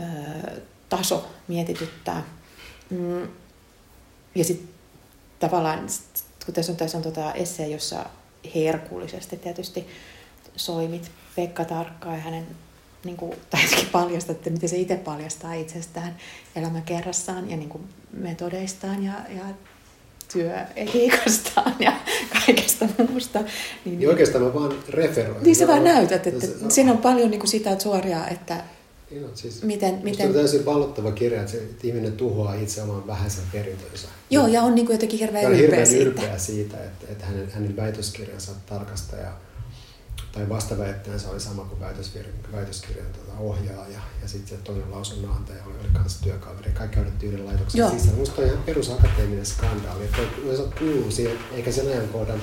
öö, 0.00 0.60
taso 0.88 1.30
mietityttää. 1.48 2.24
Mm, 2.90 3.28
ja 4.34 4.44
sitten 4.44 4.68
tavallaan, 5.38 5.86
kun 6.46 6.54
tässä 6.54 6.72
on, 6.72 6.78
tässä 6.78 6.98
on 6.98 7.04
tota 7.04 7.32
essee, 7.34 7.68
jossa 7.68 8.06
herkullisesti 8.54 9.36
tietysti 9.36 9.86
soimit 10.56 11.10
Pekka 11.36 11.64
Tarkkaa 11.64 12.14
ja 12.14 12.20
hänen 12.20 12.46
niin 13.04 13.16
kuin, 13.16 13.32
tai 13.50 13.62
paljastaa, 13.92 14.32
että 14.32 14.50
miten 14.50 14.68
se 14.68 14.76
itse 14.76 14.96
paljastaa 14.96 15.54
itsestään 15.54 16.16
elämäkerrassaan 16.56 17.50
ja 17.50 17.56
niin 17.56 17.68
kuin 17.68 17.84
metodeistaan 18.12 19.04
ja, 19.04 19.12
ja 19.36 19.44
työetiikastaan 20.32 21.74
ja 21.78 21.92
kaikesta 22.46 22.86
muusta. 23.08 23.40
Niin, 23.84 23.98
niin 23.98 24.08
oikeastaan 24.08 24.44
mä 24.44 24.54
vaan 24.54 24.74
referoin. 24.88 25.42
Niin 25.42 25.56
sä 25.56 25.66
vaan 25.66 25.84
näytät, 25.84 26.26
että 26.26 26.46
se, 26.46 26.54
siinä 26.68 26.92
on 26.92 26.98
paljon 26.98 27.30
niin 27.30 27.40
kuin 27.40 27.50
sitä 27.50 27.78
suoria, 27.78 28.28
että 28.28 28.64
niin 29.10 29.24
on, 29.24 29.30
siis, 29.34 29.62
miten, 29.62 30.00
miten... 30.02 30.26
on 30.28 30.34
täysin 30.34 30.62
pallottava 30.62 31.12
kirja, 31.12 31.40
että, 31.40 31.52
se, 31.52 31.58
että 31.58 31.86
ihminen 31.86 32.12
tuhoaa 32.12 32.54
itse 32.54 32.82
oman 32.82 33.06
vähäisen 33.06 33.44
perintönsä. 33.52 34.08
Joo, 34.30 34.46
ja 34.46 34.62
on 34.62 34.74
niin 34.74 34.86
kuin 34.86 34.94
jotenkin 34.94 35.18
hirveän 35.18 35.44
ylpeä, 35.44 35.60
hirveän 35.60 35.86
siitä. 35.86 36.04
ylpeä 36.04 36.38
siitä, 36.38 36.84
että, 36.84 37.06
että 37.08 37.26
hänen, 37.26 37.50
hänen 37.50 37.76
väitöskirjansa 37.76 38.52
tarkastaja 38.66 39.32
tai 40.32 40.48
vastaväittäjänsä 40.48 41.30
oli 41.30 41.40
sama 41.40 41.64
kuin 41.64 41.80
väitöskirjan 42.52 43.06
tuota, 43.12 43.40
ohjaaja 43.40 44.00
ja 44.22 44.28
sitten 44.28 44.58
se 44.58 44.64
toinen 44.64 44.90
lausunnanantaja 44.90 45.64
oli, 45.64 45.74
oli 45.74 45.88
kanssa 45.92 46.22
työkaveri. 46.22 46.72
Kaikki 46.72 47.00
odotti 47.00 47.26
yhden 47.26 47.46
laitoksen 47.46 47.78
Joo. 47.78 47.90
sisään. 47.90 48.14
Minusta 48.14 48.42
on 48.42 48.48
ihan 48.48 48.62
perusakateeminen 48.62 49.46
skandaali. 49.46 50.04
Että 50.04 50.18
kuuluu 50.78 51.10
siihen, 51.10 51.38
eikä 51.52 51.72
sen 51.72 51.86
ajankohdan 51.86 52.40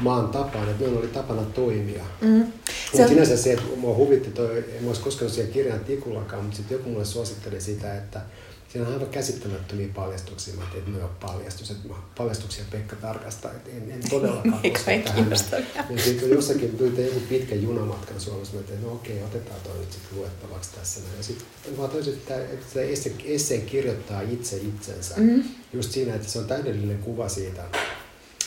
maan 0.00 0.28
tapaan, 0.28 0.68
että 0.68 0.82
meillä 0.82 0.98
oli 0.98 1.08
tapana 1.08 1.42
toimia. 1.42 2.04
Mm. 2.20 2.38
Mutta 2.38 3.02
on... 3.02 3.08
sinänsä 3.08 3.36
se, 3.36 3.52
että 3.52 3.64
mua 3.76 3.94
huvitti 3.94 4.30
toi, 4.30 4.64
en 4.78 4.86
olisi 4.86 5.00
koskenut 5.00 5.32
siihen 5.32 5.52
kirjan 5.52 5.80
tikullakaan, 5.80 6.42
mutta 6.42 6.56
sitten 6.56 6.76
joku 6.76 6.90
mulle 6.90 7.04
suositteli 7.04 7.60
sitä, 7.60 7.96
että 7.96 8.20
siinä 8.68 8.88
on 8.88 8.94
aivan 8.94 9.08
käsittämättömiä 9.08 9.88
paljastuksia. 9.94 10.54
Mä 10.54 10.62
tein, 10.72 10.78
että 10.78 10.90
ne 10.90 11.04
on 11.04 11.10
paljastus, 11.20 11.70
että 11.70 11.88
paljastuksia 12.16 12.64
Pekka 12.70 12.96
tarkastaa, 12.96 13.52
että 13.52 13.70
en, 13.70 13.92
en 13.92 14.10
todellakaan 14.10 14.62
koska 14.72 14.90
tähän. 15.04 15.30
Ja 15.90 16.02
sitten 16.02 16.30
jossakin 16.30 16.78
tuli 16.78 17.06
joku 17.06 17.20
pitkä 17.28 17.54
junamatkan 17.54 18.20
Suomessa, 18.20 18.56
mä 18.56 18.62
tein, 18.62 18.82
no 18.82 18.92
okei, 18.92 19.22
otetaan 19.22 19.60
toi 19.60 19.78
nyt 19.78 19.92
sitten 19.92 20.18
luettavaksi 20.18 20.70
tässä. 20.74 21.00
Ja 21.16 21.22
sitten 21.22 21.46
mä 21.78 21.88
toisin, 21.88 22.12
että, 22.12 22.36
että 22.36 22.80
esseen 23.24 23.62
kirjoittaa 23.62 24.20
itse 24.20 24.56
itsensä. 24.56 25.14
Mm. 25.16 25.44
Just 25.72 25.92
siinä, 25.92 26.14
että 26.14 26.28
se 26.28 26.38
on 26.38 26.46
täydellinen 26.46 26.98
kuva 26.98 27.28
siitä, 27.28 27.62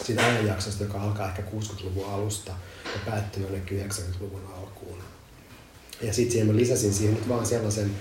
siitä 0.05 0.25
ajanjaksosta, 0.25 0.83
joka 0.83 1.01
alkaa 1.01 1.27
ehkä 1.27 1.41
60-luvun 1.41 2.09
alusta 2.09 2.51
ja 2.85 2.99
päättyy 3.05 3.43
jonnekin 3.43 3.85
90-luvun 3.85 4.41
alkuun. 4.57 4.97
Ja 6.01 6.13
sitten 6.13 6.31
siihen 6.31 6.47
mä 6.47 6.55
lisäsin 6.55 6.93
siihen 6.93 7.15
nyt 7.15 7.29
vaan 7.29 7.45
sellaisen 7.45 7.91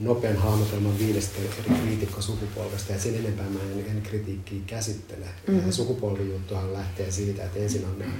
nopean 0.00 0.36
hahmotelman 0.36 0.98
viidestä 0.98 1.38
eri 1.38 1.80
kriitikkosukupolvesta, 1.82 2.92
ja 2.92 3.00
sen 3.00 3.14
enempää 3.14 3.46
mä 3.50 3.60
en, 3.72 3.86
en 3.96 4.02
kritiikkiä 4.02 4.60
käsittele. 4.66 5.26
Mm-hmm. 5.46 5.72
Sukupolvijuttuhan 5.72 6.72
lähtee 6.72 7.10
siitä, 7.10 7.44
että 7.44 7.58
ensin 7.58 7.84
on 7.84 7.98
nämä, 7.98 8.12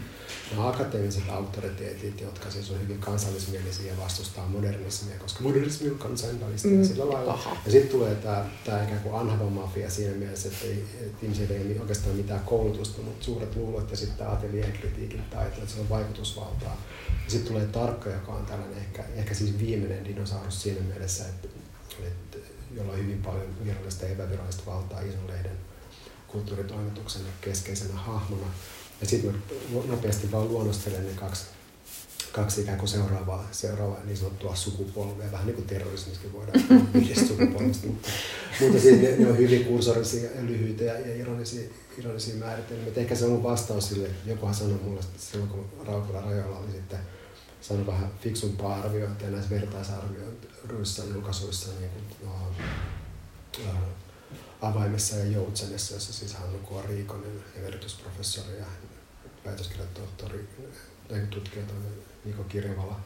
nämä 0.50 0.68
akateemiset 0.68 1.28
autoriteetit, 1.28 2.20
jotka 2.20 2.50
siis 2.50 2.70
on 2.70 2.80
hyvin 2.80 2.98
kansallismielisiä 2.98 3.92
ja 3.92 3.98
vastustaa 3.98 4.46
modernismia, 4.46 5.18
koska 5.18 5.42
modernismi 5.42 5.90
on 5.90 5.98
kansainvälistä 5.98 6.68
mm. 6.68 6.84
sillä 6.84 7.08
lailla. 7.08 7.32
Aha. 7.32 7.56
Ja 7.64 7.72
sitten 7.72 7.90
tulee 7.90 8.14
tämä, 8.14 8.44
tämä 8.64 8.82
ikään 8.82 9.00
kuin 9.00 9.14
anhava 9.14 9.50
mafia 9.50 9.90
siinä 9.90 10.14
mielessä, 10.14 10.48
että, 10.48 10.64
ei, 10.64 10.84
että 11.00 11.18
ihmisillä 11.22 11.54
ei 11.54 11.72
ole 11.72 11.80
oikeastaan 11.80 12.16
mitään 12.16 12.40
koulutusta, 12.40 13.02
mutta 13.02 13.24
suuret 13.24 13.56
luulot 13.56 13.90
ja 13.90 13.96
sitten 13.96 14.18
tämä 14.18 14.38
kritiikin 14.80 15.22
taito, 15.30 15.62
että 15.62 15.74
se 15.74 15.80
on 15.80 15.88
vaikutusvaltaa. 15.88 16.76
Ja 17.24 17.30
sitten 17.30 17.52
tulee 17.52 17.66
tarkka, 17.66 18.10
joka 18.10 18.32
on 18.32 18.46
tällainen 18.46 18.78
ehkä, 18.78 19.04
ehkä 19.16 19.34
siis 19.34 19.58
viimeinen 19.58 20.04
dinosaurus 20.04 20.62
siinä 20.62 20.80
mielessä, 20.80 21.24
että 21.24 21.48
että, 22.06 22.38
jolla 22.74 22.92
on 22.92 22.98
hyvin 22.98 23.22
paljon 23.22 23.64
virallista 23.64 24.04
ja 24.04 24.10
epävirallista 24.10 24.62
valtaa 24.66 25.00
ison 25.00 25.26
lehden 25.26 25.58
kulttuuritoimituksen 26.28 27.22
keskeisenä 27.40 27.94
hahmona. 27.94 28.46
Ja 29.00 29.06
sitten 29.06 29.34
mä 29.34 29.80
nopeasti 29.86 30.32
vaan 30.32 30.48
luonnostelen 30.48 31.06
ne 31.06 31.12
kaksi, 31.12 31.44
kaksi 32.32 32.60
ikään 32.60 32.78
kuin 32.78 32.88
seuraavaa, 32.88 33.48
seuraavaa 33.52 34.04
niin 34.04 34.16
sanottua 34.16 34.54
sukupolvea, 34.54 35.32
vähän 35.32 35.46
niin 35.46 35.54
kuin 35.54 35.66
terrorismiskin 35.66 36.32
voidaan 36.32 36.88
viidestä 36.94 37.26
sukupolvesta, 37.36 37.86
mutta, 37.86 38.08
mutta 38.60 38.80
siis 38.80 39.00
ne, 39.00 39.16
ne, 39.16 39.26
on 39.26 39.38
hyvin 39.38 39.64
kursorisia 39.64 40.30
ja 40.30 40.46
lyhyitä 40.46 40.84
ja, 40.84 40.98
ja 40.98 41.16
ironisia, 41.16 41.68
ironisia 41.98 42.34
määritelmiä. 42.34 42.92
Ehkä 42.96 43.14
se 43.14 43.24
on 43.24 43.30
mun 43.30 43.42
vastaus 43.42 43.88
sille, 43.88 44.08
jokuhan 44.26 44.54
sanoi 44.54 44.78
mulle 44.84 45.00
silloin, 45.18 45.50
kun 45.50 45.64
Raukula 45.86 46.20
rajoilla 46.20 46.58
oli 46.58 46.72
sitten 46.72 46.98
saanut 47.60 47.86
vähän 47.86 48.10
fiksumpaa 48.20 48.80
arviointia 48.80 49.30
näissä 49.30 49.50
vertaisarvioiduissa 49.50 51.02
julkaisuissa 51.14 51.68
niin 51.80 51.90
kuin, 51.90 52.28
no, 52.28 52.52
äh, 53.66 53.76
avaimessa 54.62 55.16
ja 55.16 55.24
joutsenessa, 55.24 55.94
jossa 55.94 56.12
siis 56.12 56.34
Hannu 56.34 56.58
K. 56.58 56.88
Riikonen, 56.88 57.44
emeritusprofessori 57.56 58.58
ja 58.58 58.66
väitöskirjatohtori, 59.48 60.48
tutkija 61.30 61.64
Niko 62.24 62.44
Kirjavala 62.44 63.00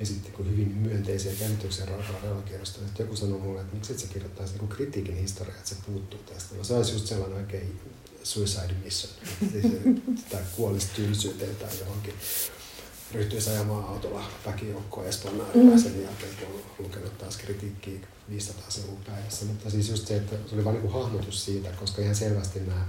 esitti 0.00 0.30
kuin 0.30 0.50
hyvin 0.50 0.68
myönteisiä 0.68 1.32
käsityksiä 1.38 1.86
Raukala 1.86 2.42
Sitten 2.64 2.88
joku 2.98 3.16
sanoi 3.16 3.38
mulle, 3.38 3.60
että 3.60 3.74
miksi 3.74 3.92
et 3.92 3.98
sä 3.98 4.06
kirjoittaisi 4.06 4.58
niin 4.58 4.68
kritiikin 4.68 5.16
historiaa, 5.16 5.56
että 5.56 5.68
se 5.68 5.76
puuttuu 5.86 6.20
tästä. 6.20 6.54
No 6.56 6.64
se 6.64 6.74
olisi 6.74 6.92
just 6.92 7.06
sellainen 7.06 7.38
oikein 7.38 7.80
suicide 8.22 8.74
mission, 8.84 9.12
tai 10.30 10.42
kuolisi 10.56 10.88
tylsyyteen 10.96 11.56
tai 11.56 11.78
johonkin 11.80 12.14
ryhtyisi 13.12 13.50
ajamaan 13.50 13.84
autolla 13.84 14.30
väkijoukkoa 14.46 15.04
Espoon 15.04 15.46
mm. 15.54 15.78
sen 15.78 16.02
jälkeen, 16.02 16.36
kun 16.36 16.48
on 16.54 16.84
lukenut 16.84 17.18
taas 17.18 17.36
kritiikkiä 17.36 18.00
500 18.28 18.70
sivua 18.70 18.98
päivässä. 19.06 19.44
Mutta 19.44 19.70
siis 19.70 19.88
just 19.88 20.06
se, 20.06 20.16
että 20.16 20.36
se 20.48 20.54
oli 20.54 20.64
vain 20.64 20.82
niin 20.82 20.92
hahmotus 20.92 21.44
siitä, 21.44 21.68
koska 21.70 22.02
ihan 22.02 22.14
selvästi 22.14 22.60
nämä 22.60 22.86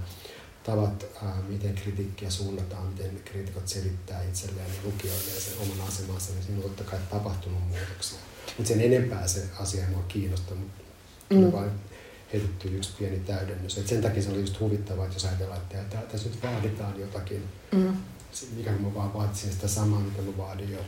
tavat, 0.66 1.06
miten 1.48 1.74
kritiikkiä 1.74 2.30
suunnataan, 2.30 2.86
miten 2.86 3.20
kriitikot 3.24 3.68
selittää 3.68 4.22
itselleen 4.22 4.68
ja 4.68 4.80
lukijoille 4.84 5.30
ja 5.34 5.40
sen 5.40 5.58
oman 5.58 5.88
asemansa, 5.88 6.32
niin 6.32 6.42
siinä 6.42 6.58
on 6.58 6.62
totta 6.62 6.84
kai 6.84 6.98
tapahtunut 7.10 7.68
muutoksia. 7.68 8.18
Mutta 8.58 8.68
sen 8.68 8.80
enempää 8.80 9.28
se 9.28 9.42
asia 9.58 9.84
ei 9.84 9.90
mua 9.90 10.04
kiinnosta, 10.08 10.54
mutta 10.54 10.82
mm. 11.34 11.52
vain 11.52 11.70
heitetty 12.32 12.76
yksi 12.76 12.90
pieni 12.98 13.18
täydennys. 13.18 13.78
Et 13.78 13.88
sen 13.88 14.02
takia 14.02 14.22
se 14.22 14.30
oli 14.30 14.40
just 14.40 14.60
huvittavaa, 14.60 15.04
että 15.04 15.16
jos 15.16 15.24
ajatellaan, 15.24 15.60
että 15.60 15.98
tässä 15.98 16.28
nyt 16.28 16.42
vaaditaan 16.42 17.00
jotakin, 17.00 17.44
mm. 17.72 17.96
mikä 18.56 18.72
mä 18.72 18.94
vaan 18.94 19.14
vaatisin 19.14 19.52
sitä 19.52 19.68
samaa, 19.68 20.00
mitä 20.00 20.22
mä 20.22 20.36
vaadin 20.36 20.72
jo 20.72 20.80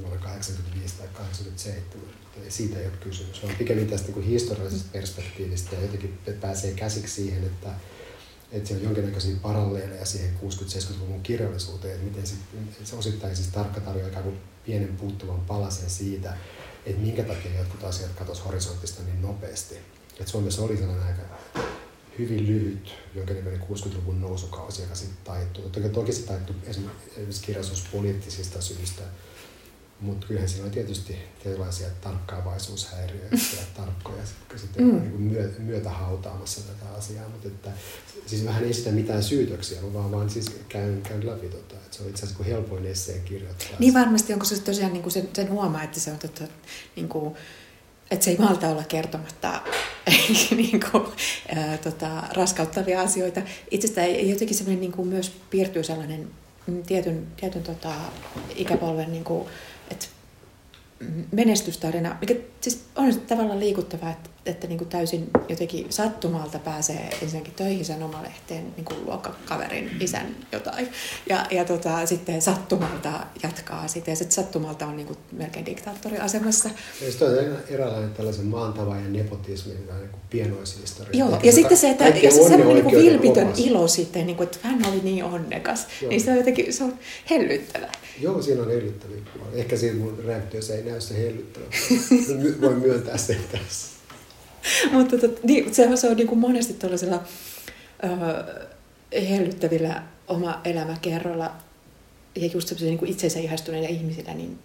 vuonna 0.00 0.18
85 0.18 0.94
tai 0.98 1.08
87. 1.12 1.82
Eli 2.42 2.50
siitä 2.50 2.78
ei 2.78 2.86
ole 2.86 2.96
kysymys, 3.00 3.42
vaan 3.42 3.56
pikemmin 3.56 3.86
tästä 3.86 4.12
niin 4.12 4.24
historiallisesta 4.24 4.88
perspektiivistä 4.92 5.76
ja 5.76 5.82
jotenkin 5.82 6.18
pääsee 6.40 6.72
käsiksi 6.72 7.14
siihen, 7.14 7.44
että, 7.44 7.68
että 8.52 8.68
se 8.68 8.74
on 8.74 8.82
jonkinnäköisiä 8.82 9.36
paralleeleja 9.42 10.04
siihen 10.04 10.38
60-70-luvun 10.44 11.22
kirjallisuuteen, 11.22 11.94
että 11.94 12.06
miten 12.06 12.26
se, 12.26 12.34
se 12.84 12.96
osittain 12.96 13.36
siis 13.36 13.48
tarkka 13.48 13.80
tarjoaa 13.80 14.08
ikään 14.08 14.24
kuin 14.24 14.40
pienen 14.66 14.96
puuttuvan 14.96 15.40
palasen 15.40 15.90
siitä, 15.90 16.36
että 16.86 17.02
minkä 17.02 17.22
takia 17.22 17.58
jotkut 17.58 17.84
asiat 17.84 18.10
katosi 18.10 18.42
horisontista 18.42 19.02
niin 19.02 19.22
nopeasti. 19.22 19.74
Että 20.20 20.30
Suomessa 20.30 20.62
oli 20.62 20.76
sellainen 20.76 21.06
aika 21.06 21.22
hyvin 22.18 22.46
lyhyt 22.46 22.94
jonkinnäköinen 23.14 23.60
60-luvun 23.60 24.20
nousukausi, 24.20 24.82
joka 24.82 24.94
sitten 24.94 25.18
taittuu. 25.24 25.70
Toki, 25.70 25.88
toki 25.88 26.12
se 26.12 26.22
taittuu 26.22 26.56
esimerkiksi 26.66 27.42
kirjallisuuspoliittisista 27.42 28.60
syistä, 28.60 29.02
mutta 30.00 30.26
kyllähän 30.26 30.48
siinä 30.48 30.64
on 30.64 30.70
tietysti 30.70 31.16
tietynlaisia 31.42 31.88
tarkkaavaisuushäiriöitä 32.00 33.36
ja 33.36 33.62
tarkkoja 33.76 34.22
sitten 34.56 34.84
mm. 34.84 35.00
niin 35.00 35.20
myö, 35.20 35.52
myötä 35.58 35.90
hautaamassa 35.90 36.60
tätä 36.60 36.94
asiaa. 36.98 37.28
Mutta 37.28 37.48
että, 37.48 37.70
siis 38.26 38.44
vähän 38.44 38.64
ei 38.64 38.72
sitä 38.72 38.90
mitään 38.90 39.22
syytöksiä, 39.22 39.80
vaan, 39.94 40.12
vaan 40.12 40.30
siis 40.30 40.56
käyn, 40.68 41.02
käyn 41.02 41.26
läpi. 41.26 41.48
Tota, 41.48 41.74
että 41.74 41.96
se 41.96 42.02
on 42.02 42.08
itse 42.08 42.26
asiassa 42.26 42.44
helpoin 42.44 42.86
esseen 42.86 43.22
kirjoittaa. 43.22 43.68
Niin 43.78 43.94
varmasti, 43.94 44.32
onko 44.32 44.44
se 44.44 44.60
tosiaan 44.60 44.92
niin 44.92 45.02
kuin 45.02 45.12
sen, 45.12 45.28
sen 45.32 45.50
huomaa, 45.50 45.82
että 45.82 46.00
se 46.00 46.12
on 46.12 46.18
tota, 46.18 46.44
niin 46.96 47.08
kuin, 47.08 47.34
että 48.10 48.24
se 48.24 48.30
ei 48.30 48.36
malta 48.36 48.68
olla 48.68 48.84
kertomatta 48.84 49.62
niin 50.56 50.80
kuin, 50.90 51.04
ää, 51.56 51.78
tota, 51.78 52.22
raskauttavia 52.32 53.00
asioita. 53.00 53.40
Itsestä 53.70 54.02
ei, 54.02 54.30
jotenkin 54.30 54.56
semmoinen 54.56 54.80
niin 54.80 54.92
kuin 54.92 55.08
myös 55.08 55.32
piirtyy 55.50 55.84
sellainen 55.84 56.30
mm, 56.66 56.82
tietyn, 56.82 57.26
tietyn 57.36 57.62
tota, 57.62 57.92
ikäpolven 58.54 59.12
niin 59.12 59.24
kuin, 59.24 59.48
että 59.90 60.06
menestystarina, 61.32 62.16
mikä 62.20 62.34
siis 62.60 62.84
on 62.96 63.20
tavallaan 63.20 63.60
liikuttavaa, 63.60 64.10
että, 64.10 64.30
että 64.48 64.66
niin 64.66 64.78
kuin 64.78 64.88
täysin 64.88 65.30
jotenkin 65.48 65.86
sattumalta 65.90 66.58
pääsee 66.58 67.10
ensinnäkin 67.22 67.54
töihin 67.54 67.84
sen 67.84 68.02
omalehteen 68.02 68.64
niin 68.76 68.84
kuin 68.84 69.04
luokkakaverin 69.06 69.90
isän 70.00 70.36
jotain. 70.52 70.88
Ja, 71.28 71.46
ja 71.50 71.64
tota, 71.64 72.06
sitten 72.06 72.42
sattumalta 72.42 73.26
jatkaa 73.42 73.88
sitä 73.88 74.10
ja 74.10 74.16
sitten 74.16 74.34
sattumalta 74.34 74.86
on 74.86 74.96
niin 74.96 75.06
kuin 75.06 75.18
melkein 75.32 75.66
diktaattoriasemassa. 75.66 76.68
Ja 77.04 77.10
sitten 77.10 77.28
on 77.28 77.34
eräänlainen 77.68 78.10
tällaisen 78.10 78.46
maantavan 78.46 79.02
ja 79.02 79.08
nepotismin 79.08 79.76
niin 79.76 80.08
kuin 80.10 80.20
pienoishistoria. 80.30 81.18
Joo, 81.18 81.40
ja 81.42 81.52
sitten 81.52 81.76
se, 81.76 81.90
että 81.90 82.04
ja 82.04 82.30
se 82.30 82.48
semmoinen 82.48 82.74
niin 82.74 82.84
kuin 82.84 82.96
vilpitön 82.96 83.52
ilo 83.56 83.88
sitten, 83.88 84.26
niin 84.26 84.36
kuin, 84.36 84.44
että 84.44 84.58
hän 84.62 84.86
oli 84.88 85.00
niin 85.02 85.24
onnekas, 85.24 85.86
Joo. 86.02 86.10
niin 86.10 86.20
se 86.20 86.30
on 86.30 86.36
jotenkin 86.36 86.72
se 86.72 86.84
on 86.84 86.98
hellyttävää. 87.30 87.92
Joo, 88.20 88.42
siinä 88.42 88.62
on 88.62 88.68
hellyttäviä 88.68 89.18
Ehkä 89.52 89.76
siinä 89.76 89.98
mun 89.98 90.18
reaktiossa 90.26 90.74
ei 90.74 90.82
näy 90.82 91.00
se 91.00 91.18
hellyttävä. 91.18 91.64
Voin 92.60 92.78
myöntää 92.78 93.16
sen 93.16 93.40
tässä. 93.52 93.97
Mutta 94.92 95.16
niin, 95.42 95.74
se, 95.74 95.96
se 95.96 96.08
on 96.08 96.16
niin 96.16 96.28
kuin 96.28 96.38
monesti 96.38 96.74
tällaisilla 96.74 97.22
uh, 98.04 99.28
hellyttävillä 99.28 100.02
oma 100.28 100.60
elämäkerrolla 100.64 101.52
ja 102.36 102.46
just 102.46 102.68
sellaisilla 102.68 102.90
niin 102.90 102.98
kuin 102.98 103.10
itsensä 103.10 103.38
ihastuneilla 103.38 103.88
ihmisillä, 103.88 104.34
niin, 104.34 104.58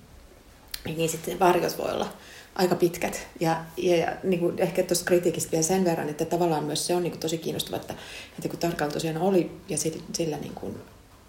niin, 0.86 0.98
niin 0.98 1.10
sitten 1.10 1.40
varjot 1.40 1.78
voi 1.78 1.92
olla 1.92 2.14
aika 2.56 2.76
pitkät. 2.76 3.28
Ja, 3.40 3.66
ja, 3.78 3.98
ja 3.98 4.14
niin 4.24 4.40
kuin 4.40 4.60
ehkä 4.60 4.84
tuosta 4.84 5.06
kritiikistä 5.06 5.52
vielä 5.52 5.64
sen 5.64 5.86
verran, 5.86 6.10
että 6.10 6.26
tavallaan 6.26 6.64
myös 6.64 6.88
se 6.88 6.96
on 6.96 7.04
niin 7.04 7.12
kuin 7.12 7.22
tosi 7.22 7.38
kiinnostavaa, 7.38 7.82
että, 7.82 7.94
että 8.38 8.50
kun 8.50 8.60
tarkkaan 8.60 8.92
tosiaan 8.92 9.18
oli 9.18 9.52
ja 9.70 9.78
sit, 9.78 10.04
sillä 10.14 10.38
niin 10.38 10.54
kuin, 10.54 10.78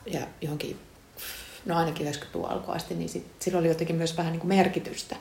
ja 0.06 0.20
johonkin 0.40 0.76
no 1.66 1.78
ainakin 1.78 2.06
90-luvun 2.06 2.50
alkuun 2.50 2.76
asti, 2.76 2.94
niin 2.94 3.08
sit, 3.08 3.26
sillä 3.40 3.58
oli 3.58 3.68
jotenkin 3.68 3.96
myös 3.96 4.16
vähän 4.16 4.32
niin 4.32 4.40
kuin 4.40 4.48
merkitystä, 4.48 5.16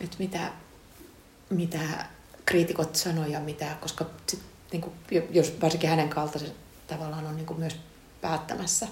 että 0.00 0.16
mitä, 0.18 0.52
mitä 1.50 1.78
kriitikot 2.46 2.96
sanoi 2.96 3.32
ja 3.32 3.40
mitä, 3.40 3.76
koska 3.80 4.06
sit, 4.28 4.40
niin 4.72 4.82
kuin, 4.82 4.92
jos 5.30 5.54
varsinkin 5.62 5.90
hänen 5.90 6.08
kaltaisen 6.08 6.52
tavallaan 6.86 7.26
on 7.26 7.36
niin 7.36 7.46
kuin 7.46 7.60
myös 7.60 7.76
päättämässä. 8.20 8.88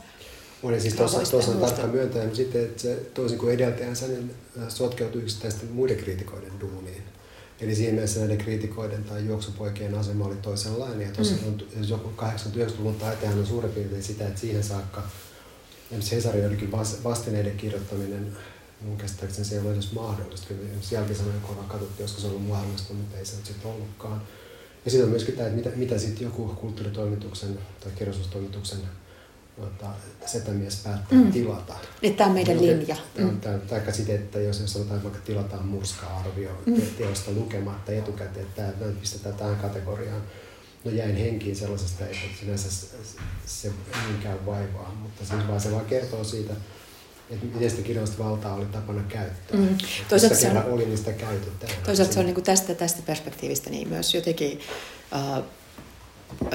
On 0.62 0.80
siis 0.80 0.94
tuossa, 0.94 1.52
on 1.52 1.58
tarkka 1.60 1.86
myöntää, 1.86 2.34
sitten 2.34 2.64
että 2.64 2.82
se, 2.82 2.94
toisin 2.94 3.38
kuin 3.38 3.54
edeltäjänsä, 3.54 4.06
niin 4.06 4.34
äh, 4.62 4.68
sotkeutui 4.68 5.22
yksittäisten 5.22 5.72
muiden 5.72 5.96
kriitikoiden 5.96 6.60
duuniin. 6.60 7.02
Eli 7.60 7.74
siinä 7.74 7.92
mielessä 7.92 8.20
näiden 8.20 8.38
kriitikoiden 8.38 9.04
tai 9.04 9.26
juoksupoikien 9.26 9.94
asema 9.94 10.24
oli 10.24 10.36
toisenlainen. 10.36 11.00
Ja 11.00 11.12
tuossa 11.12 11.34
mm. 11.34 11.48
on 11.48 11.88
joku 11.88 12.12
80-90-luvun 12.22 12.94
taitehan 12.94 13.38
on 13.38 13.46
suurin 13.46 13.72
piirtein 13.72 14.02
sitä, 14.02 14.26
että 14.26 14.40
siihen 14.40 14.64
saakka 14.64 15.02
Cesari 16.00 16.46
olikin 16.46 16.72
vastineiden 17.04 17.56
kirjoittaminen, 17.56 18.36
mun 18.80 18.96
käsittääkseni 18.96 19.44
se 19.44 19.54
ei 19.54 19.60
ole 19.60 19.72
edes 19.72 19.92
mahdollista. 19.92 20.46
Kyllä 20.46 20.62
jälkisanojen 20.90 21.40
kohdalla 21.40 21.68
katsottiin, 21.68 22.04
joskus 22.04 22.22
se 22.22 22.28
ollut 22.28 22.48
mahdollista, 22.48 22.94
mutta 22.94 23.18
ei 23.18 23.24
se 23.24 23.36
nyt 23.36 23.46
sitten 23.46 23.70
ollutkaan. 23.70 24.22
Ja 24.84 24.90
sitten 24.90 25.04
on 25.04 25.10
myöskin 25.10 25.36
tämä, 25.36 25.48
että 25.48 25.56
mitä, 25.56 25.76
mitä 25.76 25.98
sitten 25.98 26.24
joku 26.24 26.48
kulttuuritoimituksen 26.48 27.58
tai 27.80 27.92
kirjallisuustoimituksen 27.92 28.78
tuota, 29.56 29.86
setämies 30.26 30.76
päättää 30.84 31.18
mm. 31.18 31.32
tilata. 31.32 31.74
Niin 32.02 32.16
tämä 32.16 32.28
on 32.28 32.34
meidän 32.34 32.62
linja. 32.62 32.96
Mm. 33.18 33.40
Tai 33.40 33.92
sitten, 33.92 34.14
että 34.14 34.40
jos, 34.40 34.60
jos 34.60 34.72
sanotaan, 34.72 35.02
vaikka 35.02 35.20
tilataan 35.20 35.66
murska-arvio 35.66 36.50
mm. 36.66 36.82
teosta 36.98 37.30
lukematta 37.30 37.92
etukäteen, 37.92 38.46
että 38.46 38.72
tämä 38.72 38.92
pistetään 39.00 39.34
tähän 39.34 39.56
kategoriaan, 39.56 40.22
no 40.84 40.90
jäin 40.90 41.16
henkiin 41.16 41.56
sellaisesta, 41.56 42.04
että 42.04 42.18
sinänsä 42.40 42.86
se 43.46 43.72
minkään 44.06 44.46
vaivaa, 44.46 44.94
mutta 45.02 45.24
siis 45.24 45.48
vaan 45.48 45.60
se 45.60 45.72
vaan 45.72 45.86
kertoo 45.86 46.24
siitä, 46.24 46.54
että 47.30 47.46
miten 47.46 47.70
sitä 47.70 47.82
kirjallista 47.82 48.24
valtaa 48.24 48.54
oli 48.54 48.66
tapana 48.66 49.02
käyttää. 49.08 49.60
Mm. 49.60 49.78
Toisaalta 50.08 50.36
se 50.36 50.50
on, 50.50 50.64
oli, 50.64 50.84
niin 50.84 50.98
sitä 50.98 51.12
käytetään. 51.12 51.72
Toisaalta 51.84 52.14
se 52.14 52.20
on 52.20 52.26
niin 52.26 52.34
kuin 52.34 52.44
tästä, 52.44 52.74
tästä 52.74 53.02
perspektiivistä 53.06 53.70
niin 53.70 53.88
myös 53.88 54.14
jotenkin 54.14 54.60
uh, 55.12 55.44
uh, 56.42 56.52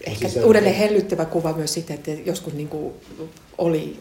ehkä 0.00 0.28
siis 0.28 0.44
uudelleen 0.44 0.74
hellyttävä 0.74 1.24
kuva 1.24 1.52
myös 1.52 1.74
sitä, 1.74 1.94
että 1.94 2.10
joskus 2.10 2.52
niin 2.52 2.68
kuin 2.68 2.94
oli 3.58 4.00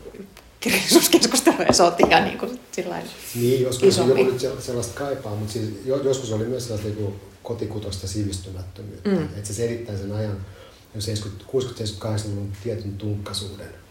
kirjallisuuskeskustelua 0.59 1.63
ja 1.63 1.73
sotia 1.73 2.25
niin 2.25 2.37
kuin 2.37 2.59
sillain 2.71 3.05
Niin, 3.35 3.61
joskus 3.61 3.97
joku 3.97 4.23
nyt 4.23 4.39
sellaista 4.59 4.93
kaipaa, 4.93 5.35
mutta 5.35 5.53
siis 5.53 5.69
joskus 5.85 6.31
oli 6.31 6.45
myös 6.45 6.63
sellaista 6.63 6.87
niin 6.87 6.97
kuin 6.97 7.15
kotikutosta 7.43 8.07
sivistymättömyyttä. 8.07 9.09
Mm. 9.09 9.23
Että 9.23 9.47
se 9.47 9.53
selittää 9.53 9.97
sen 9.97 10.11
ajan, 10.11 10.45
jos 10.95 11.07
60-70-80-luvun 11.07 12.51
tietyn 12.63 12.97
tunkkaisuuden. 12.97 13.84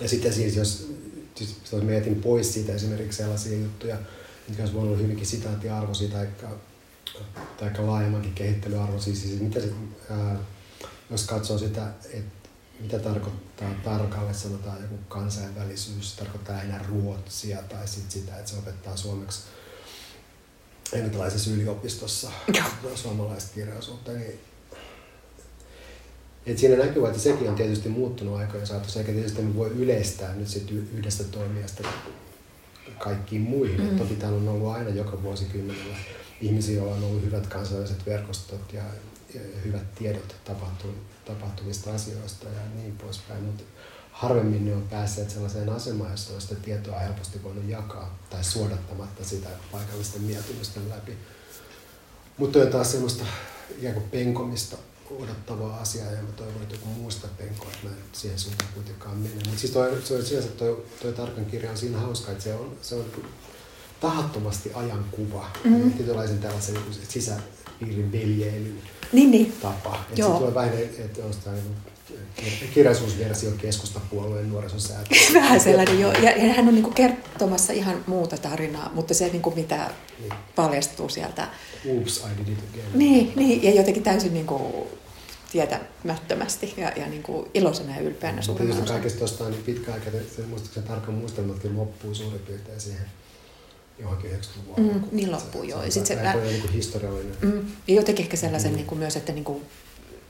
Ja 0.00 0.08
sitten 0.08 0.32
siis, 0.32 0.56
jos, 0.56 0.90
jos 1.72 1.82
mietin 1.82 2.22
pois 2.22 2.54
siitä 2.54 2.74
esimerkiksi 2.74 3.16
sellaisia 3.16 3.58
juttuja, 3.58 3.96
mitkä 4.48 4.62
olisi 4.62 4.74
voinut 4.74 4.90
olla 4.92 5.02
hyvinkin 5.02 5.26
sitaattiarvoisia 5.26 6.08
tai, 6.08 6.26
tai 7.56 7.70
laajemmankin 7.78 8.34
kehittelyarvoisia, 8.34 9.16
siis 9.16 9.40
mitä 9.40 9.60
se, 9.60 9.72
ää, 10.10 10.36
jos 11.10 11.24
katsoo 11.24 11.58
sitä, 11.58 11.86
että 12.12 12.48
mitä 12.80 12.98
tarkoittaa 12.98 13.74
tarkalle, 13.84 14.34
sanotaan 14.34 14.82
joku 14.82 14.98
kansainvälisyys, 15.08 16.16
tarkoittaa 16.16 16.62
enää 16.62 16.84
ruotsia 16.88 17.62
tai 17.62 17.88
sit 17.88 18.10
sitä, 18.10 18.36
että 18.36 18.50
se 18.50 18.56
opettaa 18.56 18.96
suomeksi 18.96 19.40
englantilaisessa 20.92 21.50
yliopistossa 21.50 22.30
suomalaista 22.94 23.54
kirjallisuutta, 23.54 24.12
niin 24.12 24.40
et 26.46 26.58
siinä 26.58 26.84
näkyy, 26.84 27.06
että 27.06 27.18
sekin 27.18 27.48
on 27.48 27.54
tietysti 27.54 27.88
muuttunut 27.88 28.38
aikojen 28.38 28.66
saatossa, 28.66 29.00
eikä 29.00 29.12
tietysti 29.12 29.42
me 29.42 29.56
voi 29.56 29.70
yleistää 29.70 30.34
nyt 30.34 30.48
sit 30.48 30.70
yhdestä 30.70 31.24
toimijasta 31.24 31.88
kaikkiin 32.98 33.42
muihin. 33.42 33.80
Mm. 33.80 33.98
toki 33.98 34.14
täällä 34.14 34.38
on 34.38 34.48
ollut 34.48 34.68
aina 34.68 34.90
joka 34.90 35.22
vuosikymmenellä 35.22 35.96
ihmisiä, 36.40 36.76
joilla 36.76 36.94
on 36.94 37.04
ollut 37.04 37.24
hyvät 37.24 37.46
kansainväliset 37.46 38.06
verkostot 38.06 38.72
ja, 38.72 38.82
ja 39.34 39.40
hyvät 39.64 39.94
tiedot 39.94 40.36
tapahtu, 40.44 40.86
tapahtuvista 41.24 41.94
asioista 41.94 42.46
ja 42.48 42.60
niin 42.76 42.98
poispäin. 42.98 43.44
Mutta 43.44 43.62
harvemmin 44.12 44.64
ne 44.64 44.74
on 44.74 44.88
päässeet 44.90 45.30
sellaiseen 45.30 45.68
asemaan, 45.68 46.10
jossa 46.10 46.34
on 46.34 46.40
sitä 46.40 46.54
tietoa 46.54 46.98
helposti 46.98 47.42
voinut 47.42 47.68
jakaa 47.68 48.18
tai 48.30 48.44
suodattamatta 48.44 49.24
sitä 49.24 49.48
paikallisten 49.72 50.22
mieltymysten 50.22 50.88
läpi. 50.88 51.12
Mutta 52.38 52.58
on 52.58 52.66
taas 52.66 52.92
semmoista 52.92 53.24
ikään 53.78 53.94
kuin 53.94 54.10
penkomista 54.10 54.76
odottavaa 55.18 55.80
asiaa 55.80 56.10
ja 56.10 56.22
mä 56.22 56.32
toivon, 56.36 56.62
että 56.62 56.74
joku 56.74 56.88
muusta 56.88 57.28
penkoa, 57.38 57.68
että 57.74 57.86
mä 57.88 57.90
en 57.90 58.02
siihen 58.12 58.38
suuntaan 58.38 58.70
kuitenkaan 58.74 59.16
mene. 59.16 59.34
Mutta 59.34 59.60
siis 59.60 59.72
toi, 59.72 60.02
se 60.04 60.14
on 60.14 60.22
sinänsä 60.22 60.48
toi, 60.48 60.84
toi 61.02 61.12
tarkan 61.12 61.44
kirja 61.44 61.70
on 61.70 61.76
siinä 61.76 61.98
hauska, 61.98 62.32
että 62.32 62.44
se 62.44 62.54
on, 62.54 62.76
se 62.82 62.94
on 62.94 63.04
tahattomasti 64.00 64.70
ajankuva. 64.74 65.50
Mm-hmm. 65.64 65.92
Tietynlaisen 65.92 66.38
tällaisen 66.38 66.76
sisäpiirin 67.08 68.12
veljeilyn 68.12 68.82
niin, 69.12 69.30
niin. 69.30 69.52
tapa. 69.62 69.94
Että 69.94 70.16
sitten 70.16 70.34
tulee 70.34 70.54
vähän, 70.54 70.78
että 70.78 71.24
on 71.24 71.32
sitä 71.32 71.50
niin 71.50 72.70
kirjallisuusversio 72.74 73.50
keskustapuolueen 73.50 74.50
nuorisosäätiö. 74.50 75.18
Vähän 75.40 75.60
sellainen 75.60 76.00
jo. 76.00 76.12
Ja, 76.12 76.30
ja 76.30 76.54
hän 76.54 76.68
on 76.68 76.74
niin 76.74 76.82
kuin 76.82 76.94
kertomassa 76.94 77.72
ihan 77.72 78.04
muuta 78.06 78.36
tarinaa, 78.36 78.90
mutta 78.94 79.14
se 79.14 79.28
niin 79.28 79.42
kuin 79.42 79.54
mitä 79.54 79.90
niin. 80.18 80.32
paljastuu 80.56 81.08
sieltä. 81.08 81.48
Oops, 81.88 82.18
I 82.18 82.38
did 82.38 82.52
it 82.52 82.58
again. 82.70 82.86
Niin, 82.94 83.32
niin 83.36 83.62
ja 83.62 83.74
jotenkin 83.74 84.02
täysin 84.02 84.34
niin 84.34 84.46
kuin 84.46 84.72
tietämättömästi 85.52 86.74
ja, 86.76 86.92
ja 86.96 87.06
niin 87.06 87.22
kuin 87.22 87.50
iloisena 87.54 87.96
ja 87.96 88.00
ylpeänä 88.00 88.42
suurin 88.42 88.68
Mutta 88.68 88.92
kaikesta 88.92 89.18
tuosta 89.18 89.48
niin 89.48 89.62
pitkä 89.62 89.92
aika, 89.92 90.10
se 90.36 90.42
muistuksen 90.42 90.82
tarkan 90.82 91.14
muistelmatkin 91.14 91.76
loppuu 91.76 92.14
suurin 92.14 92.40
piirtein 92.40 92.80
siihen 92.80 93.06
johonkin 93.98 94.30
90-luvun 94.30 94.92
mm, 94.92 95.02
Niin 95.12 95.32
loppuu, 95.32 95.62
joo. 95.62 95.82
Ja 95.82 95.90
se, 95.90 96.04
se, 96.04 96.14
se, 96.14 96.40
niin 96.42 96.60
kuin 96.60 96.72
historiallinen. 96.72 97.36
Mm, 97.40 97.66
ja 97.88 97.94
jotenkin 97.94 98.24
ehkä 98.24 98.36
sellaisen 98.36 98.70
mm. 98.70 98.76
niin 98.76 98.86
kuin 98.86 98.98
myös, 98.98 99.16
että 99.16 99.32
niin 99.32 99.44
kuin 99.44 99.66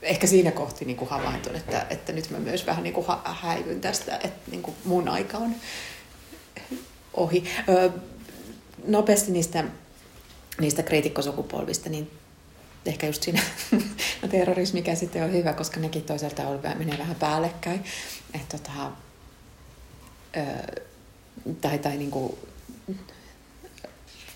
ehkä 0.01 0.27
siinä 0.27 0.51
kohti 0.51 0.85
niin 0.85 0.97
kuin 0.97 1.09
havaintun, 1.09 1.55
että, 1.55 1.85
että 1.89 2.13
nyt 2.13 2.29
mä 2.29 2.39
myös 2.39 2.65
vähän 2.65 2.83
niin 2.83 2.93
kuin 2.93 3.05
häivyn 3.23 3.81
tästä, 3.81 4.15
että 4.15 4.51
niin 4.51 4.61
kuin 4.61 4.75
mun 4.85 5.09
aika 5.09 5.37
on 5.37 5.55
ohi. 7.13 7.43
Ö, 7.69 7.89
nopeasti 8.87 9.31
niistä, 9.31 9.63
niistä 10.61 10.83
kriitikkosukupolvista, 10.83 11.89
niin 11.89 12.11
ehkä 12.85 13.07
just 13.07 13.23
siinä 13.23 13.41
no 14.21 14.27
terrorismikäsite 14.27 15.23
on 15.23 15.31
hyvä, 15.31 15.53
koska 15.53 15.79
nekin 15.79 16.03
toisaalta 16.03 16.47
on, 16.47 16.59
menee 16.75 16.97
vähän 16.97 17.15
päällekkäin. 17.15 17.83
että 18.33 18.57
tota, 18.57 18.91
ö, 20.37 20.81
tai, 21.61 21.79
tai 21.79 21.97
niin 21.97 22.11
kuin, 22.11 22.37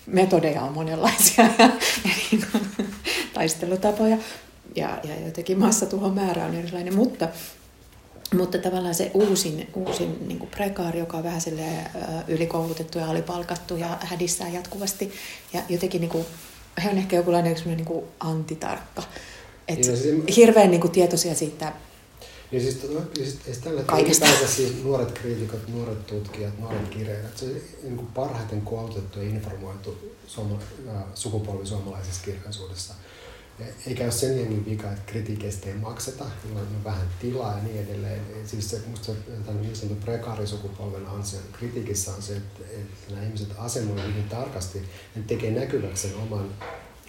metodeja 0.06 0.62
on 0.62 0.72
monenlaisia 0.72 1.44
niin 2.04 2.46
kuin, 2.52 2.88
taistelutapoja 3.34 4.18
ja, 4.76 4.98
ja 5.04 5.20
jotenkin 5.26 5.58
massatuhon 5.58 6.14
määrä 6.14 6.44
on 6.44 6.54
erilainen, 6.54 6.94
mutta, 6.94 7.28
mutta 8.34 8.58
tavallaan 8.58 8.94
se 8.94 9.10
uusin, 9.14 9.70
uusin 9.74 10.28
niin 10.28 10.48
prekaari, 10.50 10.98
joka 10.98 11.16
on 11.16 11.24
vähän 11.24 11.40
ylikoulutettu 12.28 12.98
ja 12.98 13.10
alipalkattu 13.10 13.76
ja 13.76 13.98
hädissään 14.00 14.52
jatkuvasti 14.52 15.12
ja 15.52 15.62
jotenkin 15.68 16.00
niin 16.00 16.10
kuin, 16.10 16.26
he 16.80 16.90
on 16.90 16.98
ehkä 16.98 17.16
jokinlainen 17.16 17.56
niin 17.64 17.84
kuin 17.84 18.04
antitarkka. 18.20 19.02
Et 19.68 19.78
niin, 19.78 19.96
siis, 19.96 20.36
hirveän 20.36 20.70
niin 20.70 20.80
kuin, 20.80 20.90
tietoisia 20.90 21.34
siitä 21.34 21.72
niin 22.50 22.62
siis, 22.62 22.74
tota, 22.74 23.00
siis, 23.14 23.38
siis 23.44 23.58
tällä 23.58 23.82
Kaikesta. 23.82 24.26
siis 24.46 24.84
nuoret 24.84 25.12
kriitikot, 25.12 25.68
nuoret 25.68 26.06
tutkijat, 26.06 26.58
nuoret 26.58 26.88
kirjailijat, 26.88 27.38
se 27.38 27.46
niin 27.82 27.96
kuin 27.96 28.06
parhaiten 28.06 28.62
koulutettu 28.62 29.18
ja 29.18 29.28
informoitu 29.28 30.16
suoma, 30.26 30.58
sukupolvi 31.14 31.66
suomalaisessa 31.66 32.22
kirjallisuudessa– 32.24 32.94
eikä 33.86 34.04
ole 34.04 34.12
sen 34.12 34.38
jengin 34.38 34.64
vika, 34.64 34.92
että 34.92 35.02
kritiikeistä 35.06 35.68
ei 35.68 35.74
makseta, 35.74 36.24
niillä 36.44 36.60
on 36.60 36.84
vähän 36.84 37.08
tilaa 37.20 37.56
ja 37.56 37.62
niin 37.62 37.80
edelleen. 37.80 38.20
Siis 38.46 38.70
se, 38.70 38.82
musta 38.86 39.12
tämän 39.46 39.62
niin 39.62 39.76
sanotun 39.76 40.02
prekaarisukupolven 40.02 41.06
ansio 41.06 41.40
kritiikissä 41.52 42.14
on 42.14 42.22
se, 42.22 42.36
että, 42.36 42.62
että 42.70 43.14
nämä 43.14 43.26
ihmiset 43.26 43.48
asemoivat 43.58 44.06
hyvin 44.06 44.28
tarkasti, 44.28 44.82
ne 45.16 45.22
tekee 45.26 45.50
näkyväksi 45.50 46.08
sen 46.08 46.16
oman, 46.16 46.54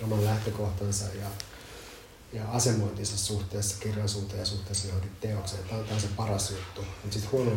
oman 0.03 0.25
lähtökohtansa 0.25 1.05
ja, 1.05 1.29
ja 2.33 2.51
asemointinsa 2.51 3.17
suhteessa 3.17 3.77
kirjallisuuteen 3.79 4.39
ja 4.39 4.45
suhteessa 4.45 4.87
johonkin 4.87 5.11
teokseen. 5.21 5.63
Tämä 5.63 5.79
on, 5.79 5.85
tämä 5.85 5.95
on 5.95 6.01
se 6.01 6.07
paras 6.15 6.51
juttu. 6.51 6.81
Mutta 6.81 7.13
sitten 7.13 7.31
huono, 7.31 7.51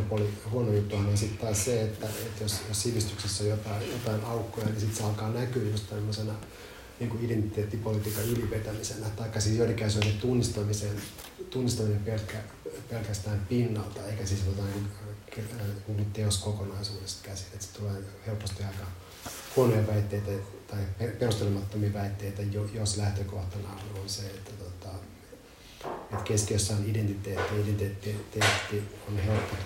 huono 0.50 0.72
juttu 0.72 0.96
on 0.96 1.18
sitten 1.18 1.38
taas 1.38 1.64
se, 1.64 1.82
että, 1.82 2.06
että 2.06 2.44
jos, 2.44 2.56
jos 2.68 2.82
sivistyksessä 2.82 3.44
on 3.44 3.50
jotain, 3.50 3.92
jotain 3.92 4.24
aukkoja, 4.24 4.66
niin 4.66 4.80
sitten 4.80 4.96
se 4.96 5.04
alkaa 5.04 5.30
näkyä 5.30 5.70
just 5.70 5.90
tämmöisenä 5.90 6.32
niin 7.02 7.10
kuin 7.10 7.24
identiteettipolitiikan 7.24 8.24
ylivetämisenä, 8.24 9.06
tai 9.16 9.40
siis 9.40 9.56
joidenkin 9.56 9.86
asioiden 9.86 10.18
tunnistamisen, 10.20 11.02
tunnistaminen 11.50 12.00
pelkkä, 12.00 12.38
pelkästään 12.90 13.46
pinnalta, 13.48 14.06
eikä 14.06 14.26
siis 14.26 14.40
jotain 14.46 14.88
niin 15.88 16.10
teoskokonaisuudesta 16.12 17.28
käsin. 17.28 17.46
Että 17.52 17.66
se 17.66 17.72
tulee 17.72 18.02
helposti 18.26 18.64
aika 18.64 18.86
huonoja 19.56 19.86
väitteitä 19.86 20.30
tai 20.66 21.08
perustelemattomia 21.18 21.92
väitteitä, 21.92 22.42
jos 22.74 22.96
lähtökohtana 22.96 23.68
on 24.02 24.08
se, 24.08 24.22
että, 24.26 24.50
tota, 24.64 24.88
että 25.82 26.24
keskiössä 26.24 26.76
on 26.76 26.84
identiteetti. 26.86 27.60
Identiteetti 27.60 28.82
on 29.08 29.18
helppo 29.18 29.56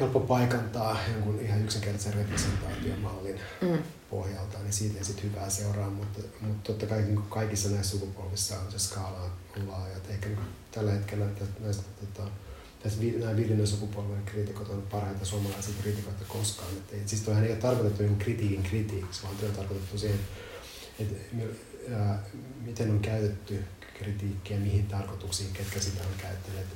helppo 0.00 0.20
paikantaa 0.20 0.98
jonkun 1.12 1.40
ihan 1.40 1.62
yksinkertaisen 1.62 2.14
representaatiomallin 2.14 3.40
mm. 3.60 3.78
Pohjalta, 4.10 4.58
niin 4.58 4.72
siitä 4.72 4.98
ei 4.98 5.04
sitten 5.04 5.30
hyvää 5.30 5.50
seuraa, 5.50 5.90
mutta, 5.90 6.20
mutta 6.40 6.72
totta 6.72 6.86
kai 6.86 7.02
niin 7.02 7.22
kaikissa 7.22 7.68
näissä 7.68 7.90
sukupolvissa 7.90 8.60
on 8.60 8.72
se 8.72 8.78
skaala 8.78 9.30
on 9.56 9.68
laaja. 9.68 9.96
Et 9.96 10.10
ehkä 10.10 10.28
niin 10.28 10.38
tällä 10.70 10.92
hetkellä 10.92 11.26
näistä, 11.60 11.82
tota, 12.00 12.30
tässä 12.82 12.98
nämä 13.18 13.36
viidennen 13.36 13.66
sukupolven 13.66 14.22
kriitikot 14.24 14.68
on 14.68 14.82
parhaita 14.82 15.24
suomalaisia 15.24 15.74
kriitikoita 15.82 16.24
koskaan. 16.28 16.72
Et 16.72 16.92
ei, 16.92 17.02
siis 17.06 17.22
toihan 17.22 17.44
ei 17.44 17.50
ole 17.50 17.58
tarkoitettu 17.58 18.02
niin 18.02 18.18
kritiikin 18.18 18.62
kritiikiksi, 18.62 19.22
vaan 19.22 19.34
on 19.44 19.52
tarkoitettu 19.56 19.98
siihen, 19.98 20.20
että, 20.98 21.16
että 21.30 22.18
miten 22.64 22.90
on 22.90 23.00
käytetty 23.00 23.64
kritiikkiä, 23.98 24.56
mihin 24.56 24.86
tarkoituksiin, 24.86 25.52
ketkä 25.52 25.80
sitä 25.80 26.00
on 26.00 26.14
käyttäneet, 26.18 26.66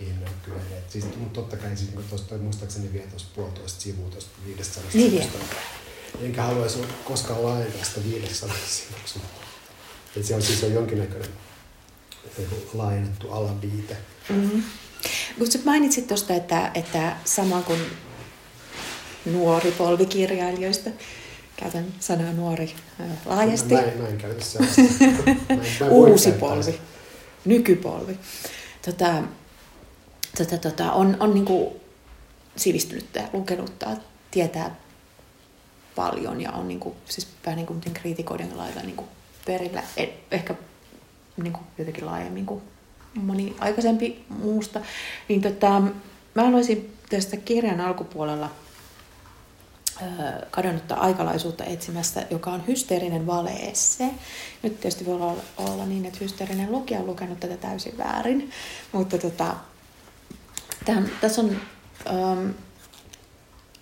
mihin 0.00 0.20
ne 0.20 0.26
on 0.26 0.34
kyenneet. 0.44 0.90
Siis, 0.90 1.04
mutta 1.04 1.40
totta 1.40 1.56
kai 1.56 1.76
siis, 1.76 1.94
niin 1.94 2.08
tuosta, 2.08 2.38
muistaakseni 2.38 2.92
vielä 2.92 3.10
tuosta 3.10 3.30
puolitoista 3.34 3.80
sivua 3.80 4.10
tuosta 4.10 4.30
viidestä 4.46 4.80
niin 4.80 5.10
sivusta. 5.10 5.38
Enkä 6.22 6.42
haluaisi 6.42 6.78
koskaan 7.04 7.44
laajentaa 7.44 7.84
sitä 7.84 8.00
viidestä 8.04 8.46
sivuksi. 8.66 9.20
Että 10.16 10.28
se 10.28 10.34
on 10.34 10.42
siis 10.42 10.64
on 10.64 10.72
jonkinnäköinen 10.72 11.28
laajennettu 12.74 13.32
alaviite. 13.32 13.96
Mm-hmm. 14.28 14.62
Mutta 15.38 15.58
mainitsit 15.64 16.06
tuosta, 16.06 16.34
että, 16.34 16.70
että 16.74 17.16
sama 17.24 17.62
kuin 17.62 17.80
nuori 19.24 19.72
polvi 19.72 20.06
kirjailijoista, 20.06 20.90
käytän 21.56 21.86
sanaa 22.00 22.32
nuori 22.32 22.74
laajasti. 23.26 23.74
Mä, 23.74 23.80
mä, 23.80 23.86
en, 23.86 23.98
mä 23.98 24.08
en 24.08 24.18
käytä 24.18 24.44
Uusi 25.90 26.32
polvi, 26.32 26.80
nykypolvi. 27.44 28.18
Tota, 28.84 29.22
tota, 30.38 30.58
tota, 30.58 30.92
on, 30.92 31.16
on 31.20 31.34
niin 31.34 31.44
kuin 31.44 31.74
sivistynyttä, 32.56 33.28
lukenutta, 33.32 33.96
tietää 34.30 34.76
paljon 35.96 36.40
ja 36.40 36.52
on 36.52 36.68
niin 36.68 36.80
kuin, 36.80 36.94
siis 37.04 37.28
vähän 37.46 37.56
niin 37.56 37.66
kuin 37.66 37.80
kriitikoiden 37.94 38.58
lailla 38.58 38.82
niin 38.82 38.96
kuin 38.96 39.08
perillä, 39.46 39.82
e, 39.96 40.06
ehkä 40.30 40.54
niin 41.36 41.52
kuin 41.52 41.64
jotenkin 41.78 42.06
laajemmin 42.06 42.46
kuin 42.46 42.62
moni 43.14 43.56
aikaisempi 43.58 44.24
muusta. 44.28 44.80
Niin 45.28 45.42
tota, 45.42 45.82
mä 46.34 46.42
haluaisin 46.42 46.96
tästä 47.10 47.36
kirjan 47.36 47.80
alkupuolella 47.80 48.50
kadonnutta 50.50 50.94
aikalaisuutta 50.94 51.64
etsimästä, 51.64 52.26
joka 52.30 52.50
on 52.50 52.66
hysteerinen 52.66 53.26
valeesse. 53.26 54.10
Nyt 54.62 54.80
tietysti 54.80 55.06
voi 55.06 55.14
olla, 55.14 55.36
olla 55.56 55.86
niin, 55.86 56.06
että 56.06 56.18
hysteerinen 56.20 56.72
lukija 56.72 57.00
on 57.00 57.06
lukenut 57.06 57.40
tätä 57.40 57.56
täysin 57.56 57.98
väärin, 57.98 58.50
mutta 58.92 59.18
tota, 59.18 59.56
tässä 61.20 61.40
on, 61.40 61.56
ähm, 62.06 62.50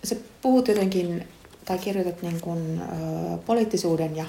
se 0.04 0.20
puhut 0.42 0.68
jotenkin, 0.68 1.28
tai 1.68 1.78
kirjoitat 1.78 2.22
niin 2.22 2.40
kuin, 2.40 2.82
äh, 2.82 3.38
poliittisuuden 3.46 4.16
ja 4.16 4.24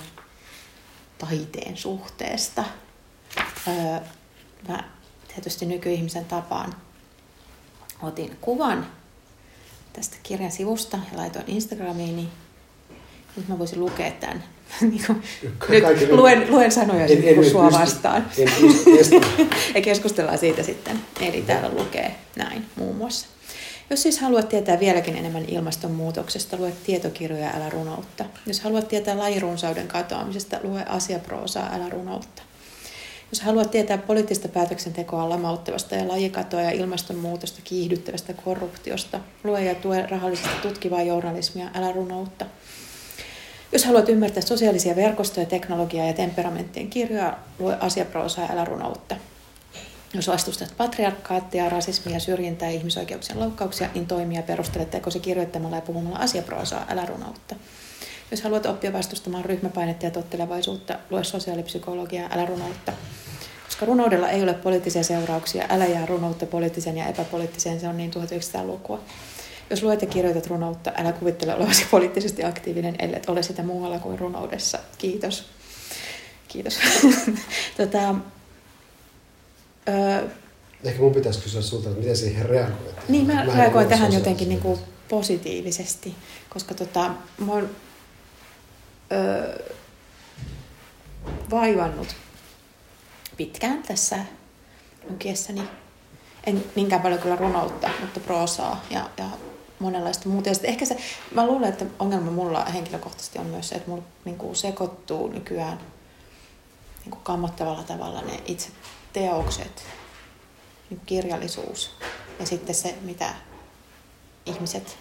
taiteen 1.18 1.78
suhteesta. 1.78 2.64
Äh, 3.68 4.02
mä 4.68 4.84
tietysti 5.28 5.66
nykyihmisen 5.66 6.26
tapaan 6.26 6.76
otin 8.02 8.38
kuvan 8.42 8.88
tästä 9.94 10.18
kirjan 10.24 10.52
sivusta 10.52 11.00
ja 11.12 11.18
laitoin 11.18 11.46
Instagramiin, 11.48 12.16
niin 12.16 12.30
nyt 13.36 13.48
mä 13.48 13.60
voisin 13.60 13.80
lukea 13.80 14.12
tämän. 14.12 14.44
niin 14.82 15.04
kuin, 15.08 15.24
nyt 15.70 16.12
luen, 16.12 16.52
luen 16.52 16.72
sanoja 16.72 17.06
en, 17.06 17.24
en, 17.24 17.38
en, 17.38 17.52
sua 17.52 17.72
vastaan. 17.72 18.26
En, 18.38 18.52
ja 19.76 19.82
keskustellaan 19.82 20.38
siitä 20.38 20.64
sitten. 20.64 21.00
Eli 21.22 21.42
täällä 21.42 21.70
lukee 21.70 22.16
näin 22.36 22.66
muun 22.76 22.96
muassa. 22.96 23.28
Jos 23.90 24.02
siis 24.04 24.20
haluat 24.20 24.50
tietää 24.50 24.80
vieläkin 24.80 25.16
enemmän 25.16 25.46
ilmastonmuutoksesta, 25.48 26.58
lue 26.58 26.72
tietokirjoja, 26.86 27.52
älä 27.56 27.70
runoutta. 27.70 28.26
Jos 28.46 28.60
haluat 28.60 28.88
tietää 28.88 29.18
lajirunsauden 29.18 29.88
katoamisesta, 29.88 30.60
lue 30.64 30.84
asiaproosaa, 30.84 31.70
älä 31.74 31.90
runoutta. 31.90 32.42
Jos 33.32 33.42
haluat 33.42 33.72
tietää 33.72 33.98
poliittista 33.98 34.48
päätöksentekoa 34.48 35.30
lamauttavasta 35.30 35.96
ja 35.96 36.08
lajikatoa 36.08 36.62
ja 36.62 36.72
ilmastonmuutosta 36.72 37.62
kiihdyttävästä 37.64 38.34
korruptiosta, 38.34 39.20
lue 39.44 39.64
ja 39.64 39.76
tue 39.76 40.06
rahallisesti 40.10 40.50
tutkivaa 40.62 41.02
journalismia, 41.02 41.70
älä 41.74 41.92
runoutta. 41.92 42.46
Jos 43.72 43.86
haluat 43.86 44.10
ymmärtää 44.10 44.44
sosiaalisia 44.44 44.96
verkostoja, 44.96 45.46
teknologiaa 45.46 46.08
ja 46.08 46.14
temperamenttien 46.14 46.90
kirjoja, 46.90 47.38
lue 47.60 47.78
asiaproosaa 47.80 48.50
älä 48.52 48.66
runoutta. 48.66 49.16
Jos 50.14 50.28
vastustat 50.28 50.74
patriarkaattia, 50.78 51.70
rasismia, 51.70 52.20
syrjintää 52.20 52.70
ja 52.70 52.76
ihmisoikeuksien 52.76 53.40
loukkauksia, 53.40 53.90
niin 53.94 54.08
toimia 54.08 54.42
perustele 54.42 54.86
tekosi 54.86 55.20
kirjoittamalla 55.20 55.76
ja 55.76 55.82
puhumalla 55.82 56.18
asiaproosaa, 56.18 56.86
älä 56.90 57.06
runoutta. 57.06 57.56
Jos 58.32 58.42
haluat 58.42 58.66
oppia 58.66 58.94
vastustamaan 58.94 59.46
ryhmäpainetta 59.46 60.06
ja 60.06 60.12
tottelevaisuutta, 60.12 61.00
lue 61.10 61.24
sosiaalipsykologiaa, 61.24 62.30
älä 62.32 62.46
runoutta. 62.46 62.94
Koska 63.66 63.86
runoudella 63.86 64.30
ei 64.30 64.44
ole 64.44 64.54
poliittisia 64.54 65.04
seurauksia, 65.04 65.66
älä 65.70 65.86
jää 65.86 66.06
runoutta 66.06 66.46
poliittisen 66.46 66.98
ja 66.98 67.08
epäpoliittiseen, 67.08 67.80
se 67.80 67.88
on 67.88 67.98
niin 67.98 68.12
1900-lukua. 68.14 69.00
Jos 69.70 69.84
luet 69.84 70.02
ja 70.02 70.08
kirjoitat 70.08 70.48
runoutta, 70.48 70.92
älä 70.98 71.12
kuvittele 71.12 71.56
olevasi 71.56 71.86
poliittisesti 71.92 72.44
aktiivinen, 72.44 72.96
ellei 73.00 73.22
ole 73.28 73.44
sitä 73.44 73.64
muualla 73.64 74.00
kuin 74.00 74.20
runoudessa. 74.20 74.80
Kiitos. 74.98 75.46
Kiitos. 76.48 76.80
tota, 77.78 78.16
öö, 79.90 80.28
Ehkä 80.84 81.00
mun 81.02 81.14
pitäisi 81.14 81.40
kysyä 81.40 81.62
sulta, 81.62 81.90
että 81.90 82.00
miten 82.00 82.18
siihen 82.18 82.46
reagoit. 82.46 83.10
Niin, 83.10 83.28
mä, 83.28 83.46
mä 83.46 83.56
reagoin 83.56 83.88
tähän 83.88 84.14
jotenkin 84.14 84.50
niin 84.50 84.62
kuin 84.62 84.80
positiivisesti, 85.10 86.16
koska 86.50 86.74
tota, 86.74 87.12
mä 87.38 87.52
oon 87.52 87.70
öö, 89.12 89.60
vaivannut 91.52 92.08
pitkään 93.38 93.84
tässä 93.84 94.18
lukiessani. 95.10 95.62
En 96.44 96.64
niinkään 96.76 97.02
paljon 97.02 97.22
kyllä 97.22 97.36
runoutta, 97.36 97.90
mutta 98.02 98.20
proosaa 98.20 98.84
ja, 98.90 99.10
ja 99.18 99.26
monenlaista 99.80 100.30
muuta. 100.30 100.50
Ja 100.50 100.56
ehkä 100.64 100.86
se, 100.86 100.98
mä 101.36 101.48
luulen, 101.48 101.70
että 101.70 101.86
ongelma 102.00 102.32
mulla 102.32 102.66
henkilökohtaisesti 102.66 103.40
on 103.40 103.46
myös 103.46 103.70
se, 103.70 103.76
että 103.76 103.90
mulla 103.90 104.04
niin 104.26 104.38
kuin 104.38 104.56
sekoittuu 104.56 105.28
nykyään 105.28 105.80
niin 107.00 107.12
kuin 107.12 107.24
kammottavalla 107.24 107.84
tavalla 107.84 108.22
ne 108.22 108.40
itse 108.46 108.70
teokset, 109.14 109.84
niin 110.90 111.02
kirjallisuus 111.06 111.92
ja 112.40 112.46
sitten 112.46 112.76
se, 112.76 112.96
mitä 113.02 113.34
ihmiset, 114.46 114.98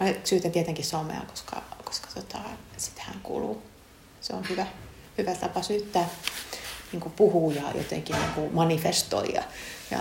mä 0.00 0.06
syytän 0.24 0.52
tietenkin 0.52 0.84
somea, 0.84 1.20
koska, 1.20 1.62
koska 1.84 2.08
tota, 2.14 2.38
sitähän 2.76 3.20
kuuluu, 3.22 3.62
se 4.20 4.34
on 4.34 4.48
hyvä, 4.48 4.66
hyvä 5.18 5.34
tapa 5.34 5.62
syyttää, 5.62 6.08
niin 6.92 7.00
kuin 7.00 7.12
puhuu 7.12 7.50
ja 7.50 7.62
jotenkin 7.74 8.16
niin 8.16 8.32
kuin 8.32 8.54
ja, 9.90 10.00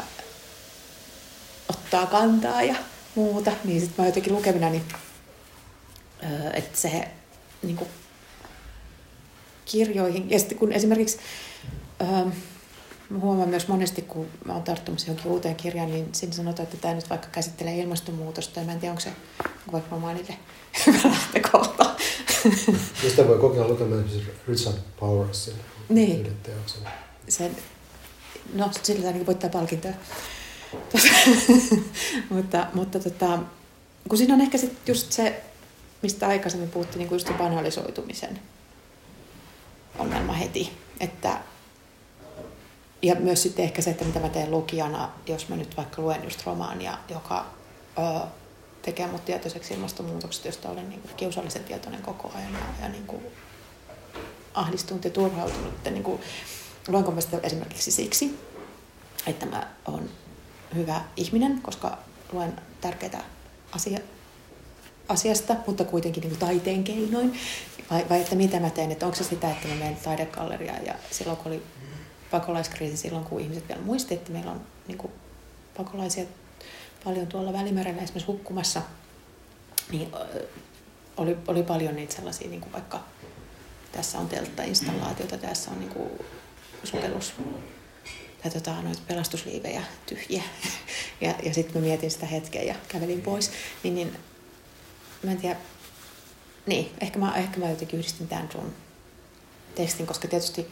ottaa 1.69 2.05
kantaa 2.05 2.61
ja 2.63 2.75
muuta, 3.15 3.51
niin 3.63 3.81
sitten 3.81 4.03
mä 4.03 4.07
jotenkin 4.07 4.33
lukemina, 4.33 4.69
niin, 4.69 4.85
että 6.53 6.79
se 6.79 7.07
niin 7.61 7.79
kirjoihin, 9.65 10.29
ja 10.29 10.39
sitten 10.39 10.57
kun 10.57 10.71
esimerkiksi 10.71 11.19
Mä 13.09 13.19
huomaan 13.19 13.49
myös 13.49 13.67
monesti, 13.67 14.01
kun 14.01 14.27
mä 14.45 14.53
oon 14.53 14.63
tarttumassa 14.63 15.07
johonkin 15.07 15.31
uuteen 15.31 15.55
kirjaan, 15.55 15.91
niin 15.91 16.09
siinä 16.11 16.33
sanotaan, 16.33 16.63
että 16.63 16.77
tämä 16.77 16.93
nyt 16.93 17.09
vaikka 17.09 17.27
käsittelee 17.31 17.77
ilmastonmuutosta, 17.77 18.59
ja 18.59 18.65
mä 18.65 18.71
en 18.71 18.79
tiedä, 18.79 18.91
onko 18.91 19.01
se 19.01 19.11
vaikka 19.71 19.95
romaanille 19.95 20.37
hyvä 20.87 20.99
lähtökohta. 21.09 21.95
Mistä 23.03 23.27
voi 23.27 23.39
kokeilla 23.39 23.67
lukemaan 23.67 24.05
Richard 24.47 24.77
Powersin 24.99 25.55
niin. 25.89 26.37
teoksen. 26.43 26.81
Sen, 27.27 27.57
no, 28.53 28.69
sillä 28.83 29.07
ainakin 29.07 29.27
voittaa 29.27 29.49
palkintoa. 29.49 29.91
mutta 32.29 32.67
mutta 32.73 32.99
tota, 32.99 33.39
kun 34.09 34.17
siinä 34.17 34.33
on 34.33 34.41
ehkä 34.41 34.57
sit 34.57 34.77
just 34.87 35.11
se, 35.11 35.43
mistä 36.01 36.27
aikaisemmin 36.27 36.69
puhuttiin, 36.69 36.99
niin 36.99 37.07
kuin 37.07 37.15
just 37.15 37.27
se 37.27 37.33
banalisoitumisen 37.33 38.39
ongelma 39.99 40.33
heti. 40.33 40.71
Että 40.99 41.37
ja 43.01 43.15
myös 43.15 43.43
sitten 43.43 43.65
ehkä 43.65 43.81
se, 43.81 43.89
että 43.89 44.05
mitä 44.05 44.19
mä 44.19 44.29
teen 44.29 44.51
lukijana, 44.51 45.09
jos 45.25 45.49
mä 45.49 45.55
nyt 45.55 45.77
vaikka 45.77 46.01
luen 46.01 46.23
just 46.23 46.45
romaania, 46.45 46.97
joka 47.09 47.45
ö, 47.97 48.27
tekee 48.81 49.07
mut 49.07 49.25
tietoiseksi 49.25 49.73
ilmastonmuutoksesta, 49.73 50.47
josta 50.47 50.69
olen 50.69 50.89
niin 50.89 51.01
kuin 51.01 51.13
kiusallisen 51.15 51.63
tietoinen 51.63 52.01
koko 52.01 52.31
ajan 52.35 52.53
ja, 52.53 52.59
ja 52.81 52.89
niin 52.89 53.07
kuin 53.07 53.23
ahdistunut 54.53 55.03
ja 55.03 55.09
turhautunut. 55.09 55.73
Että 55.73 55.89
niin 55.89 56.03
kuin, 56.03 56.21
luenko 56.87 57.11
mä 57.11 57.21
sitä 57.21 57.39
esimerkiksi 57.43 57.91
siksi, 57.91 58.39
että 59.27 59.45
mä 59.45 59.67
oon 59.85 60.09
hyvä 60.75 61.01
ihminen, 61.17 61.61
koska 61.61 61.97
luen 62.31 62.61
tärkeitä 62.81 63.21
asia, 63.71 63.99
asiasta, 65.07 65.55
mutta 65.67 65.83
kuitenkin 65.83 66.21
niin 66.21 66.31
kuin 66.31 66.39
taiteen 66.39 66.83
keinoin. 66.83 67.39
Vai, 67.91 68.05
vai 68.09 68.21
että 68.21 68.35
mitä 68.35 68.59
mä 68.59 68.69
teen, 68.69 68.91
että 68.91 69.05
onko 69.05 69.17
se 69.17 69.23
sitä, 69.23 69.51
että 69.51 69.67
mä 69.67 69.75
menen 69.75 69.95
taidegalleriaan 69.95 70.85
ja 70.85 70.93
silloin 71.11 71.37
kun 71.37 71.51
oli 71.51 71.63
pakolaiskriisi 72.31 72.97
silloin, 72.97 73.25
kun 73.25 73.41
ihmiset 73.41 73.67
vielä 73.67 73.81
muisti, 73.81 74.13
että 74.13 74.31
meillä 74.31 74.51
on 74.51 74.61
niin 74.87 74.97
kuin, 74.97 75.13
pakolaisia 75.77 76.25
paljon 77.03 77.27
tuolla 77.27 77.53
Välimerellä 77.53 78.01
esimerkiksi 78.01 78.31
hukkumassa, 78.31 78.81
niin 79.91 80.11
oli, 81.17 81.37
oli 81.47 81.63
paljon 81.63 81.95
niitä 81.95 82.15
sellaisia, 82.15 82.49
niin 82.49 82.61
kuin 82.61 82.73
vaikka 82.73 83.03
tässä 83.91 84.19
on 84.19 84.29
telttainstallaatiota, 84.29 85.37
tässä 85.37 85.71
on 85.71 85.79
niin 85.79 85.89
kuin 85.91 86.09
sukellus 86.83 87.33
tai 88.43 88.51
tota, 88.51 88.81
noita 88.81 89.01
pelastusliivejä 89.07 89.83
tyhjiä. 90.05 90.43
ja, 91.21 91.35
ja 91.43 91.53
sitten 91.53 91.81
mä 91.81 91.87
mietin 91.87 92.11
sitä 92.11 92.25
hetkeä 92.25 92.63
ja 92.63 92.75
kävelin 92.87 93.21
pois. 93.21 93.51
Niin, 93.83 93.95
niin 93.95 94.15
mä 95.23 95.31
en 95.31 95.37
tiedä, 95.37 95.55
niin, 96.65 96.91
ehkä 97.01 97.19
mä, 97.19 97.35
ehkä 97.35 97.59
mä 97.59 97.69
jotenkin 97.69 97.99
yhdistin 97.99 98.27
tämän 98.27 98.49
sun 98.51 98.73
tekstin, 99.75 100.07
koska 100.07 100.27
tietysti 100.27 100.67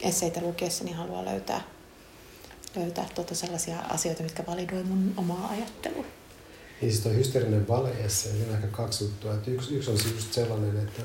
esseitä 0.00 0.40
niin 0.84 0.96
haluaa 0.96 1.24
löytää, 1.24 1.60
löytää 2.76 3.08
tuota 3.14 3.34
sellaisia 3.34 3.78
asioita, 3.78 4.22
mitkä 4.22 4.46
validoi 4.46 4.82
mun 4.82 5.14
omaa 5.16 5.48
ajattelua. 5.48 6.04
Niin 6.80 6.92
siis 6.92 7.00
tuo 7.02 7.12
hysteerinen 7.12 7.68
vale-esse, 7.68 8.30
on 8.48 8.54
aika 8.54 8.66
kaksi 8.66 9.04
juttua. 9.04 9.34
Että 9.34 9.50
yksi, 9.50 9.76
yksi 9.76 9.90
on 9.90 9.98
just 10.14 10.32
sellainen, 10.32 10.76
että, 10.76 11.02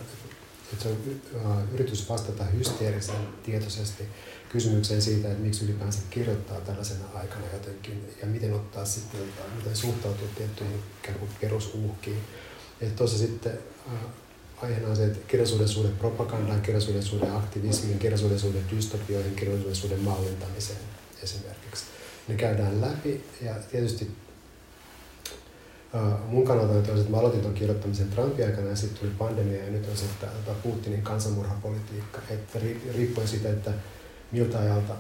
että 0.74 0.84
se 0.84 0.90
on 0.90 1.70
yritys 1.72 2.10
vastata 2.10 2.44
hysteerisen 2.44 3.28
tietoisesti 3.44 4.04
kysymykseen 4.50 5.02
siitä, 5.02 5.28
että 5.28 5.44
miksi 5.44 5.66
ylipäänsä 5.66 6.00
kirjoittaa 6.10 6.62
tällaisena 6.62 7.06
aikana 7.14 7.46
jotenkin 7.54 8.10
ja 8.22 8.28
miten 8.28 8.54
ottaa 8.54 8.86
sitten, 8.86 9.20
miten 9.56 9.76
suhtautua 9.76 10.28
tiettyihin 10.38 10.80
ikään 11.04 11.20
kuin 11.20 11.32
perusuhkiin. 11.42 12.22
Että 12.82 12.96
tuossa 12.96 13.18
sitten 13.18 13.60
aiheena 14.64 14.90
on 14.90 14.96
se, 14.96 15.06
että 15.06 15.20
kirjallisuuden 15.28 15.68
suhde 15.68 15.90
propagandaan, 15.90 16.62
kirjallisuuden 16.62 17.32
aktivismiin, 17.36 18.00
kirjallisuuden 18.00 18.64
dystopioihin, 18.72 19.36
kirjallisuuden 19.36 20.00
mallintamiseen 20.00 20.80
esimerkiksi. 21.24 21.86
Ne 22.28 22.36
käydään 22.36 22.82
läpi 22.82 23.24
ja 23.42 23.56
tietysti 23.72 24.12
mun 26.28 26.46
kannalta 26.46 26.74
on 26.74 27.00
että 27.00 27.12
mä 27.12 27.18
aloitin 27.18 27.42
tuon 27.42 27.54
kirjoittamisen 27.54 28.10
Trumpin 28.10 28.46
aikana 28.46 28.68
ja 28.68 28.76
sitten 28.76 29.00
tuli 29.00 29.12
pandemia 29.18 29.64
ja 29.64 29.72
nyt 29.72 29.90
on 29.90 29.98
se, 29.98 30.06
että 30.06 30.28
Putinin 30.64 31.02
kansanmurhapolitiikka. 31.02 32.22
Että 32.30 32.60
riippuen 32.96 33.28
siitä, 33.28 33.50
että 33.50 33.72
miltä 34.32 34.60
ajalta 34.60 34.94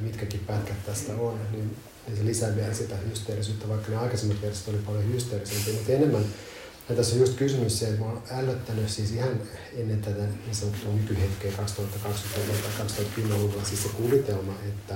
mitkäkin 0.00 0.40
pätkät 0.40 0.86
tästä 0.86 1.12
on, 1.14 1.40
niin, 1.52 1.76
niin 2.06 2.16
se 2.16 2.24
lisää 2.24 2.56
vielä 2.56 2.74
sitä 2.74 2.96
hysteerisyyttä, 2.96 3.68
vaikka 3.68 3.90
ne 3.90 3.96
aikaisemmat 3.96 4.42
versiot 4.42 4.68
oli 4.68 4.82
paljon 4.86 5.12
hysteerisempiä, 5.12 5.74
mutta 5.74 5.92
enemmän 5.92 6.24
ja 6.88 6.94
tässä 6.94 7.14
on 7.14 7.20
just 7.20 7.34
kysymys 7.34 7.78
se, 7.78 7.88
että 7.88 8.00
mä 8.00 8.06
oon 8.06 8.22
ällöttänyt 8.30 8.88
siis 8.88 9.12
ihan 9.12 9.40
ennen 9.76 10.02
tätä 10.02 10.22
niin 10.22 10.54
sanottua 10.54 10.92
nykyhetkeä 10.92 11.52
2020 11.52 12.52
tai 12.62 12.86
2010-luvulla 12.86 13.64
siis 13.64 13.82
se 13.82 13.88
kuvitelma, 13.88 14.52
että, 14.68 14.94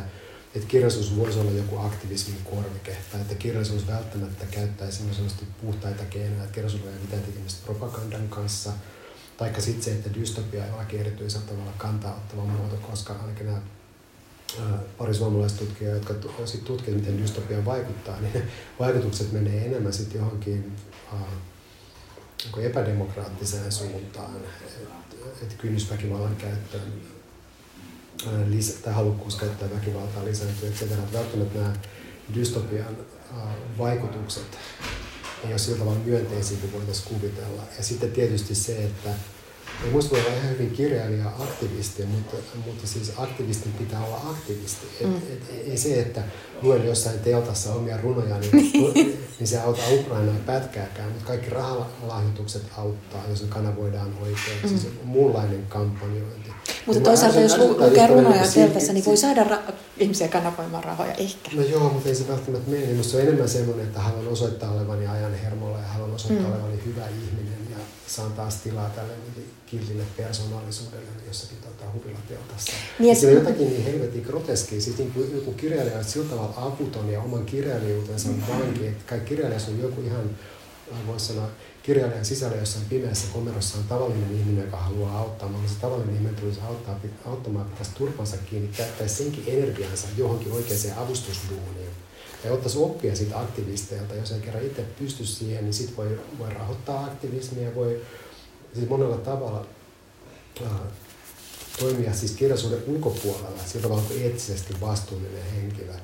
että 0.54 0.68
kirjallisuus 0.68 1.16
voisi 1.16 1.38
olla 1.38 1.50
joku 1.50 1.78
aktivismin 1.78 2.44
korvike, 2.44 2.96
tai 3.12 3.20
että 3.20 3.34
kirjallisuus 3.34 3.86
välttämättä 3.86 4.46
käyttäisi 4.46 4.98
sellaisesti 4.98 5.44
puhtaita 5.60 6.04
keinoja, 6.04 6.42
että 6.42 6.54
kirjallisuus 6.54 6.86
ei 6.86 7.00
mitään 7.02 7.22
tekemistä 7.22 7.64
propagandan 7.64 8.28
kanssa, 8.28 8.72
taikka 9.36 9.60
sitten 9.60 9.82
se, 9.82 9.90
että 9.90 10.14
dystopia 10.14 10.64
on 10.64 10.78
aika 10.78 10.96
erityisellä 10.96 11.46
tavalla 11.46 11.72
kantaa 11.78 12.14
ottava 12.16 12.44
muoto, 12.44 12.76
koska 12.76 13.12
ainakin 13.12 13.46
nämä 13.46 13.60
pari 14.98 15.14
suomalaistutkijaa, 15.14 15.94
jotka 15.94 16.14
tutkivat, 16.64 17.00
miten 17.00 17.18
dystopia 17.18 17.64
vaikuttaa, 17.64 18.20
niin 18.20 18.42
vaikutukset 18.80 19.32
menee 19.32 19.66
enemmän 19.66 19.92
sitten 19.92 20.18
johonkin 20.18 20.54
niin 20.54 20.76
epädemokraattiseen 22.62 23.72
suuntaan, 23.72 24.36
että 24.36 25.16
et 25.42 25.54
kynnysväkivallan 25.58 26.36
käyttöön 26.36 26.92
lisä, 28.46 28.82
tai 28.82 28.92
halukkuus 28.92 29.36
käyttää 29.36 29.70
väkivaltaa 29.70 30.24
lisääntyy, 30.24 30.68
etc. 30.68 30.82
Välttämättä 31.12 31.58
nämä 31.58 31.76
dystopian 32.34 32.96
vaikutukset 33.78 34.58
ei 35.44 35.50
ole 35.50 35.58
sillä 35.58 35.78
tavalla 35.78 36.00
myönteisiä 36.04 36.58
kuin 36.58 36.72
voitaisiin 36.72 37.08
kuvitella. 37.08 37.62
Ja 37.76 37.84
sitten 37.84 38.12
tietysti 38.12 38.54
se, 38.54 38.84
että 38.84 39.10
ja 39.84 39.90
musta 39.92 40.10
voi 40.10 40.20
olla 40.20 40.36
ihan 40.36 40.50
hyvin 40.50 40.70
kirjailija 40.70 41.32
aktivisti, 41.38 42.04
mutta, 42.04 42.36
mutta 42.66 42.86
siis 42.86 43.12
aktivistin 43.16 43.72
pitää 43.72 44.04
olla 44.04 44.20
aktivisti. 44.30 44.86
Et, 45.00 45.06
mm. 45.06 45.16
et, 45.16 45.42
ei 45.70 45.78
se, 45.78 46.00
että 46.00 46.22
luen 46.62 46.86
jossain 46.86 47.18
teltassa 47.18 47.74
omia 47.74 47.96
runoja, 47.96 48.38
niin, 48.38 48.72
niin 49.38 49.48
se 49.48 49.60
auttaa 49.60 49.88
Ukrainaa 50.00 50.34
pätkääkään, 50.46 51.08
mutta 51.08 51.26
kaikki 51.26 51.50
rahalahjoitukset 51.50 52.62
auttaa, 52.76 53.22
jos 53.28 53.42
ne 53.42 53.48
kanavoidaan 53.48 54.14
oikein. 54.22 54.58
Mm. 54.62 54.68
Siis 54.68 54.88
muunlainen 55.04 55.66
kampanjointi. 55.68 56.50
Mutta 56.86 57.02
toisaalta 57.02 57.40
jos 57.40 57.58
lukee 57.58 58.06
runoja 58.06 58.42
teltassa, 58.54 58.92
niin 58.92 59.04
voi 59.04 59.16
saada 59.16 59.44
ra- 59.44 59.72
ihmisiä 59.98 60.28
kanavoimaan 60.28 60.84
rahoja 60.84 61.14
ehkä. 61.14 61.50
No 61.54 61.62
joo, 61.62 61.88
mutta 61.88 62.08
ei 62.08 62.14
se 62.14 62.28
välttämättä 62.28 62.70
mene. 62.70 62.86
Minusta 62.86 63.10
se 63.10 63.16
on 63.16 63.22
enemmän 63.22 63.48
semmoinen, 63.48 63.86
että 63.86 64.00
haluan 64.00 64.28
osoittaa 64.28 64.72
olevani 64.72 65.06
ajan 65.06 65.34
hermolla 65.34 65.78
ja 65.78 65.86
haluan 65.86 66.14
osoittaa 66.14 66.46
mm. 66.46 66.54
olevani 66.54 66.80
hyvä 66.84 67.02
ihminen. 67.08 67.37
Saan 68.08 68.32
taas 68.32 68.56
tilaa 68.56 68.90
tälle 68.90 69.12
niin 69.12 69.50
kiltille 69.66 70.02
persoonallisuudelle 70.16 71.06
jossakin 71.26 71.58
tota, 71.58 71.92
huvilateotassa. 71.92 72.72
Niin, 72.98 73.08
ja 73.08 73.14
siinä 73.14 73.38
on 73.38 73.44
jotakin 73.44 73.68
niin 73.68 73.84
helvetin 73.84 74.22
groteskia. 74.22 74.80
Siis 74.80 74.98
niin 74.98 75.12
kuin 75.12 75.34
joku 75.34 75.52
kirjailija 75.52 75.98
on 75.98 76.04
sillä 76.04 76.30
tavalla 76.30 76.54
avuton 76.56 77.12
ja 77.12 77.20
oman 77.22 77.46
kirjailijuutensa 77.46 78.28
vanki, 78.48 78.86
että 78.86 79.04
kaikki 79.06 79.28
kirjailijat 79.28 79.68
on 79.68 79.80
joku 79.80 80.00
ihan, 80.00 80.30
voisi 81.06 81.26
sanoa, 81.26 81.48
kirjailijan 81.82 82.24
sisällä 82.24 82.56
jossain 82.56 82.84
pimeässä 82.88 83.26
komerossa 83.32 83.78
on 83.78 83.84
tavallinen 83.84 84.38
ihminen, 84.38 84.64
joka 84.64 84.76
haluaa 84.76 85.18
auttaa. 85.18 85.48
Mä 85.48 85.58
se 85.68 85.74
tavallinen 85.80 86.14
ihminen 86.14 86.36
tulisi 86.36 86.60
auttaa, 86.60 87.00
auttamaan, 87.24 87.66
pitäisi 87.66 87.90
turpansa 87.94 88.36
kiinni, 88.50 88.68
käyttäisi 88.76 89.14
senkin 89.14 89.44
energiansa 89.46 90.06
johonkin 90.16 90.52
oikeaan 90.52 90.98
avustusduuniin. 90.98 91.87
Ja 92.44 92.52
ottaisi 92.52 92.78
oppia 92.78 93.16
siitä 93.16 93.40
aktivisteilta, 93.40 94.14
jos 94.14 94.32
ei 94.32 94.40
kerran 94.40 94.66
itse 94.66 94.82
pysty 94.82 95.26
siihen, 95.26 95.64
niin 95.64 95.74
sitten 95.74 95.96
voi, 95.96 96.20
voi 96.38 96.54
rahoittaa 96.54 97.04
aktivismia, 97.04 97.74
voi 97.74 98.02
siis 98.74 98.88
monella 98.88 99.16
tavalla 99.16 99.66
äh, 100.62 100.70
toimia 101.78 102.12
siis 102.12 102.32
kirjallisuuden 102.32 102.82
ulkopuolella, 102.86 103.62
sillä 103.66 103.82
tavalla 103.82 104.02
kuin 104.02 104.22
eettisesti 104.22 104.80
vastuullinen 104.80 105.42
henkilö. 105.42 105.94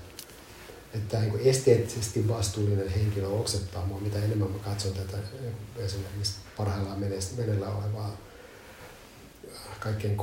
Että 0.94 1.20
niin 1.20 1.40
esteettisesti 1.44 2.28
vastuullinen 2.28 2.88
henkilö 2.88 3.28
oksettaa 3.28 3.86
mua, 3.86 4.00
mitä 4.00 4.18
enemmän 4.18 4.50
mä 4.50 4.58
katson 4.58 4.92
tätä 4.92 5.18
esimerkiksi 5.78 6.34
parhaillaan 6.56 7.00
menellä 7.36 7.68
olevaa 7.68 8.16
kaikkien 9.80 10.16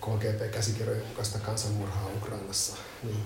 KGP-käsikirjojen 0.00 1.06
mukaista 1.06 1.38
kansanmurhaa 1.38 2.10
Ukrainassa, 2.16 2.76
niin 3.02 3.22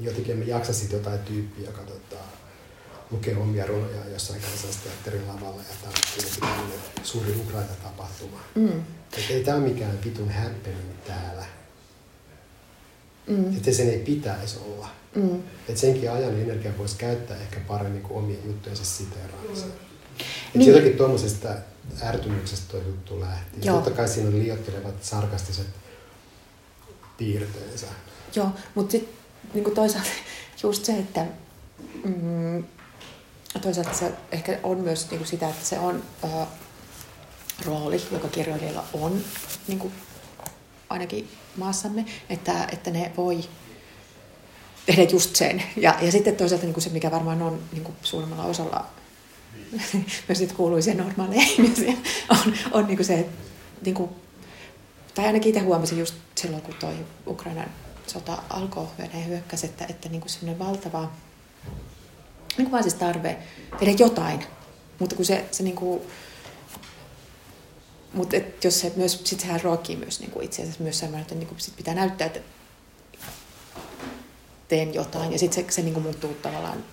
jotenkin 0.00 0.38
me 0.38 0.44
jaksa 0.44 0.72
sitten 0.72 0.98
jotain 0.98 1.18
tyyppiä, 1.18 1.66
joka 1.66 1.82
tota, 1.82 2.22
lukee 3.10 3.36
omia 3.36 3.66
runoja 3.66 4.08
jossain 4.12 4.40
kansallisteatterin 4.40 5.28
lavalla 5.28 5.62
ja 5.62 5.74
tämä 5.82 5.92
on 5.92 6.40
tämmöinen 6.40 6.78
suuri 7.02 7.34
Ukraina-tapahtuma. 7.40 8.40
Mm. 8.54 8.80
Että 9.18 9.32
ei 9.32 9.44
tämä 9.44 9.56
ole 9.56 9.68
mikään 9.68 9.98
vitun 10.04 10.30
happening 10.30 11.04
täällä. 11.06 11.44
Mm. 13.26 13.56
Että 13.56 13.72
sen 13.72 13.90
ei 13.90 13.98
pitäisi 13.98 14.58
olla. 14.66 14.88
Mm. 15.14 15.42
Että 15.68 15.80
senkin 15.80 16.10
ajan 16.10 16.40
energia 16.40 16.78
voisi 16.78 16.96
käyttää 16.96 17.36
ehkä 17.36 17.60
paremmin 17.60 18.02
kuin 18.02 18.18
omien 18.18 18.46
juttujensa 18.46 18.84
siteeraamiseen. 18.84 19.72
Mm. 19.72 20.58
Niin. 20.58 20.68
Jotenkin 20.68 20.96
tuommoisesta 20.96 21.48
ärtymyksestä 22.02 22.70
tuo 22.70 22.80
juttu 22.80 23.20
lähti. 23.20 23.66
Joo. 23.66 23.76
Totta 23.76 23.90
kai 23.90 24.08
siinä 24.08 24.28
on 24.28 24.38
liioittelevat 24.38 25.04
sarkastiset 25.04 25.66
piirteensä. 27.18 27.86
Joo, 28.36 28.48
mutta 28.74 28.92
sitten 28.92 29.23
niin 29.54 29.74
toisaalta 29.74 30.10
just 30.62 30.84
se, 30.84 30.98
että 30.98 31.26
mm, 32.04 32.64
toisaalta 33.60 33.94
se 33.94 34.12
ehkä 34.32 34.58
on 34.62 34.78
myös 34.78 35.10
niin 35.10 35.18
kuin 35.18 35.28
sitä, 35.28 35.48
että 35.48 35.64
se 35.66 35.78
on 35.78 36.02
ö, 36.24 36.46
rooli, 37.66 38.02
joka 38.12 38.28
kirjoilijalla 38.28 38.84
on 38.92 39.20
niin 39.68 39.78
kuin 39.78 39.92
ainakin 40.88 41.28
maassamme, 41.56 42.04
että, 42.30 42.68
että 42.72 42.90
ne 42.90 43.12
voi 43.16 43.44
tehdä 44.86 45.02
just 45.02 45.36
sen. 45.36 45.62
Ja, 45.76 45.98
ja 46.02 46.12
sitten 46.12 46.36
toisaalta 46.36 46.64
niin 46.64 46.74
kuin 46.74 46.84
se, 46.84 46.90
mikä 46.90 47.10
varmaan 47.10 47.42
on 47.42 47.60
niin 47.72 47.84
kuin 47.84 47.96
suurimmalla 48.02 48.44
osalla 48.44 48.86
myös 50.28 50.40
niitä 50.40 50.54
kuuluisia 50.54 50.94
normaaleja 50.94 51.42
ihmisiä, 51.42 51.92
on, 52.28 52.54
on 52.72 52.86
niin 52.86 52.96
kuin 52.96 53.06
se, 53.06 53.26
niin 53.84 53.94
kuin, 53.94 54.10
tai 55.14 55.26
ainakin 55.26 55.48
itse 55.48 55.60
huomasin 55.60 55.98
just 55.98 56.14
silloin, 56.34 56.62
kun 56.62 56.74
toi 56.74 56.94
Ukrainan 57.26 57.70
sota 58.06 58.42
alkoi, 58.50 58.86
Venäjä 58.98 59.24
hyökkäsi, 59.24 59.66
että, 59.66 59.86
että 59.88 60.08
niin 60.08 60.20
kuin 60.20 60.30
semmoinen 60.30 60.66
valtava 60.66 61.10
niin 62.56 62.64
kuin 62.64 62.72
vaan 62.72 62.82
siis 62.82 62.94
tarve 62.94 63.38
tehdä 63.78 63.94
jotain. 63.98 64.44
Mutta 64.98 65.16
kun 65.16 65.24
se, 65.24 65.44
se 65.50 65.62
niin 65.62 65.76
kuin, 65.76 66.02
mutta 68.12 68.36
et 68.36 68.64
jos 68.64 68.80
se 68.80 68.92
myös, 68.96 69.20
sit 69.24 69.40
sehän 69.40 69.60
ruokkii 69.62 69.96
myös 69.96 70.20
niin 70.20 70.30
kuin 70.30 70.44
itse 70.44 70.62
asiassa 70.62 70.82
myös 70.82 70.98
semmoinen, 70.98 71.22
että 71.22 71.34
niin 71.34 71.48
kuin 71.48 71.60
sit 71.60 71.76
pitää 71.76 71.94
näyttää, 71.94 72.26
että 72.26 72.40
teen 74.68 74.94
jotain. 74.94 75.32
Ja 75.32 75.38
sitten 75.38 75.64
se, 75.64 75.70
se 75.70 75.82
niin 75.82 75.94
kuin 75.94 76.04
muuttuu 76.04 76.34
tavallaan 76.34 76.84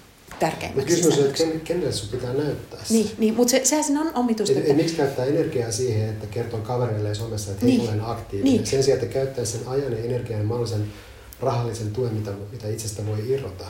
tärkeimmäksi. 0.42 0.96
Kysymys 0.96 1.20
on, 1.20 1.26
että 1.26 1.44
kenelle 1.64 1.92
sun 1.92 2.10
pitää 2.10 2.34
näyttää? 2.34 2.80
Niin, 2.90 3.12
niin 3.18 3.34
mutta 3.34 3.52
se, 3.52 3.62
sehän 3.66 4.08
on 4.08 4.12
omituista. 4.16 4.60
Että... 4.60 4.74
Miksi 4.74 4.96
käyttää 4.96 5.26
energiaa 5.26 5.72
siihen, 5.72 6.10
että 6.10 6.28
kertoo 6.28 6.60
kavereille 6.60 7.16
somessa, 7.16 7.52
että 7.52 7.66
hei, 7.66 7.78
niin. 7.78 7.90
olen 7.90 8.06
aktiivinen. 8.06 8.54
Niin. 8.54 8.66
Sen 8.66 8.84
sijaan, 8.84 9.04
että 9.04 9.14
käyttää 9.14 9.46
sen 9.46 9.62
ajan 9.68 9.92
ja 9.92 9.98
energian 9.98 10.40
ja 10.40 10.46
mahdollisen 10.46 10.86
rahallisen 11.40 11.92
tuen, 11.92 12.14
mitä, 12.14 12.32
mitä 12.52 12.68
itsestä 12.68 13.06
voi 13.06 13.30
irrota. 13.30 13.66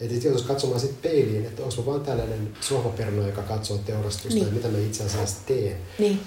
Että 0.00 0.26
joutuisi 0.26 0.46
katsomaan 0.46 0.80
sitten 0.80 1.10
peiliin, 1.10 1.44
että 1.44 1.62
onko 1.62 1.86
vaan 1.86 2.00
tällainen 2.00 2.48
sohvaperno, 2.60 3.26
joka 3.26 3.42
katsoo 3.42 3.78
teurastusta 3.78 4.34
niin. 4.34 4.46
ja 4.46 4.52
mitä 4.52 4.68
mä 4.68 4.78
itse 4.78 5.04
asiassa 5.04 5.36
teen. 5.46 5.76
Niin. 5.98 6.20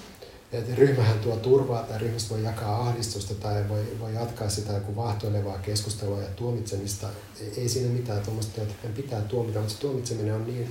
Et 0.52 0.78
ryhmähän 0.78 1.20
tuo 1.20 1.36
turvaa 1.36 1.84
tai 1.84 2.00
ryhmästä 2.00 2.30
voi 2.30 2.44
jakaa 2.44 2.82
ahdistusta 2.82 3.34
tai 3.34 3.70
voi, 3.70 3.82
voi 4.00 4.14
jatkaa 4.14 4.50
sitä 4.50 4.74
joku 4.74 4.96
vahtoilevaa 4.96 5.58
keskustelua 5.58 6.22
ja 6.22 6.28
tuomitsemista. 6.36 7.08
Ei, 7.42 7.54
ei 7.58 7.70
siinä 7.70 7.90
mitään 7.90 8.22
tuommoista, 8.22 8.62
että 8.62 8.88
pitää 8.96 9.22
tuomita, 9.22 9.60
mutta 9.60 9.74
se 9.74 9.80
tuomitseminen 9.80 10.36
on 10.36 10.46
niin, 10.46 10.70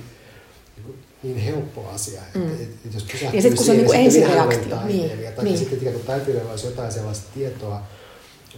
niin 1.23 1.37
helppo 1.37 1.89
asia. 1.89 2.21
Mm. 2.35 2.47
Et, 2.47 2.61
et, 2.61 2.93
jos 2.93 3.07
ja 3.21 3.41
sitten 3.41 3.55
kun 3.55 3.65
se 3.65 3.71
on 3.71 3.77
niin 3.77 3.95
ensireaktio. 3.95 4.83
Niin, 4.85 5.33
tai 5.35 5.45
niin. 5.45 5.57
sitten 5.57 5.93
kun 5.93 6.01
taiteilijalla 6.01 6.51
olisi 6.51 6.67
jotain 6.67 6.91
sellaista 6.91 7.27
tietoa 7.33 7.81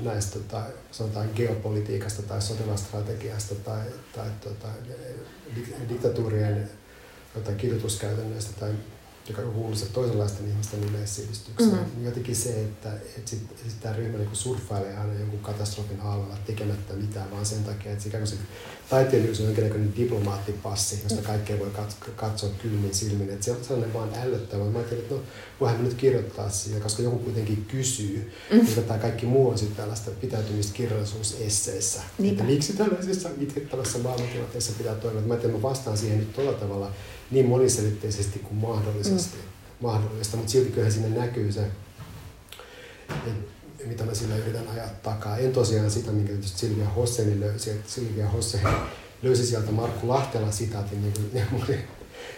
näistä 0.02 0.40
tota, 0.40 0.64
sanotaan 0.92 1.30
geopolitiikasta 1.36 2.24
tai 2.24 2.42
sotilastrategiasta 2.42 3.56
tai, 3.56 3.82
tai 4.16 4.28
tota, 4.44 4.68
diktatuurien 5.90 6.70
kidutuskäytännöistä 7.58 8.60
tai 8.60 8.72
joka 9.30 9.42
kuuluu 9.42 9.76
toisenlaisten 9.94 10.48
ihmisten 10.48 10.84
yleissivistykseen. 10.84 11.72
Mm-hmm. 11.72 11.96
Niin 11.96 12.06
jotenkin 12.06 12.36
se, 12.36 12.62
että, 12.62 12.94
että 12.94 13.30
sit, 13.30 13.40
sit 13.68 13.82
tämä 13.82 13.96
ryhmä 13.96 14.18
niin 14.18 14.30
surffailee 14.34 14.98
aina 14.98 15.14
jonkun 15.14 15.40
katastrofin 15.40 16.02
aallolla 16.02 16.38
tekemättä 16.46 16.94
mitään, 16.94 17.32
vaan 17.32 17.46
sen 17.46 17.64
takia, 17.64 17.92
että 17.92 18.08
ikään 18.08 18.24
kuin 18.24 18.38
se 18.38 18.38
taiteilijuus 18.90 19.40
on 19.40 19.46
jonkinlainen 19.46 19.94
diplomaattipassi, 19.98 21.00
josta 21.04 21.22
kaikkea 21.22 21.60
voi 21.60 21.72
katsoa 22.16 22.50
kylmin 22.62 22.96
silmin. 22.96 23.30
Että 23.30 23.46
se 23.46 23.52
on 23.52 23.64
sellainen 23.64 23.94
vaan 23.94 24.10
ällöttävä. 24.22 24.64
Mä 24.64 24.78
ajattelin, 24.78 25.04
että 25.04 25.16
no, 25.16 25.22
voihan 25.60 25.78
me 25.78 25.84
nyt 25.84 25.94
kirjoittaa 25.94 26.50
siitä, 26.50 26.80
koska 26.80 27.02
joku 27.02 27.20
kuitenkin 27.20 27.66
kysyy. 27.66 28.32
Mm. 28.52 28.60
hmm 28.60 28.84
tämä 28.84 29.00
kaikki 29.00 29.26
muu 29.26 29.50
on 29.50 29.58
sitten 29.58 29.78
tällaista 29.78 30.12
pitäytymistä 30.12 30.74
kirjallisuusesseissä. 30.74 32.02
Että 32.24 32.44
miksi 32.44 32.74
tällaisessa 32.74 33.30
itkettävässä 33.40 33.98
maailmantilanteessa 33.98 34.74
pitää 34.78 34.96
toimia. 34.96 35.22
Mä 35.22 35.34
ajattelin, 35.34 35.56
että 35.56 35.68
mä 35.68 35.70
vastaan 35.70 35.98
siihen 35.98 36.20
nyt 36.20 36.34
tuolla 36.34 36.54
tavalla 36.54 36.92
niin 37.32 37.46
moniselitteisesti 37.46 38.40
kuin 38.40 38.56
mahdollisesti, 38.56 39.38
mm. 39.38 39.44
mahdollista, 39.88 40.38
mutta 40.38 40.52
silti 40.52 40.70
kyllähän 40.70 40.92
sinne 40.92 41.20
näkyy 41.20 41.52
se, 41.52 41.68
mitä 43.86 44.06
mä 44.06 44.14
sillä 44.14 44.36
yritän 44.36 44.68
ajaa 44.68 44.90
takaa. 45.04 45.38
En 45.38 45.52
tosiaan 45.52 45.92
sitä, 45.92 46.12
minkä 46.12 46.32
tietysti 46.32 46.60
Silvia 46.60 46.90
Hosseni 46.90 47.40
löysi, 47.40 47.70
että 47.70 47.92
Silvia 47.92 48.28
Hosseni 48.30 48.64
löysi 49.24 49.46
sieltä 49.46 49.72
Markku 49.72 50.08
Lahtela 50.08 50.52
sitaatin, 50.52 51.02
niin 51.02 51.14
kuin, 51.14 51.80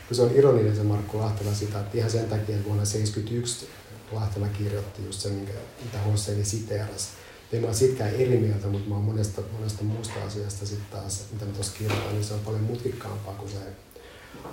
kun 0.08 0.16
se 0.16 0.22
on 0.22 0.32
ironinen 0.36 0.76
se 0.76 0.84
Markku 0.84 1.18
Lahtela 1.18 1.54
sitaatti, 1.54 1.98
ihan 1.98 2.12
sen 2.12 2.26
takia, 2.26 2.56
että 2.56 2.66
vuonna 2.66 2.84
1971 2.84 3.68
Lahtela 4.12 4.48
kirjoitti 4.48 5.06
just 5.06 5.20
sen, 5.20 5.32
minkä, 5.32 5.54
mitä 5.86 6.00
Hosseni 6.00 6.46
siteerasi. 6.46 7.08
En 7.54 7.66
ole 7.66 7.74
sitkään 7.74 8.16
eri 8.16 8.38
mieltä, 8.38 8.68
mutta 8.68 8.90
mä 8.90 8.96
oon 8.96 9.04
monesta, 9.04 9.42
monesta 9.52 9.84
muusta 9.84 10.14
asiasta 10.28 10.66
sitten 10.66 11.00
taas, 11.00 11.24
mitä 11.32 11.46
mä 11.46 11.52
tuossa 11.52 11.74
kirjoitan, 11.78 12.14
niin 12.14 12.24
se 12.24 12.34
on 12.34 12.40
paljon 12.40 12.64
mutkikkaampaa 12.64 13.34
kuin 13.34 13.52
se 13.52 13.58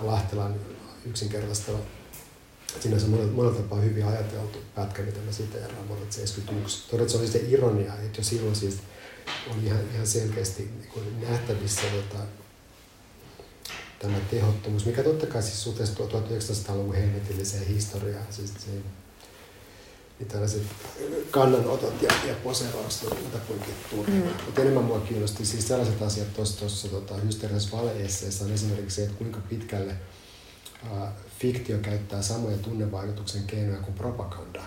Lahtelan 0.01 0.55
yksinkertaistava 1.05 1.79
sinänsä 2.81 3.07
monella, 3.07 3.33
monella 3.33 3.57
tapaa 3.57 3.81
hyvin 3.81 4.07
ajateltu 4.07 4.59
pätkä, 4.75 5.03
mitä 5.03 5.21
mä 5.21 5.33
siteeraan 5.33 5.89
vuodelta 5.89 6.13
71. 6.13 6.91
Todella 6.91 7.09
se 7.09 7.19
oli 7.19 7.29
se 7.29 7.45
ironia, 7.49 7.95
että 7.95 8.21
jo 8.21 8.25
silloin 8.25 8.57
siis 8.57 8.79
oli 9.51 9.67
ihan, 9.67 9.81
ihan 9.95 10.07
selkeästi 10.07 10.63
niin 10.63 11.21
nähtävissä 11.21 11.83
tota, 11.83 12.25
tämä 13.99 14.19
tehottomuus, 14.31 14.87
mikä 14.87 15.03
totta 15.03 15.27
kai 15.27 15.43
siis 15.43 15.63
suhteessa 15.63 15.95
1900-luvun 15.95 16.95
helvetilliseen 16.95 17.67
historiaan, 17.67 18.27
siis 18.31 18.55
se, 18.55 18.71
niin 20.19 20.29
tällaiset 20.29 20.63
kannanotot 21.31 22.03
ja, 22.03 22.09
ja 22.29 22.35
poseeraukset 22.35 23.13
on 23.13 23.41
kuitenkin 23.47 23.75
turhaa. 23.91 24.15
Mm. 24.15 24.45
Mutta 24.47 24.61
enemmän 24.61 24.85
mua 24.85 25.01
kiinnosti 25.01 25.45
siis 25.45 25.69
sellaiset 25.69 26.03
asiat 26.03 26.35
tuossa 26.35 26.89
tota, 26.89 27.15
hysteerisessä 27.15 27.77
valeesseessa 27.77 28.45
on 28.45 28.53
esimerkiksi 28.53 28.97
se, 28.97 29.03
että 29.03 29.19
kuinka 29.19 29.41
pitkälle 29.49 29.97
ää, 30.93 31.13
fiktio 31.39 31.79
käyttää 31.79 32.23
samoja 32.23 32.57
tunnevaikutuksen 32.57 33.45
keinoja 33.45 33.81
kuin 33.81 33.95
propaganda. 33.95 34.63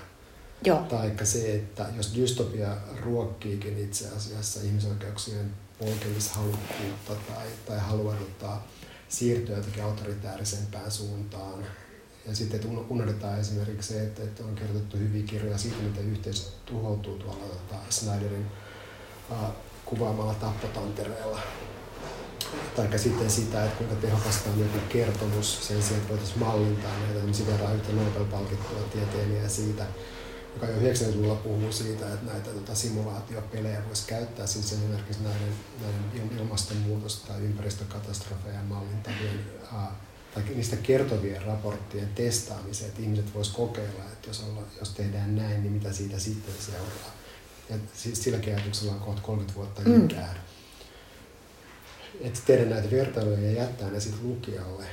Joo. 0.66 0.80
Taikka 0.80 1.26
se, 1.26 1.56
että 1.56 1.86
jos 1.97 2.16
dystopia 2.16 2.78
ruokkiikin 3.02 3.78
itse 3.78 4.08
asiassa 4.18 4.60
ihmisoikeuksien 4.64 5.52
polkemishalukkuutta 5.80 7.16
tai, 7.28 7.47
tai 7.66 7.80
haluaa 7.80 8.16
siirtyä 9.10 9.58
jotenkin 9.58 9.84
autoritäärisempään 9.84 10.91
suuntaan, 10.91 11.66
ja 12.26 12.36
sitten 12.36 12.59
että 12.59 12.84
unohdetaan 12.89 13.39
esimerkiksi 13.39 13.93
se, 13.93 14.03
että, 14.03 14.24
että 14.24 14.43
on 14.43 14.55
kirjoitettu 14.55 14.97
hyviä 14.97 15.24
kirjoja 15.24 15.57
siitä, 15.57 15.78
miten 15.78 16.11
yhteisö 16.11 16.49
tuhoutuu 16.65 17.17
tuolla 17.17 17.45
tota, 17.45 17.82
Snyderin 17.89 18.45
uh, 19.32 19.38
kuvaamalla 19.86 20.34
tappotantereella. 20.34 21.39
tai 22.76 22.99
sitten 22.99 23.30
sitä, 23.32 23.65
että 23.65 23.78
kuinka 23.78 23.95
tehokasta 23.95 24.49
on 24.49 24.59
joku 24.59 24.80
kertomus 24.89 25.67
sen 25.67 25.84
sijaan, 25.84 26.01
että 26.01 26.09
voitaisiin 26.09 26.39
mallintaa 26.39 26.99
näitä. 26.99 27.19
Niin 27.24 27.34
sitä 27.34 27.51
yhtä 27.51 27.91
Nobel-palkittua 27.91 28.82
tieteilijää 28.93 29.49
siitä, 29.49 29.86
joka 30.53 30.65
jo 30.65 30.91
90-luvulla 30.91 31.36
puhuu 31.36 31.72
siitä, 31.72 32.13
että 32.13 32.32
näitä 32.32 32.49
tota, 32.49 32.76
simulaatiopelejä 32.76 33.82
voisi 33.88 34.07
käyttää 34.07 34.47
siis 34.47 34.74
esimerkiksi 34.74 35.24
näiden, 35.24 35.53
näiden 35.82 36.39
ilmastonmuutosta 36.39 37.28
tai 37.28 37.41
ympäristökatastrofeja 37.41 38.63
mallintavien 38.63 39.39
tai 40.34 40.44
niistä 40.56 40.76
kertovien 40.76 41.42
raporttien 41.42 42.10
testaamiseen, 42.16 42.90
että 42.90 43.02
ihmiset 43.02 43.34
vois 43.36 43.50
kokeilla, 43.50 44.04
että 44.04 44.30
jos, 44.30 44.44
olla, 44.50 44.62
jos 44.80 44.90
tehdään 44.90 45.36
näin, 45.36 45.62
niin 45.64 45.74
mitä 45.74 45.94
siitä 45.94 46.20
sitten 46.20 46.54
seuraa. 46.60 47.16
Ja 47.70 47.76
silläkin 47.96 48.56
ajatuksella 48.56 48.94
on 48.94 49.00
kohta 49.00 49.22
30 49.22 49.56
vuotta 49.56 49.82
mm. 49.82 50.06
ikään. 50.06 50.36
Että 52.22 52.40
tehdä 52.46 52.66
näitä 52.66 52.92
vertailuja 52.92 53.42
ja 53.42 53.52
jättää 53.52 53.90
ne 53.90 54.00
sitten 54.00 54.30
lukijalle. 54.30 54.86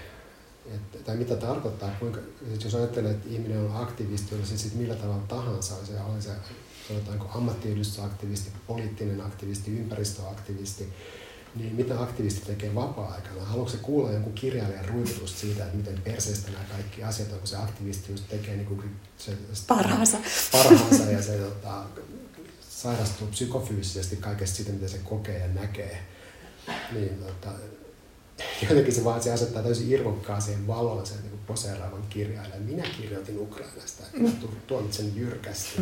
Et, 0.74 1.04
tai 1.04 1.16
mitä 1.16 1.36
tarkoittaa, 1.36 1.96
kuinka, 2.00 2.20
jos 2.64 2.74
ajattelee, 2.74 3.10
että 3.10 3.28
ihminen 3.28 3.58
on 3.58 3.76
aktivisti, 3.76 4.34
on 4.34 4.46
se 4.46 4.58
sitten 4.58 4.80
millä 4.80 4.94
tavalla 4.94 5.24
tahansa, 5.28 5.86
se 5.86 6.00
on 6.00 6.22
se 6.22 6.30
sanotaanko 6.88 7.28
ammattiyhdistysaktivisti, 7.34 8.50
poliittinen 8.66 9.20
aktivisti, 9.20 9.78
ympäristöaktivisti, 9.78 10.88
niin 11.54 11.74
mitä 11.74 12.02
aktivisti 12.02 12.46
tekee 12.46 12.74
vapaa-aikana? 12.74 13.44
Haluatko 13.44 13.76
se 13.76 13.82
kuulla 13.82 14.12
jonkun 14.12 14.32
kirjailijan 14.32 14.84
ruivutusta 14.84 15.40
siitä, 15.40 15.64
että 15.64 15.76
miten 15.76 16.02
perseestä 16.02 16.50
nämä 16.50 16.64
kaikki 16.64 17.04
asiat 17.04 17.32
on, 17.32 17.38
kun 17.38 17.48
se 17.48 17.56
aktivisti 17.56 18.12
just 18.12 18.28
tekee 18.28 18.56
niin 18.56 18.66
kuin 18.66 18.96
se, 19.18 19.32
parhaansa. 19.68 20.18
parhaansa 20.52 21.04
ja 21.04 21.22
se 21.22 21.38
tota, 21.38 21.84
sairastuu 22.70 23.26
psykofyysisesti 23.26 24.16
kaikesta 24.16 24.56
siitä, 24.56 24.72
mitä 24.72 24.88
se 24.88 24.98
kokee 24.98 25.38
ja 25.38 25.48
näkee. 25.48 26.02
Niin, 26.92 27.24
tota, 27.26 27.50
jotenkin 28.62 28.94
se 28.94 29.04
vaan 29.04 29.22
se 29.22 29.32
asettaa 29.32 29.62
täysin 29.62 29.90
irvokkaaseen 29.90 30.66
valoon 30.66 31.06
sen 31.06 31.18
niin 31.22 31.40
poseeraavan 31.46 32.02
kirjailijan. 32.08 32.62
Minä 32.62 32.84
kirjoitin 32.96 33.38
Ukrainasta, 33.38 34.02
tuomitsen 34.66 35.16
jyrkästi. 35.16 35.80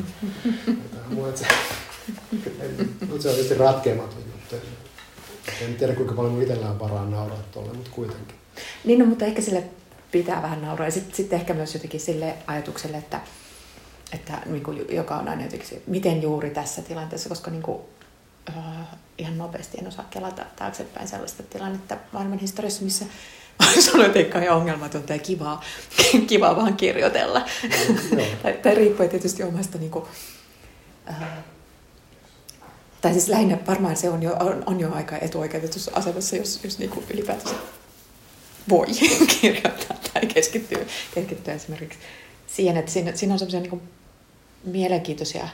Mutta 1.10 1.38
se, 1.38 1.46
se 3.20 3.28
on 3.28 3.34
tietysti 3.34 3.54
ratkeamaton 3.54 4.22
juttu. 4.26 4.66
En 5.64 5.74
tiedä 5.74 5.94
kuinka 5.94 6.14
paljon 6.14 6.32
mun 6.32 6.42
itsellä 6.42 6.70
on 6.70 6.78
varaa 6.78 7.04
nauraa 7.04 7.42
tuolle, 7.52 7.72
mutta 7.72 7.90
kuitenkin. 7.94 8.34
Niin, 8.84 8.98
no, 8.98 9.06
mutta 9.06 9.24
ehkä 9.24 9.42
sille 9.42 9.64
pitää 10.12 10.42
vähän 10.42 10.62
nauraa. 10.62 10.86
Ja 10.86 10.92
sitten 10.92 11.14
sit 11.14 11.32
ehkä 11.32 11.54
myös 11.54 11.74
jotenkin 11.74 12.00
sille 12.00 12.34
ajatukselle, 12.46 12.96
että, 12.96 13.20
että 14.12 14.32
niin 14.46 14.62
kuin, 14.62 14.84
joka 14.90 15.16
on 15.16 15.28
aina 15.28 15.42
jotenkin, 15.42 15.82
miten 15.86 16.22
juuri 16.22 16.50
tässä 16.50 16.82
tilanteessa, 16.82 17.28
koska 17.28 17.50
niin 17.50 17.62
kuin, 17.62 17.78
äh, 18.48 18.86
ihan 19.18 19.38
nopeasti 19.38 19.78
en 19.78 19.88
osaa 19.88 20.06
kelata 20.10 20.44
taaksepäin 20.56 21.08
sellaista 21.08 21.42
tilannetta 21.42 21.96
maailman 22.12 22.38
historiassa, 22.38 22.84
missä 22.84 23.04
sonetiikka 23.92 24.38
on 24.38 24.48
ongelmatonta 24.48 25.12
ja 25.12 25.18
kivaa, 25.18 25.64
kivaa 26.28 26.56
vaan 26.56 26.76
kirjoitella. 26.76 27.42
No, 28.16 28.22
tai, 28.42 28.52
tai 28.52 28.74
riippuen 28.74 29.08
tietysti 29.08 29.42
omasta 29.42 29.78
niin 29.78 29.90
kuin, 29.90 30.04
äh, 31.10 31.16
tai 33.06 33.12
siis 33.12 33.28
lähinnä 33.28 33.58
varmaan 33.66 33.96
se 33.96 34.10
on 34.10 34.22
jo, 34.22 34.36
on, 34.40 34.62
on 34.66 34.80
jo 34.80 34.92
aika 34.92 35.18
etuoikeutetussa 35.18 35.90
asemassa, 35.94 36.36
jos, 36.36 36.64
jos 36.64 36.78
niin 36.78 36.90
kuin 36.90 37.06
ylipäätänsä 37.10 37.54
voi 38.68 38.86
kirjoittaa 39.40 39.96
tai 40.12 40.26
keskittyä, 40.26 40.78
keskittyä 41.14 41.54
esimerkiksi 41.54 41.98
siihen, 42.46 42.76
että 42.76 42.92
siinä, 42.92 43.16
siinä 43.16 43.34
on 43.34 43.38
semmoisia 43.38 43.60
niin 43.60 43.82
mielenkiintoisia, 44.64 45.48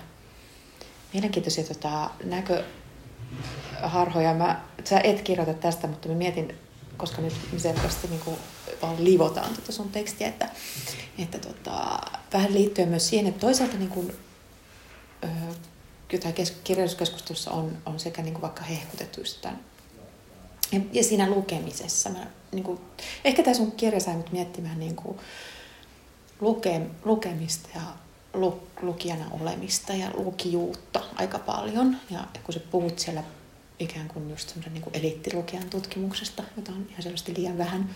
mielenkiintoisia 1.12 1.64
tota, 1.64 2.10
näköharhoja. 2.24 4.34
Mä, 4.34 4.60
sä 4.84 5.00
et 5.04 5.22
kirjoita 5.22 5.54
tästä, 5.54 5.86
mutta 5.86 6.08
mä 6.08 6.14
mietin, 6.14 6.54
koska 6.96 7.22
nyt 7.22 7.34
selvästi 7.56 8.08
niin 8.08 8.20
kuin, 8.20 8.36
vaan 8.82 9.04
livotaan 9.04 9.54
tuota 9.54 9.72
sun 9.72 9.88
tekstiä, 9.88 10.28
että, 10.28 10.48
että 11.18 11.38
tota, 11.38 11.98
vähän 12.32 12.54
liittyen 12.54 12.88
myös 12.88 13.08
siihen, 13.08 13.26
että 13.26 13.40
toisaalta 13.40 13.76
niin 13.76 13.90
kuin, 13.90 14.12
ö, 16.14 16.18
tai 16.18 16.32
kirjallisuuskeskustelussa 16.64 17.50
on, 17.50 17.78
on 17.86 18.00
sekä 18.00 18.22
niin 18.22 18.34
kuin 18.34 18.42
vaikka 18.42 18.62
hehkutettu 18.62 19.20
tämän, 19.42 19.60
ja, 20.72 20.80
ja 20.92 21.04
siinä 21.04 21.30
lukemisessa. 21.30 22.10
Mä, 22.10 22.26
niin 22.52 22.64
kuin, 22.64 22.80
ehkä 23.24 23.42
tässä 23.42 23.62
on 23.62 23.72
kirja 23.72 24.00
sai 24.00 24.16
nyt 24.16 24.32
miettimään 24.32 24.80
niin 24.80 24.96
kuin, 24.96 25.18
luke, 26.40 26.80
lukemista 27.04 27.68
ja 27.74 27.82
lu, 28.34 28.68
lukijana 28.82 29.24
olemista 29.40 29.92
ja 29.92 30.10
lukijuutta 30.14 31.00
aika 31.14 31.38
paljon. 31.38 31.96
Ja, 32.10 32.18
ja 32.18 32.40
kun 32.44 32.54
sä 32.54 32.60
puhut 32.70 32.98
siellä 32.98 33.24
ikään 33.78 34.08
kuin 34.08 34.30
just 34.30 34.48
semmoisen 34.48 34.74
niin 34.74 34.84
eliittilukijan 34.92 35.70
tutkimuksesta, 35.70 36.42
jota 36.56 36.72
on 36.72 36.86
ihan 36.90 37.02
selvästi 37.02 37.34
liian 37.36 37.58
vähän. 37.58 37.94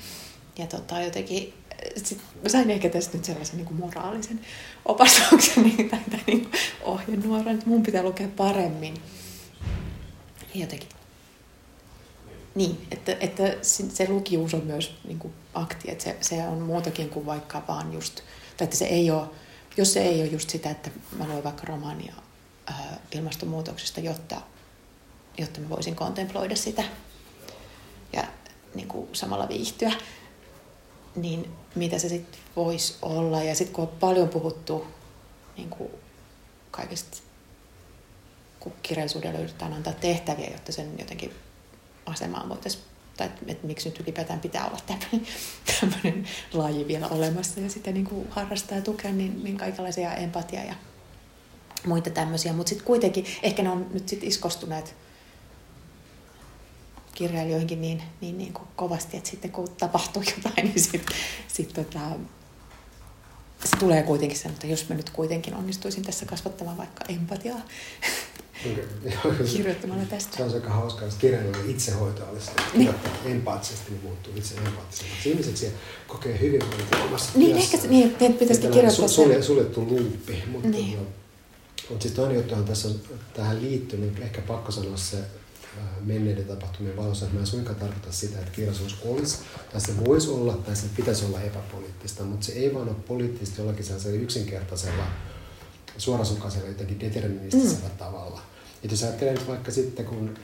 Ja 0.59 0.67
tota, 0.67 1.01
jotenkin 1.01 1.55
sit 1.97 2.19
mä 2.43 2.49
sain 2.49 2.71
ehkä 2.71 2.89
tästä 2.89 3.17
nyt 3.17 3.25
sellaisen 3.25 3.57
niin 3.57 3.67
kuin 3.67 3.81
moraalisen 3.81 4.41
opastuksen 4.85 5.63
niin, 5.63 5.91
tai, 5.91 6.01
tai 6.11 6.21
niin 6.27 6.49
ohjenuoran, 6.83 7.55
että 7.55 7.67
mun 7.67 7.83
pitää 7.83 8.03
lukea 8.03 8.29
paremmin. 8.37 8.95
Jotenkin. 10.55 10.89
Niin, 12.55 12.87
että, 12.91 13.17
että 13.21 13.43
se 13.63 14.09
lukijuus 14.09 14.55
on 14.55 14.65
myös 14.65 14.95
niin 15.05 15.19
kuin 15.19 15.35
akti, 15.55 15.91
että 15.91 16.05
se, 16.05 16.17
se 16.21 16.49
on 16.49 16.59
muutakin 16.59 17.11
kuin 17.11 17.27
vaikka 17.27 17.63
vaan 17.69 17.93
just, 17.93 18.21
tai 18.57 18.65
että 18.65 18.77
se 18.77 18.85
ei 18.85 19.11
ole, 19.11 19.27
jos 19.77 19.93
se 19.93 20.03
ei 20.03 20.21
ole 20.21 20.29
just 20.29 20.51
sitä, 20.51 20.71
että 20.71 20.91
mä 21.19 21.25
luen 21.25 21.45
vaikka 21.45 21.65
romaania 21.67 22.15
ää, 22.67 22.99
ilmastonmuutoksesta, 23.13 24.01
jotta, 24.01 24.41
jotta 25.39 25.61
mä 25.61 25.69
voisin 25.69 25.97
kontemploida 25.97 26.57
sitä 26.57 26.85
ja 28.13 28.25
niin 28.75 28.89
kuin 28.89 29.09
samalla 29.13 29.49
viihtyä, 29.49 29.93
niin 31.17 31.51
mitä 31.75 31.99
se 31.99 32.09
sitten 32.09 32.41
voisi 32.57 32.97
olla. 33.03 33.43
Ja 33.43 33.55
sitten 33.55 33.75
kun 33.75 33.85
on 33.85 33.97
paljon 34.01 34.29
puhuttu 34.29 34.87
niin 35.57 35.71
kuin 35.71 35.91
kaikista, 36.71 37.19
kun 38.61 38.73
kirjallisuudelle 38.83 39.39
yritetään 39.39 39.73
antaa 39.73 39.93
tehtäviä, 39.93 40.51
jotta 40.51 40.73
sen 40.73 40.99
jotenkin 40.99 41.35
asemaan 42.07 42.49
voitaisiin, 42.49 42.85
tai 43.17 43.27
että 43.27 43.41
et 43.47 43.63
miksi 43.63 43.89
nyt 43.89 44.01
ylipäätään 44.01 44.41
pitää 44.41 44.67
olla 44.67 44.79
tämmöinen, 44.87 45.27
tämmöinen 45.81 46.29
laji 46.53 46.89
vielä 46.89 47.09
olemassa 47.09 47.61
ja 47.61 47.71
sitten 47.71 47.95
niin 47.95 48.07
kuin 48.07 48.29
harrastaa 48.31 48.79
ja 48.79 48.85
tukea, 48.85 49.13
niin, 49.13 49.45
niin 49.45 49.57
kaikenlaisia 49.57 50.15
empatia 50.15 50.65
ja 50.65 50.75
muita 51.87 52.11
tämmöisiä. 52.11 52.53
Mutta 52.53 52.69
sitten 52.69 52.87
kuitenkin, 52.87 53.27
ehkä 53.43 53.63
ne 53.63 53.71
on 53.71 53.87
nyt 53.93 54.09
sitten 54.09 54.29
iskostuneet 54.29 54.95
kirjailijoihinkin 57.17 57.81
niin, 57.81 58.03
niin, 58.21 58.39
niin 58.39 58.53
kuin 58.53 58.69
kovasti, 58.77 59.17
että 59.17 59.31
sitten 59.31 59.53
kun 59.53 59.69
tapahtuu 59.79 60.23
jotain, 60.37 60.67
niin 60.67 60.81
sitten 60.81 61.17
sit 61.49 61.73
tota, 61.73 62.01
se 63.65 63.77
tulee 63.79 64.03
kuitenkin 64.03 64.39
sen, 64.39 64.51
että 64.53 64.67
jos 64.67 64.89
mä 64.89 64.95
nyt 64.95 65.11
kuitenkin 65.11 65.55
onnistuisin 65.55 66.03
tässä 66.03 66.27
kasvattamaan 66.27 66.77
vaikka 66.77 67.05
empatiaa 67.09 67.61
okay. 69.25 69.47
kirjoittamalla 69.47 70.05
tästä. 70.05 70.37
Se 70.37 70.43
on 70.43 70.55
aika 70.55 70.71
hauskaa, 70.71 71.05
että 71.05 71.21
kirjailijoiden 71.21 71.71
itsehoito 71.71 72.31
olisi 72.31 72.51
niin. 72.75 72.95
empaattisesti, 73.25 73.91
niin 73.91 74.03
muuttuu 74.03 74.33
itse 74.37 74.55
empaattisemmaksi. 74.55 75.31
Ihmiset 75.31 75.57
siellä 75.57 75.79
kokee 76.07 76.41
hyvinvointia 76.41 77.05
omassa 77.05 77.39
Niin, 77.39 77.57
ehkä 77.57 77.77
se, 77.77 77.89
niin, 77.89 78.15
teidän 78.15 78.37
pitäisikin 78.37 78.71
kirjoittaa 78.71 79.09
sulje, 79.09 79.43
suljettu 79.43 79.87
luuppi, 79.87 80.43
mutta, 80.47 80.69
niin. 80.69 80.99
mutta 81.91 82.03
siis 82.03 82.15
toinen 82.15 82.37
juttu 82.37 82.55
on 82.55 82.65
tässä 82.65 82.89
on 82.89 83.01
tähän 83.35 83.63
liittynyt, 83.63 84.19
ehkä 84.21 84.43
pakko 84.43 84.73
sanoa 84.73 84.97
se 84.97 85.17
menneiden 86.01 86.45
tapahtumien 86.45 86.97
valossa, 86.97 87.25
että 87.25 87.35
mä 87.35 87.41
en 87.41 87.47
suinkaan 87.47 87.77
tarkoita 87.77 88.13
sitä, 88.13 88.39
että 88.39 88.51
kirjallisuus 88.51 88.99
olisi, 89.05 89.39
tai 89.73 89.81
se 89.81 90.05
voisi 90.05 90.31
olla, 90.31 90.53
tai 90.57 90.77
se 90.77 90.87
pitäisi 90.97 91.25
olla 91.25 91.41
epäpoliittista, 91.41 92.25
mutta 92.25 92.47
se 92.47 92.53
ei 92.53 92.75
vaan 92.75 92.89
ole 92.89 92.97
poliittista 93.09 93.61
jollakin 93.61 93.85
sellaisella 93.85 94.17
yksinkertaisella, 94.17 95.07
suorasukaisella, 95.99 96.69
jotenkin 96.69 97.01
deterministisellä 97.01 97.89
mm. 97.89 97.99
tavalla. 97.99 98.43
Et 98.85 98.91
jos 98.91 99.03
ajattelee 99.03 99.35
nyt 99.35 99.49
vaikka 99.49 99.71
sitten, 99.71 100.05
kun 100.05 100.35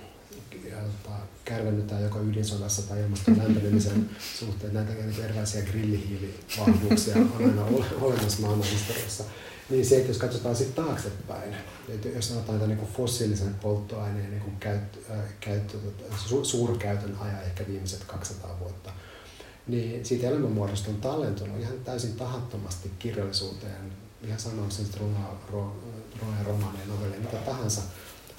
kärvennytään 1.44 2.02
joko 2.02 2.20
ydinsodassa 2.20 2.82
tai 2.82 3.00
ilmaston 3.00 3.38
lämpenemisen 3.38 4.10
suhteen, 4.38 4.74
näitä 4.74 4.92
erilaisia 5.24 5.62
grillihiilivahvuuksia 5.62 7.16
on 7.16 7.32
aina 7.36 7.66
olemassa 8.00 8.40
maailman 8.40 8.66
historiassa, 8.66 9.24
niin 9.70 9.86
se, 9.86 9.96
että 9.96 10.10
jos 10.10 10.18
katsotaan 10.18 10.56
sitten 10.56 10.84
taaksepäin, 10.84 11.54
että 11.88 12.08
jos 12.08 12.28
sanotaan 12.28 12.56
että 12.56 12.74
niin 12.74 12.92
fossiilisen 12.96 13.54
polttoaineen 13.54 14.30
niin 14.30 14.56
käyttö, 14.60 14.98
äh, 15.10 15.24
käyttö, 15.40 15.78
tota, 15.78 16.16
su, 16.16 16.44
suurkäytön 16.44 17.16
ajan 17.20 17.42
ehkä 17.42 17.66
viimeiset 17.66 18.04
200 18.04 18.56
vuotta, 18.60 18.92
niin 19.66 20.04
siitä 20.04 20.28
elämänmuodosta 20.28 20.90
on 20.90 20.96
tallentunut 20.96 21.60
ihan 21.60 21.80
täysin 21.84 22.16
tahattomasti 22.16 22.90
kirjallisuuteen, 22.98 23.92
ihan 24.26 24.40
sanon 24.40 24.70
sen 24.70 24.86
runoja, 25.00 25.34
romaaneja, 26.44 26.86
novelleja, 26.86 27.20
mitä 27.20 27.36
tahansa. 27.36 27.80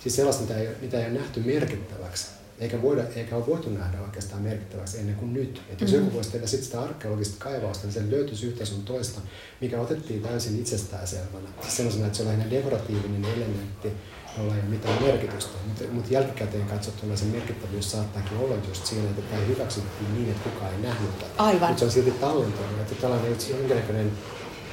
Siis 0.02 0.16
sellaista, 0.16 0.42
mitä 0.42 0.58
ei, 0.58 0.70
mitä 0.82 1.00
ei 1.00 1.12
ole 1.12 1.20
nähty 1.20 1.40
merkittäväksi 1.40 2.28
eikä, 2.64 2.82
voida, 2.82 3.04
eikä 3.16 3.36
ole 3.36 3.48
voitu 3.48 3.70
nähdä 3.70 4.02
oikeastaan 4.02 4.42
merkittäväksi 4.42 5.00
ennen 5.00 5.16
kuin 5.16 5.34
nyt. 5.34 5.62
Että 5.70 5.84
jos 5.84 5.92
mm-hmm. 5.92 6.06
joku 6.06 6.16
voisi 6.16 6.32
tehdä 6.32 6.48
sitten 6.48 6.66
sitä 6.66 6.82
arkeologista 6.82 7.36
kaivausta, 7.40 7.88
niin 7.88 7.94
sen 7.94 8.12
löytyisi 8.12 8.46
yhtä 8.46 8.66
sun 8.66 8.84
toista, 8.84 9.22
mikä 9.62 9.82
otettiin 9.82 10.22
täysin 10.22 10.60
itsestäänselvänä. 10.60 11.50
Siis 11.62 11.78
sellaisena, 11.78 12.06
että 12.06 12.18
se 12.18 12.24
on 12.24 12.28
lähinnä 12.30 12.52
dekoratiivinen 12.52 13.26
elementti, 13.26 13.92
jolla 14.38 14.56
ei 14.56 14.62
ole 14.62 14.70
mitään 14.70 15.04
merkitystä. 15.04 15.52
Mutta, 15.68 15.84
mutta 15.92 16.14
jälkikäteen 16.14 16.66
katsottuna 16.66 17.16
se 17.16 17.26
merkittävyys 17.26 17.92
saattaakin 17.92 18.38
olla 18.38 18.56
just 18.68 18.86
siinä, 18.86 19.10
että 19.10 19.22
tämä 19.22 19.46
hyväksyttiin 19.46 20.14
niin, 20.14 20.30
että 20.30 20.50
kukaan 20.50 20.72
ei 20.74 20.82
nähnyt 20.82 21.20
tätä. 21.20 21.32
Aivan. 21.38 21.70
Mutta 21.70 21.80
se 21.80 21.86
on 21.86 21.92
silti 21.92 22.12
tallentunut. 22.12 22.80
Että 22.82 22.96
tällainen 22.96 23.36
jonkinlainen 23.50 24.12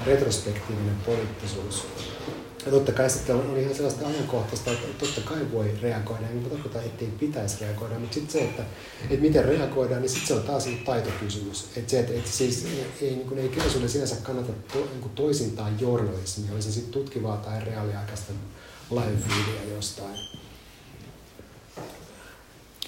retrospektiivinen 0.07 0.97
poliittisuus 1.07 1.87
ja 2.67 2.71
totta 2.71 2.93
kai 2.93 3.11
sitten 3.11 3.37
on, 3.37 3.51
on 3.51 3.59
ihan 3.59 3.75
sellaista 3.75 4.07
ajankohtaista, 4.07 4.71
että 4.71 4.87
totta 4.99 5.21
kai 5.21 5.53
voi 5.53 5.79
reagoida, 5.83 6.29
ei 6.29 6.51
tarkoita, 6.51 6.83
ettei 6.83 7.09
pitäisi 7.09 7.57
reagoida, 7.61 7.99
mutta 7.99 8.15
sitten 8.15 8.33
se, 8.33 8.41
että, 8.41 8.63
että 9.03 9.23
miten 9.23 9.45
reagoidaan, 9.45 10.03
niin 10.03 10.11
sitten 10.11 10.29
se 10.29 10.35
on 10.35 10.43
taas 10.43 10.69
taitokysymys. 10.85 11.65
Että 11.77 11.91
se, 11.91 12.01
että, 12.01 12.13
että 12.13 12.31
siis 12.31 12.67
ei, 13.01 13.11
niin 13.11 13.39
ei 13.39 13.49
kirjallisuuden 13.49 13.89
sinänsä 13.89 14.17
kannata 14.23 14.53
to, 14.73 14.79
niin 14.79 15.01
kuin 15.01 15.15
toisintaan 15.15 15.81
journalismia, 15.81 16.53
oli 16.53 16.63
se 16.63 16.73
sitten 16.73 16.93
tutkivaa 16.93 17.37
tai 17.37 17.65
reaaliaikaista 17.65 18.33
live 18.91 19.75
jostain. 19.75 20.19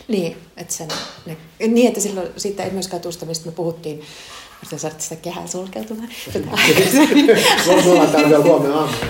Niin, 0.08 0.36
että, 0.56 0.74
sen, 0.74 0.88
ne, 1.26 1.36
niin, 1.68 1.88
että 1.88 2.00
silloin 2.00 2.28
siitä 2.36 2.64
ei 2.64 2.70
myöskään 2.70 3.02
tuosta, 3.02 3.26
mistä 3.26 3.46
me 3.46 3.52
puhuttiin, 3.52 4.02
Sä 4.70 4.78
saat 4.78 5.00
sitä 5.00 5.16
kehää 5.16 5.46
sulkeutumaan. 5.46 6.08
Ollaan 7.86 8.10
täällä 8.10 8.28
vielä 8.28 8.44
huomenna 8.44 8.76
aamulla. 8.76 9.06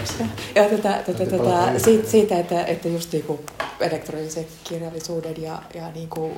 Ja 0.55 0.65
tätä, 0.65 1.03
tätä, 1.07 1.27
tätä, 1.27 1.79
siitä, 1.85 2.11
siitä, 2.11 2.39
että, 2.39 2.65
että 2.65 2.89
just 2.89 3.13
niinku 3.13 3.41
elektronisen 3.81 4.47
kirjallisuuden 4.65 5.43
ja, 5.43 5.63
ja 5.75 5.91
niinku 5.91 6.31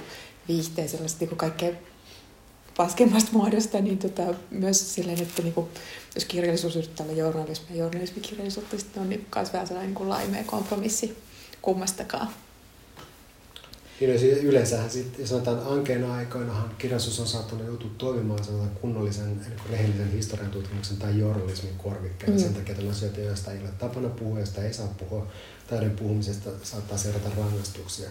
viihteen 0.49 0.89
sellaista 0.89 1.21
niinku 1.21 1.37
kaikkein 1.37 1.79
paskemmasta 2.77 3.31
muodosta, 3.33 3.81
niin 3.81 3.99
tota, 3.99 4.23
myös 4.51 4.95
silleen, 4.95 5.23
että 5.23 5.43
niinku, 5.43 5.69
jos 6.15 6.25
kirjallisuus 6.25 6.77
yrittää 6.77 7.07
olla 7.07 7.17
journalismi 7.17 7.67
ja 7.71 7.77
journalismikirjallisuutta, 7.77 8.79
sitten 8.79 9.03
on 9.03 9.09
niin 9.09 9.27
myös 9.35 9.53
vähän 9.53 9.67
sellainen 9.67 9.95
niin 9.95 10.09
laimea 10.09 10.45
kompromissi 10.47 11.17
kummastakaan. 11.63 12.29
Niin 14.01 14.21
yleensähän 14.43 14.91
sitten, 14.91 15.27
sanotaan 15.27 15.67
ankeina 15.67 16.15
aikoinahan 16.15 16.75
kirjallisuus 16.79 17.21
on 17.21 17.27
saattanut 17.27 17.67
joutua 17.67 17.91
toimimaan 17.99 18.45
sanotaan 18.45 18.71
kunnollisen, 18.71 19.39
niin 19.39 19.53
rehellisen 19.71 20.13
historian 20.13 20.51
tutkimuksen 20.51 20.97
tai 20.97 21.19
journalismin 21.19 21.75
korvikkeella. 21.79 22.37
Mm. 22.37 22.43
Sen 22.43 22.55
takia 22.55 22.75
että 22.75 22.91
asioita, 22.91 23.21
joista 23.21 23.53
ei 23.53 23.61
ole 23.61 23.71
tapana 23.79 24.09
puhua, 24.09 24.39
joista 24.39 24.63
ei 24.65 24.75
saa 24.75 24.95
puhua, 24.99 25.27
täyden 25.67 25.91
puhumisesta 25.91 26.51
saattaa 26.63 26.99
seurata 26.99 27.31
rangaistuksia. 27.37 28.11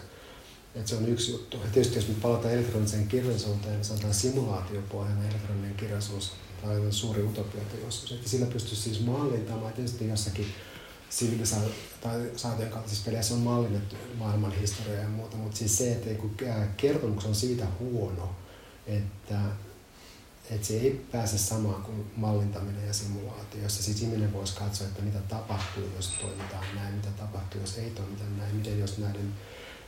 Et 0.74 0.86
se 0.86 0.96
on 0.96 1.08
yksi 1.08 1.32
juttu. 1.32 1.56
Ja 1.56 1.70
tietysti 1.72 1.96
jos 1.98 2.08
me 2.08 2.14
palataan 2.22 2.54
elektroniseen 2.54 3.08
kirjallisuuteen, 3.08 3.74
niin 3.74 3.84
sanotaan 3.84 4.14
simulaatiopohjainen 4.14 5.30
elektroninen 5.30 5.74
kirjallisuus, 5.74 6.32
tai 6.62 6.76
on 6.76 6.92
suuri 6.92 7.22
utopia 7.22 7.60
joskus. 7.84 8.12
Että 8.12 8.28
sillä 8.28 8.46
pystyisi 8.46 8.82
siis 8.82 9.06
mallintamaan 9.06 9.72
tietysti 9.72 10.08
jossakin 10.08 10.46
sivilisaation 11.14 11.72
kaltaisissa 12.70 13.04
peleissä 13.04 13.34
on 13.34 13.40
mallinnettu 13.40 13.96
maailman 14.18 14.52
historiaa 14.52 15.02
ja 15.02 15.08
muuta, 15.08 15.36
mutta 15.36 15.56
siis 15.56 15.78
se, 15.78 15.92
että 15.92 16.10
kertomus 16.76 17.24
on 17.24 17.34
siitä 17.34 17.66
huono, 17.80 18.36
että, 18.86 19.40
että 20.50 20.66
se 20.66 20.74
ei 20.74 21.06
pääse 21.12 21.38
samaan 21.38 21.82
kuin 21.82 22.10
mallintaminen 22.16 22.86
ja 22.86 22.92
simulaatio, 22.92 23.62
jossa 23.62 23.82
siis 23.82 24.02
ihminen 24.02 24.32
voisi 24.32 24.56
katsoa, 24.56 24.86
että 24.86 25.02
mitä 25.02 25.18
tapahtuu, 25.18 25.84
jos 25.96 26.08
toimitaan 26.20 26.64
näin, 26.74 26.94
mitä 26.94 27.08
tapahtuu, 27.16 27.60
jos 27.60 27.78
ei 27.78 27.90
toimita 27.90 28.24
näin, 28.38 28.56
miten 28.56 28.78
jos 28.78 28.98
näiden, 28.98 29.34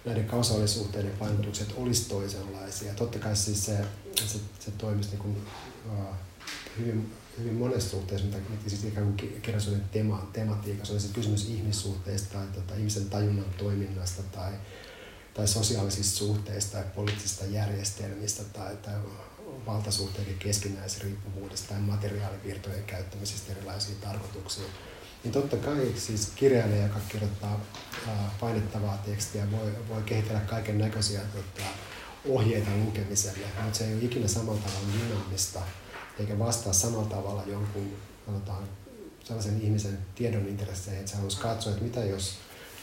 näiden 0.04 0.24
kausaalisuhteiden 0.24 1.12
painotukset 1.18 1.74
olisi 1.76 2.08
toisenlaisia. 2.08 2.94
Totta 2.94 3.18
kai 3.18 3.36
siis 3.36 3.66
se, 3.66 3.84
se, 4.26 4.38
se 4.58 4.70
toimisi 4.70 5.10
niin 5.10 5.18
kuin, 5.18 5.36
uh, 5.86 6.14
hyvin 6.78 7.12
hyvin 7.38 7.54
monessa 7.54 7.90
suhteessa, 7.90 8.26
mitä, 8.26 8.38
siis 8.66 8.84
ikään 8.84 9.06
kuin 9.06 9.40
kirjallisuuden 9.42 9.84
tema, 9.92 10.28
tematiikassa, 10.32 10.94
on 10.94 11.00
se 11.00 11.08
kysymys 11.14 11.48
ihmissuhteista 11.48 12.32
tai 12.32 12.46
tota, 12.46 12.74
ihmisen 12.74 13.10
tajunnan 13.10 13.44
toiminnasta 13.58 14.22
tai, 14.22 14.52
tai 15.34 15.48
sosiaalisista 15.48 16.16
suhteista 16.16 16.72
tai 16.72 16.84
poliittisista 16.94 17.44
järjestelmistä 17.44 18.44
tai, 18.44 18.76
tai 18.76 18.94
valtasuhteiden 19.66 20.38
keskinäisriippuvuudesta 20.38 21.68
tai 21.68 21.80
materiaalivirtojen 21.80 22.84
käyttämisestä 22.84 23.52
erilaisiin 23.52 23.98
tarkoituksiin. 24.00 24.66
Niin 25.24 25.32
totta 25.32 25.56
kai 25.56 25.92
siis 25.96 26.32
kirjailija, 26.36 26.82
joka 26.82 27.00
kirjoittaa 27.08 27.60
painettavaa 28.40 29.02
tekstiä, 29.06 29.50
voi, 29.50 29.72
voi 29.88 30.02
kehitellä 30.02 30.40
kaiken 30.40 30.78
näköisiä 30.78 31.20
tota, 31.20 31.68
ohjeita 32.28 32.70
lukemiselle, 32.84 33.46
mutta 33.62 33.78
se 33.78 33.86
ei 33.86 33.94
ole 33.94 34.02
ikinä 34.02 34.28
samalla 34.28 34.60
tavalla 34.60 34.88
dynaamista 34.92 35.62
eikä 36.18 36.38
vastaa 36.38 36.72
samalla 36.72 37.08
tavalla 37.08 37.42
jonkun 37.46 37.92
sanotaan, 38.26 38.68
sellaisen 39.24 39.62
ihmisen 39.62 39.98
tiedon 40.14 40.48
intresseihin, 40.48 41.00
että 41.00 41.10
se 41.10 41.16
haluaisi 41.16 41.40
katsoa, 41.40 41.72
että 41.72 41.84
mitä 41.84 42.04
jos, 42.04 42.34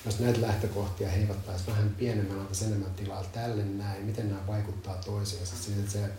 jos 0.05 0.19
näitä 0.19 0.41
lähtökohtia 0.41 1.09
heivattaisiin 1.09 1.67
vähän 1.67 1.95
pienemmän, 1.97 2.39
antaisi 2.39 2.65
enemmän 2.65 2.93
tilaa 2.93 3.23
tälle 3.23 3.63
näin, 3.63 4.05
miten 4.05 4.29
nämä 4.29 4.47
vaikuttaa 4.47 4.95
toisiinsa. 4.95 5.55
Siis, 5.55 5.77
että 5.77 5.91
se, 5.91 6.09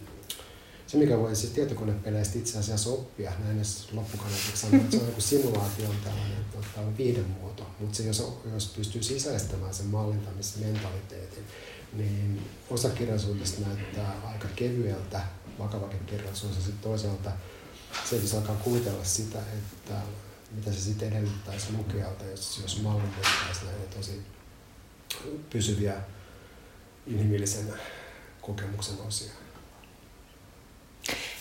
se, 0.86 0.96
mikä 0.96 1.18
voi 1.18 1.36
siis 1.36 1.52
tietokonepeleistä 1.52 2.38
itse 2.38 2.58
asiassa 2.58 2.90
oppia, 2.90 3.32
näin 3.44 3.58
jos 3.58 3.88
loppukaneetiksi 3.92 4.56
sanoa, 4.56 4.80
että 4.80 4.96
se 4.96 5.02
on 5.02 5.08
joku 5.08 5.20
simulaatio 5.20 5.88
on 5.88 5.96
tällainen 6.04 6.44
tota, 6.52 6.96
viihdemuoto, 6.98 7.66
mutta 7.80 7.96
se, 7.96 8.02
jos, 8.02 8.38
jos 8.52 8.72
pystyy 8.76 9.02
sisäistämään 9.02 9.74
sen 9.74 9.86
mallintamismentaliteetin, 9.86 11.44
niin 11.92 12.42
osa 12.70 12.90
kirjallisuudesta 12.90 13.60
näyttää 13.60 14.14
aika 14.24 14.48
kevyeltä 14.56 15.20
vakavakin 15.58 16.06
kirjallisuus 16.06 16.56
ja 16.56 16.62
sitten 16.62 16.90
toisaalta 16.90 17.30
se, 18.04 18.16
että 18.16 18.36
alkaa 18.36 18.56
kuvitella 18.56 19.04
sitä, 19.04 19.38
että 19.38 19.94
mitä 20.50 20.72
se 20.72 20.80
sitten 20.80 21.08
edellyttäisi 21.08 21.72
lukijalta, 21.76 22.24
jos, 22.24 22.60
jos 22.62 22.82
mallitettaisiin 22.82 23.66
näitä 23.66 23.96
tosi 23.96 24.22
pysyviä 25.50 25.94
inhimillisen 27.06 27.74
kokemuksen 28.40 28.96
osia. 29.06 29.32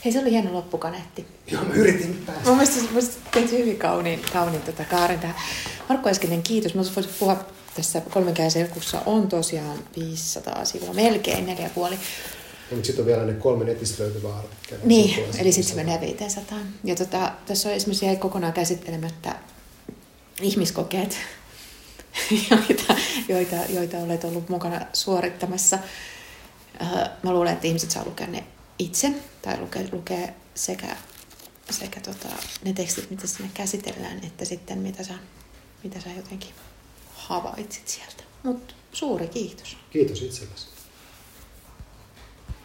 Hei, 0.06 0.14
se 0.14 0.20
oli 0.20 0.32
hieno 0.32 0.54
loppukaneetti. 0.54 1.28
Joo, 1.52 1.64
mä 1.64 1.74
yritin 1.74 2.24
päästä. 2.26 2.50
Mun 2.50 2.58
mielestä, 2.58 2.82
mielestä 2.82 3.30
teit 3.32 3.52
hyvin 3.52 3.80
kauniin, 3.80 4.22
kauniin 4.34 4.62
tota 4.62 4.86
kaaren 4.86 5.20
tähän. 5.20 5.36
Markku 5.90 6.10
Eskinen, 6.10 6.44
kiitos. 6.44 6.76
Mä 6.76 6.82
voisin 6.96 7.14
puhua 7.20 7.46
tässä 7.76 8.02
kolmenkäisen 8.02 8.70
on 9.06 9.28
tosiaan 9.28 9.80
500 9.96 10.66
sivua, 10.66 10.94
melkein 10.94 11.46
neljä 11.46 11.70
puoli. 11.70 12.00
Ja 12.74 12.78
mutta 12.78 12.88
sitten 12.88 13.04
on 13.04 13.08
vielä 13.08 13.26
ne 13.26 13.34
kolme 13.34 13.66
netistä 13.66 14.04
löytyvää 14.04 14.38
artikkelia. 14.38 14.86
Niin, 14.86 15.26
eli 15.38 15.52
sitten 15.52 15.76
se 15.76 15.84
menee 15.84 16.02
500. 16.02 16.58
Ja 16.84 16.96
tota, 16.96 17.32
tässä 17.46 17.70
on 17.70 17.76
esimerkiksi 17.76 18.06
jäi 18.06 18.16
kokonaan 18.16 18.54
käsittelemättä 18.54 19.36
ihmiskokeet, 20.42 21.18
joita, 22.50 22.96
joita, 23.28 23.56
joita 23.70 23.98
olet 23.98 24.24
ollut 24.24 24.50
mukana 24.50 24.86
suorittamassa. 24.94 25.80
Äh, 26.82 27.10
mä 27.24 27.34
luulen, 27.34 27.54
että 27.54 27.68
ihmiset 27.68 27.92
saa 27.92 28.06
lukea 28.06 28.28
ne 28.28 28.44
itse, 28.80 29.14
tai 29.42 29.60
lukea, 29.60 29.82
lukea 29.92 30.28
sekä, 30.56 30.98
sekä 31.70 32.00
tota, 32.00 32.30
ne 32.66 32.74
tekstit, 32.74 33.10
mitä 33.10 33.28
sinne 33.28 33.52
käsitellään, 33.54 34.22
että 34.24 34.46
sitten 34.46 34.78
mitä 34.78 35.04
sä, 35.04 35.14
mitä 35.84 36.02
sä 36.02 36.10
jotenkin 36.18 36.54
havaitsit 37.14 37.88
sieltä. 37.88 38.24
Mutta 38.44 38.74
suuri 38.92 39.28
kiitos. 39.28 39.78
Kiitos 39.90 40.22
itsellesi. 40.22 40.73